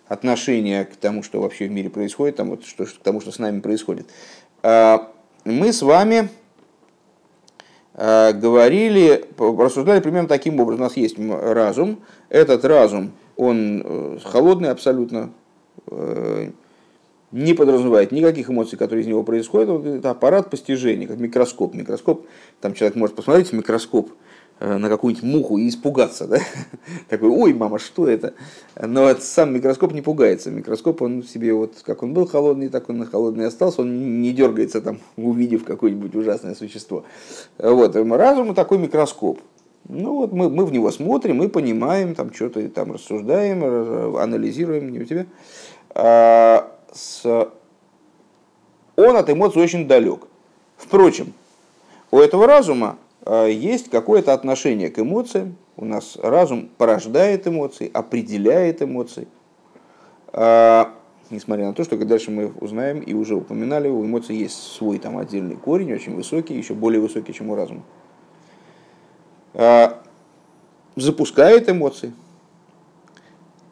отношение 0.08 0.84
к 0.84 0.96
тому, 0.96 1.22
что 1.22 1.40
вообще 1.40 1.68
в 1.68 1.70
мире 1.70 1.88
происходит, 1.88 2.36
там, 2.36 2.50
вот, 2.50 2.64
что, 2.64 2.84
к 2.84 2.92
тому, 3.02 3.20
что 3.20 3.30
с 3.30 3.38
нами 3.38 3.60
происходит. 3.60 4.08
А, 4.62 5.10
мы 5.44 5.72
с 5.72 5.82
вами 5.82 6.28
а, 7.94 8.32
говорили, 8.32 9.24
рассуждали 9.38 10.00
примерно 10.00 10.28
таким 10.28 10.58
образом. 10.58 10.80
У 10.80 10.84
нас 10.84 10.96
есть 10.96 11.16
разум. 11.18 12.00
Этот 12.28 12.64
разум, 12.64 13.12
он 13.36 13.82
э, 13.84 14.18
холодный 14.24 14.70
абсолютно, 14.70 15.32
э, 15.86 16.50
не 17.32 17.54
подразумевает 17.54 18.12
никаких 18.12 18.50
эмоций, 18.50 18.76
которые 18.76 19.02
из 19.04 19.06
него 19.06 19.22
происходят. 19.22 19.68
Вот 19.68 19.86
это 19.86 20.10
аппарат 20.10 20.50
постижения, 20.50 21.06
как 21.06 21.18
микроскоп. 21.18 21.74
Микроскоп, 21.74 22.26
там 22.60 22.74
человек 22.74 22.96
может 22.96 23.14
посмотреть 23.14 23.48
в 23.48 23.52
микроскоп 23.52 24.10
э, 24.58 24.76
на 24.76 24.88
какую-нибудь 24.88 25.22
муху 25.22 25.58
и 25.58 25.68
испугаться. 25.68 26.26
Да? 26.26 26.38
Такой, 27.08 27.28
ой, 27.28 27.54
мама, 27.54 27.78
что 27.78 28.08
это? 28.08 28.34
Но 28.80 29.14
сам 29.20 29.54
микроскоп 29.54 29.92
не 29.92 30.02
пугается. 30.02 30.50
Микроскоп, 30.50 31.02
он 31.02 31.22
себе, 31.22 31.54
вот 31.54 31.76
как 31.84 32.02
он 32.02 32.14
был 32.14 32.26
холодный, 32.26 32.68
так 32.68 32.88
он 32.90 33.06
холодный 33.06 33.46
остался. 33.46 33.82
Он 33.82 34.20
не 34.20 34.32
дергается, 34.32 34.80
там, 34.80 34.98
увидев 35.16 35.64
какое-нибудь 35.64 36.14
ужасное 36.16 36.56
существо. 36.56 37.04
Вот. 37.58 37.94
Разум 37.94 38.54
такой 38.54 38.78
микроскоп. 38.78 39.40
Ну 39.88 40.14
вот 40.14 40.32
мы, 40.32 40.50
мы 40.50 40.66
в 40.66 40.72
него 40.72 40.90
смотрим, 40.90 41.36
мы 41.36 41.48
понимаем, 41.48 42.14
там 42.14 42.32
что-то 42.32 42.68
там 42.68 42.92
рассуждаем, 42.92 44.16
анализируем, 44.16 44.92
не 44.92 45.00
у 45.00 45.04
тебя. 45.04 45.26
А, 46.90 46.94
с... 46.94 47.52
он 48.96 49.16
от 49.16 49.30
эмоций 49.30 49.62
очень 49.62 49.86
далек. 49.86 50.26
Впрочем, 50.76 51.32
у 52.10 52.18
этого 52.18 52.46
разума 52.46 52.98
а, 53.22 53.46
есть 53.46 53.90
какое-то 53.90 54.32
отношение 54.32 54.90
к 54.90 54.98
эмоциям. 54.98 55.56
У 55.76 55.84
нас 55.84 56.16
разум 56.16 56.68
порождает 56.76 57.46
эмоции, 57.46 57.90
определяет 57.92 58.82
эмоции. 58.82 59.28
А, 60.32 60.92
несмотря 61.30 61.66
на 61.66 61.74
то, 61.74 61.84
что 61.84 61.96
дальше 61.96 62.30
мы 62.30 62.52
узнаем 62.60 63.00
и 63.00 63.14
уже 63.14 63.34
упоминали, 63.34 63.88
у 63.88 64.04
эмоций 64.04 64.36
есть 64.36 64.56
свой 64.56 64.98
там 64.98 65.18
отдельный 65.18 65.56
корень, 65.56 65.92
очень 65.92 66.14
высокий, 66.14 66.54
еще 66.54 66.74
более 66.74 67.00
высокий, 67.00 67.32
чем 67.32 67.50
у 67.50 67.54
разума. 67.54 67.82
запускает 70.96 71.68
эмоции. 71.68 72.12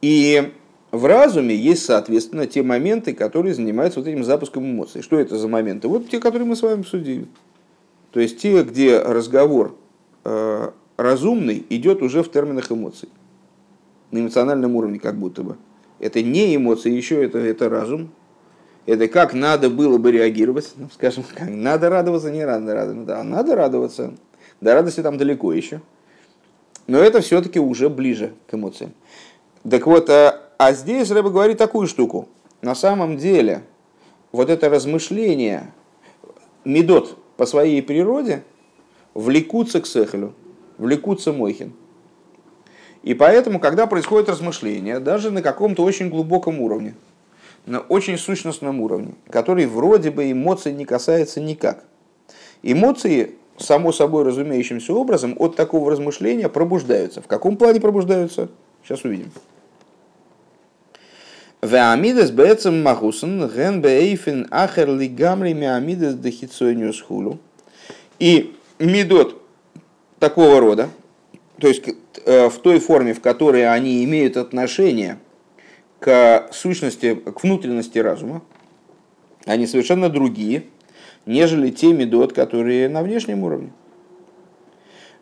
И 0.01 0.53
в 0.91 1.05
разуме 1.05 1.55
есть, 1.55 1.84
соответственно, 1.84 2.47
те 2.47 2.62
моменты, 2.62 3.12
которые 3.12 3.55
занимаются 3.55 4.01
вот 4.01 4.09
этим 4.09 4.24
запуском 4.24 4.64
эмоций. 4.64 5.03
Что 5.03 5.18
это 5.18 5.36
за 5.36 5.47
моменты? 5.47 5.86
Вот 5.89 6.09
те, 6.09 6.18
которые 6.18 6.47
мы 6.47 6.57
с 6.57 6.62
вами 6.62 6.80
обсудили. 6.80 7.26
То 8.11 8.20
есть 8.20 8.39
те, 8.39 8.62
где 8.62 8.99
разговор 8.99 9.76
э, 10.24 10.70
разумный 10.97 11.64
идет 11.68 12.03
уже 12.03 12.22
в 12.22 12.30
терминах 12.30 12.72
эмоций. 12.72 13.11
На 14.11 14.20
эмоциональном 14.20 14.76
уровне 14.76 14.99
как 14.99 15.16
будто 15.16 15.43
бы. 15.43 15.57
Это 15.99 16.22
не 16.22 16.57
эмоции, 16.57 16.91
еще 16.91 17.22
это, 17.22 17.39
это 17.39 17.68
разум. 17.68 18.11
Это 18.86 19.09
как 19.09 19.34
надо 19.34 19.68
было 19.68 19.99
бы 19.99 20.11
реагировать. 20.11 20.72
Ну, 20.76 20.89
скажем, 20.95 21.22
как 21.34 21.51
надо 21.51 21.91
радоваться, 21.91 22.30
не 22.30 22.47
надо 22.47 22.74
радоваться. 22.74 23.05
Да, 23.05 23.22
надо 23.22 23.55
радоваться. 23.55 24.14
До 24.62 24.72
радости 24.72 25.03
там 25.03 25.18
далеко 25.18 25.53
еще. 25.53 25.82
Но 26.86 26.97
это 26.99 27.20
все-таки 27.20 27.61
уже 27.61 27.91
ближе 27.91 28.32
к 28.47 28.55
эмоциям. 28.55 28.95
Так 29.68 29.86
вот, 29.86 30.09
а, 30.59 30.73
здесь 30.73 31.11
Рэба 31.11 31.31
говорит 31.31 31.57
такую 31.57 31.87
штуку. 31.87 32.29
На 32.63 32.75
самом 32.75 33.17
деле, 33.17 33.63
вот 34.33 34.51
это 34.51 34.69
размышление, 34.69 35.73
медот 36.65 37.17
по 37.37 37.47
своей 37.47 37.81
природе, 37.81 38.43
влекутся 39.15 39.81
к 39.81 39.87
сехелю, 39.87 40.35
влекутся 40.77 41.33
мойхин. 41.33 41.73
И 43.05 43.15
поэтому, 43.15 43.61
когда 43.61 43.87
происходит 43.87 44.29
размышление, 44.29 44.99
даже 44.99 45.31
на 45.31 45.43
каком-то 45.43 45.85
очень 45.85 46.11
глубоком 46.11 46.61
уровне, 46.61 46.95
на 47.65 47.81
очень 47.81 48.19
сущностном 48.19 48.81
уровне, 48.81 49.15
который 49.31 49.67
вроде 49.67 50.11
бы 50.11 50.31
эмоций 50.31 50.73
не 50.73 50.85
касается 50.85 51.41
никак. 51.41 51.85
Эмоции, 52.65 53.37
само 53.57 53.93
собой 53.93 54.25
разумеющимся 54.25 54.93
образом, 54.93 55.37
от 55.39 55.55
такого 55.55 55.91
размышления 55.91 56.49
пробуждаются. 56.49 57.23
В 57.23 57.29
каком 57.29 57.57
плане 57.57 57.81
пробуждаются? 57.81 58.49
Сейчас 58.83 59.05
увидим. 59.05 59.31
Веамидес 61.61 62.31
бецем 62.31 62.83
махусен 62.83 63.49
ген 63.49 63.81
бейфин 63.83 64.47
ахер 64.51 64.89
лигамри 64.89 65.55
меамидес 65.55 66.15
дехицойниус 66.15 67.01
хулу. 67.01 67.39
И 68.21 68.55
медот 68.79 69.43
такого 70.21 70.61
рода, 70.61 70.89
то 71.59 71.67
есть 71.67 71.83
э, 72.25 72.49
в 72.49 72.59
той 72.59 72.79
форме, 72.79 73.13
в 73.13 73.21
которой 73.21 73.69
они 73.69 74.05
имеют 74.05 74.37
отношение 74.37 75.19
к 75.99 76.49
сущности, 76.53 77.15
к 77.15 77.43
внутренности 77.43 77.99
разума, 77.99 78.43
они 79.45 79.67
совершенно 79.67 80.09
другие, 80.09 80.65
нежели 81.27 81.71
те 81.71 81.93
медот, 81.93 82.33
которые 82.33 82.89
на 82.89 83.03
внешнем 83.03 83.43
уровне. 83.43 83.73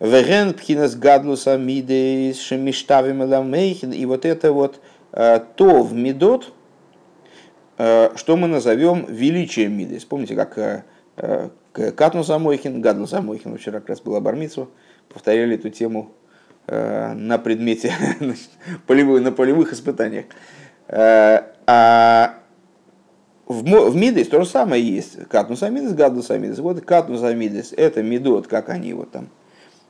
Веген 0.01 0.53
пхинас 0.53 0.95
гадлуса 0.95 1.57
мидейс 1.57 2.39
шемиштавим 2.39 3.25
и 3.25 4.05
вот 4.05 4.27
это 4.27 4.53
вот 4.53 4.81
то 5.17 5.83
в 5.83 5.95
Медот, 5.95 6.53
э, 7.79 8.11
что 8.17 8.37
мы 8.37 8.49
назовем 8.49 9.07
величием 9.09 9.73
Мидес. 9.73 10.05
Помните, 10.05 10.35
как 10.35 10.85
э, 11.17 11.51
Катну 11.73 12.23
Самойхин, 12.23 12.83
Гадну 12.83 13.07
Самойхин, 13.07 13.57
вчера 13.57 13.81
как 13.81 13.89
раз 13.89 14.01
была 14.03 14.21
Бармицу, 14.21 14.71
повторяли 15.09 15.55
эту 15.55 15.71
тему 15.71 16.13
на 16.69 17.39
предмете 17.39 17.93
полевых, 18.87 19.23
на 19.23 19.31
полевых 19.31 19.73
испытаниях. 19.73 20.25
А 20.89 22.35
в, 23.47 23.63
в 23.63 23.97
Мидес 23.97 24.29
то 24.29 24.43
же 24.43 24.49
самое 24.49 24.83
есть. 24.83 25.29
Катнус 25.29 25.63
Амидес, 25.63 25.95
Гаднус 25.95 26.31
Амидес. 26.31 26.59
Вот 26.59 26.81
Катнус 26.81 27.23
Амидес– 27.23 27.73
это 27.77 28.03
Медот, 28.03 28.49
как 28.49 28.69
они 28.69 28.93
вот 28.93 29.13
там 29.13 29.29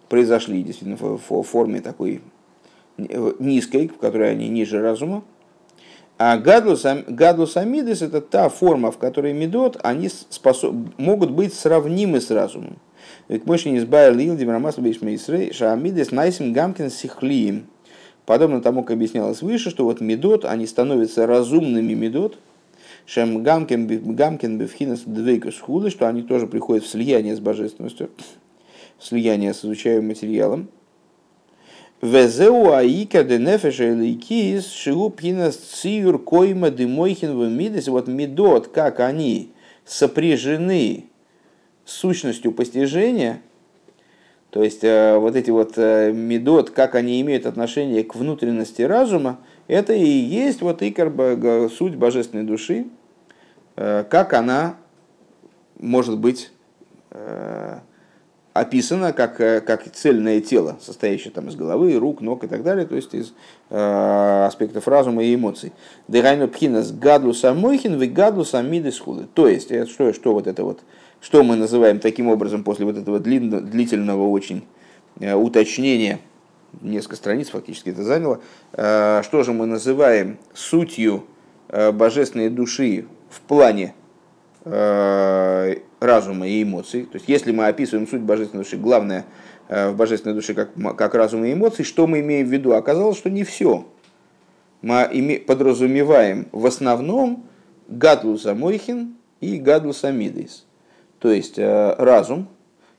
произошли 0.09 0.62
действительно 0.62 0.97
в 0.97 1.43
форме 1.43 1.81
такой 1.81 2.22
низкой, 2.99 3.89
в 3.89 3.99
которой 3.99 4.31
они 4.31 4.49
ниже 4.49 4.81
разума. 4.81 5.25
А 6.19 6.39
гадлус, 6.39 6.87
гадлус 7.09 7.57
амидес 7.57 8.01
это 8.01 8.23
та 8.23 8.49
форма, 8.49 8.91
в 8.91 8.97
которой 8.97 9.35
медот, 9.35 9.79
они 9.83 10.09
способ, 10.09 10.75
могут 10.97 11.31
быть 11.31 11.53
сравнимы 11.53 12.21
с 12.21 12.31
разумом. 12.31 12.79
Ведь 13.29 13.45
мощи 13.45 13.69
не 13.69 13.79
избавил 13.79 14.17
Лил, 14.17 14.37
Димрамас, 14.37 14.79
Бейшмейсрей, 14.79 15.53
Найсим, 16.11 16.53
Гамкин, 16.53 16.91
Сихлием. 16.91 17.67
Подобно 18.25 18.63
тому, 18.63 18.83
как 18.83 18.93
объяснялось 18.93 19.43
выше, 19.43 19.71
что 19.71 19.85
вот 19.85 20.01
медот, 20.01 20.45
они 20.45 20.67
становятся 20.67 21.27
разумными 21.27 21.93
медот, 21.93 22.39
Шем 23.05 23.45
Гамкин, 23.45 24.17
Гамкин, 24.17 24.59
Бевхинас, 24.59 25.03
Двейкус, 25.07 25.61
Худы, 25.61 25.91
что 25.91 26.09
они 26.09 26.23
тоже 26.23 26.47
приходят 26.47 26.85
в 26.85 26.89
слияние 26.89 27.37
с 27.37 27.41
божественностью, 27.41 28.11
в 28.99 29.05
слияние 29.05 29.55
с 29.55 29.65
изучаемым 29.65 30.09
материалом. 30.09 30.69
Везеу 32.03 32.73
аика 32.73 33.25
де 33.25 33.39
нефеша 33.39 33.95
лейкис 33.95 34.71
шигу 34.71 35.11
пхинас 35.11 35.57
циюр 35.57 36.19
койма 36.19 36.71
дымойхин 36.71 37.33
в 37.33 37.91
Вот 37.91 38.09
медот, 38.09 38.69
как 38.69 39.01
они 39.01 39.53
сопряжены 39.87 41.07
с 41.87 41.93
сущностью 41.93 42.53
постижения, 42.53 43.41
то 44.51 44.63
есть 44.63 44.85
э, 44.85 45.17
вот 45.17 45.37
эти 45.37 45.51
вот 45.51 45.75
э, 45.77 46.13
медот, 46.13 46.71
как 46.71 46.97
они 46.97 47.21
имеют 47.21 47.47
отношение 47.47 48.05
к 48.05 48.15
внутренности 48.15 48.83
разума, 48.83 49.39
это 49.67 49.93
и 49.95 50.07
есть 50.07 50.61
вот 50.61 50.83
икор, 50.83 51.71
суть 51.71 51.95
божественной 51.95 52.45
души, 52.45 52.87
э, 53.77 54.05
как 54.09 54.33
она 54.35 54.77
может 55.79 56.19
быть 56.19 56.51
описано 58.59 59.13
как, 59.13 59.41
э, 59.41 59.61
как 59.61 59.91
цельное 59.93 60.41
тело, 60.41 60.79
состоящее 60.81 61.33
там 61.33 61.49
из 61.49 61.57
головы, 61.57 61.99
рук, 61.99 62.21
ног 62.21 62.45
и 62.45 62.47
так 62.47 62.63
далее, 62.63 62.87
то 62.87 62.97
есть 62.97 63.15
из 63.15 63.33
э, 63.71 64.45
аспектов 64.47 64.89
разума 64.89 65.23
и 65.23 65.35
эмоций. 65.35 65.73
Дегайну 66.09 66.49
пхинас 66.49 66.93
гадлуса 66.93 67.55
мойхин 67.55 67.99
вы 67.99 68.07
гадлуса 68.07 68.63
мидес 68.63 68.99
худы. 68.99 69.27
То 69.33 69.49
есть, 69.49 69.69
что, 69.89 70.13
что 70.13 70.33
вот 70.33 70.47
это 70.47 70.65
вот, 70.65 70.81
что 71.21 71.43
мы 71.43 71.57
называем 71.57 72.01
таким 72.01 72.29
образом 72.29 72.65
после 72.65 72.85
вот 72.85 72.97
этого 72.97 73.19
длинного, 73.19 73.63
длительного 73.63 74.29
очень 74.29 74.65
э, 75.21 75.35
уточнения, 75.35 76.21
несколько 76.81 77.17
страниц 77.17 77.49
фактически 77.49 77.91
это 77.91 78.03
заняло, 78.03 78.41
э, 78.73 79.23
что 79.25 79.43
же 79.43 79.53
мы 79.53 79.67
называем 79.67 80.39
сутью 80.55 81.25
э, 81.69 81.93
божественной 81.93 82.51
души 82.51 83.07
в 83.31 83.41
плане 83.41 83.95
разума 84.67 86.49
и 86.49 86.62
эмоций. 86.62 87.05
То 87.05 87.17
есть, 87.17 87.29
если 87.29 87.53
мы 87.53 87.67
описываем 87.67 88.09
суть 88.09 88.21
божественной 88.21 88.64
души, 88.64 88.77
главное 88.77 89.25
э, 89.69 89.91
в 89.91 89.97
божественной 89.97 90.35
душе 90.35 90.55
как, 90.55 90.71
как 90.97 91.14
разум 91.14 91.45
и 91.45 91.53
эмоции, 91.53 91.85
что 91.85 92.07
мы 92.07 92.21
имеем 92.21 92.49
в 92.49 92.51
виду? 92.51 92.75
Оказалось, 92.75 93.17
что 93.17 93.31
не 93.31 93.45
все. 93.45 93.87
Мы 94.83 95.45
подразумеваем 95.47 96.49
в 96.53 96.67
основном 96.67 97.45
гадлуса 97.89 98.55
мойхин 98.55 99.14
и 99.41 99.59
гадлуса 99.59 100.11
мидейс. 100.11 100.64
То 101.21 101.31
есть, 101.31 101.59
э, 101.59 101.95
разум, 101.97 102.49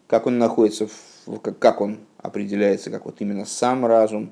как 0.08 0.26
он 0.26 0.38
находится, 0.38 0.88
в, 0.88 1.40
как 1.40 1.82
он 1.82 2.00
определяется, 2.18 2.90
как 2.92 3.06
вот 3.06 3.18
именно 3.20 3.46
сам 3.46 3.86
разум, 3.86 4.32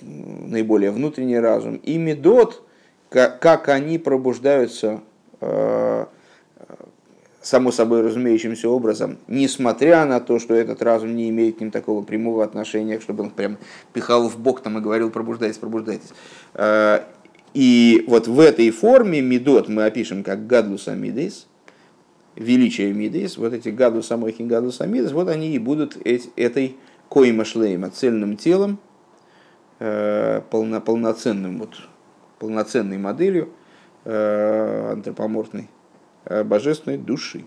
наиболее 0.00 0.90
внутренний 0.90 1.38
разум, 1.38 1.76
и 1.76 1.96
медот, 1.96 2.66
как 3.08 3.68
они 3.68 3.98
пробуждаются 3.98 5.00
само 7.44 7.72
собой 7.72 8.00
разумеющимся 8.00 8.70
образом, 8.70 9.18
несмотря 9.28 10.06
на 10.06 10.18
то, 10.18 10.38
что 10.38 10.54
этот 10.54 10.80
разум 10.82 11.14
не 11.14 11.28
имеет 11.28 11.58
к 11.58 11.60
ним 11.60 11.70
такого 11.70 12.02
прямого 12.02 12.42
отношения, 12.42 13.00
чтобы 13.00 13.24
он 13.24 13.30
прям 13.30 13.58
пихал 13.92 14.30
в 14.30 14.38
бок 14.38 14.62
там 14.62 14.78
и 14.78 14.80
говорил 14.80 15.10
«пробуждайтесь, 15.10 15.58
пробуждайтесь». 15.58 16.08
А, 16.54 17.06
и 17.52 18.02
вот 18.08 18.28
в 18.28 18.40
этой 18.40 18.70
форме 18.70 19.20
медот 19.20 19.68
мы 19.68 19.84
опишем 19.84 20.24
как 20.24 20.46
гадлус 20.46 20.88
амидейс, 20.88 21.46
величие 22.34 22.94
мидейс, 22.94 23.36
вот 23.36 23.52
эти 23.52 23.68
гадлус 23.68 24.10
амойхин, 24.10 24.48
гадлус 24.48 24.80
амидейс, 24.80 25.12
вот 25.12 25.28
они 25.28 25.54
и 25.54 25.58
будут 25.58 25.98
этой 26.02 26.76
коима 27.10 27.44
шлейма, 27.44 27.90
цельным 27.90 28.38
телом, 28.38 28.78
э, 29.80 30.40
полно, 30.50 30.80
полноценным, 30.80 31.58
вот, 31.58 31.74
полноценной 32.38 32.96
моделью, 32.96 33.50
э, 34.06 34.92
антропоморфной, 34.92 35.64
Э, 35.64 35.73
божественной 36.44 36.98
души. 36.98 37.44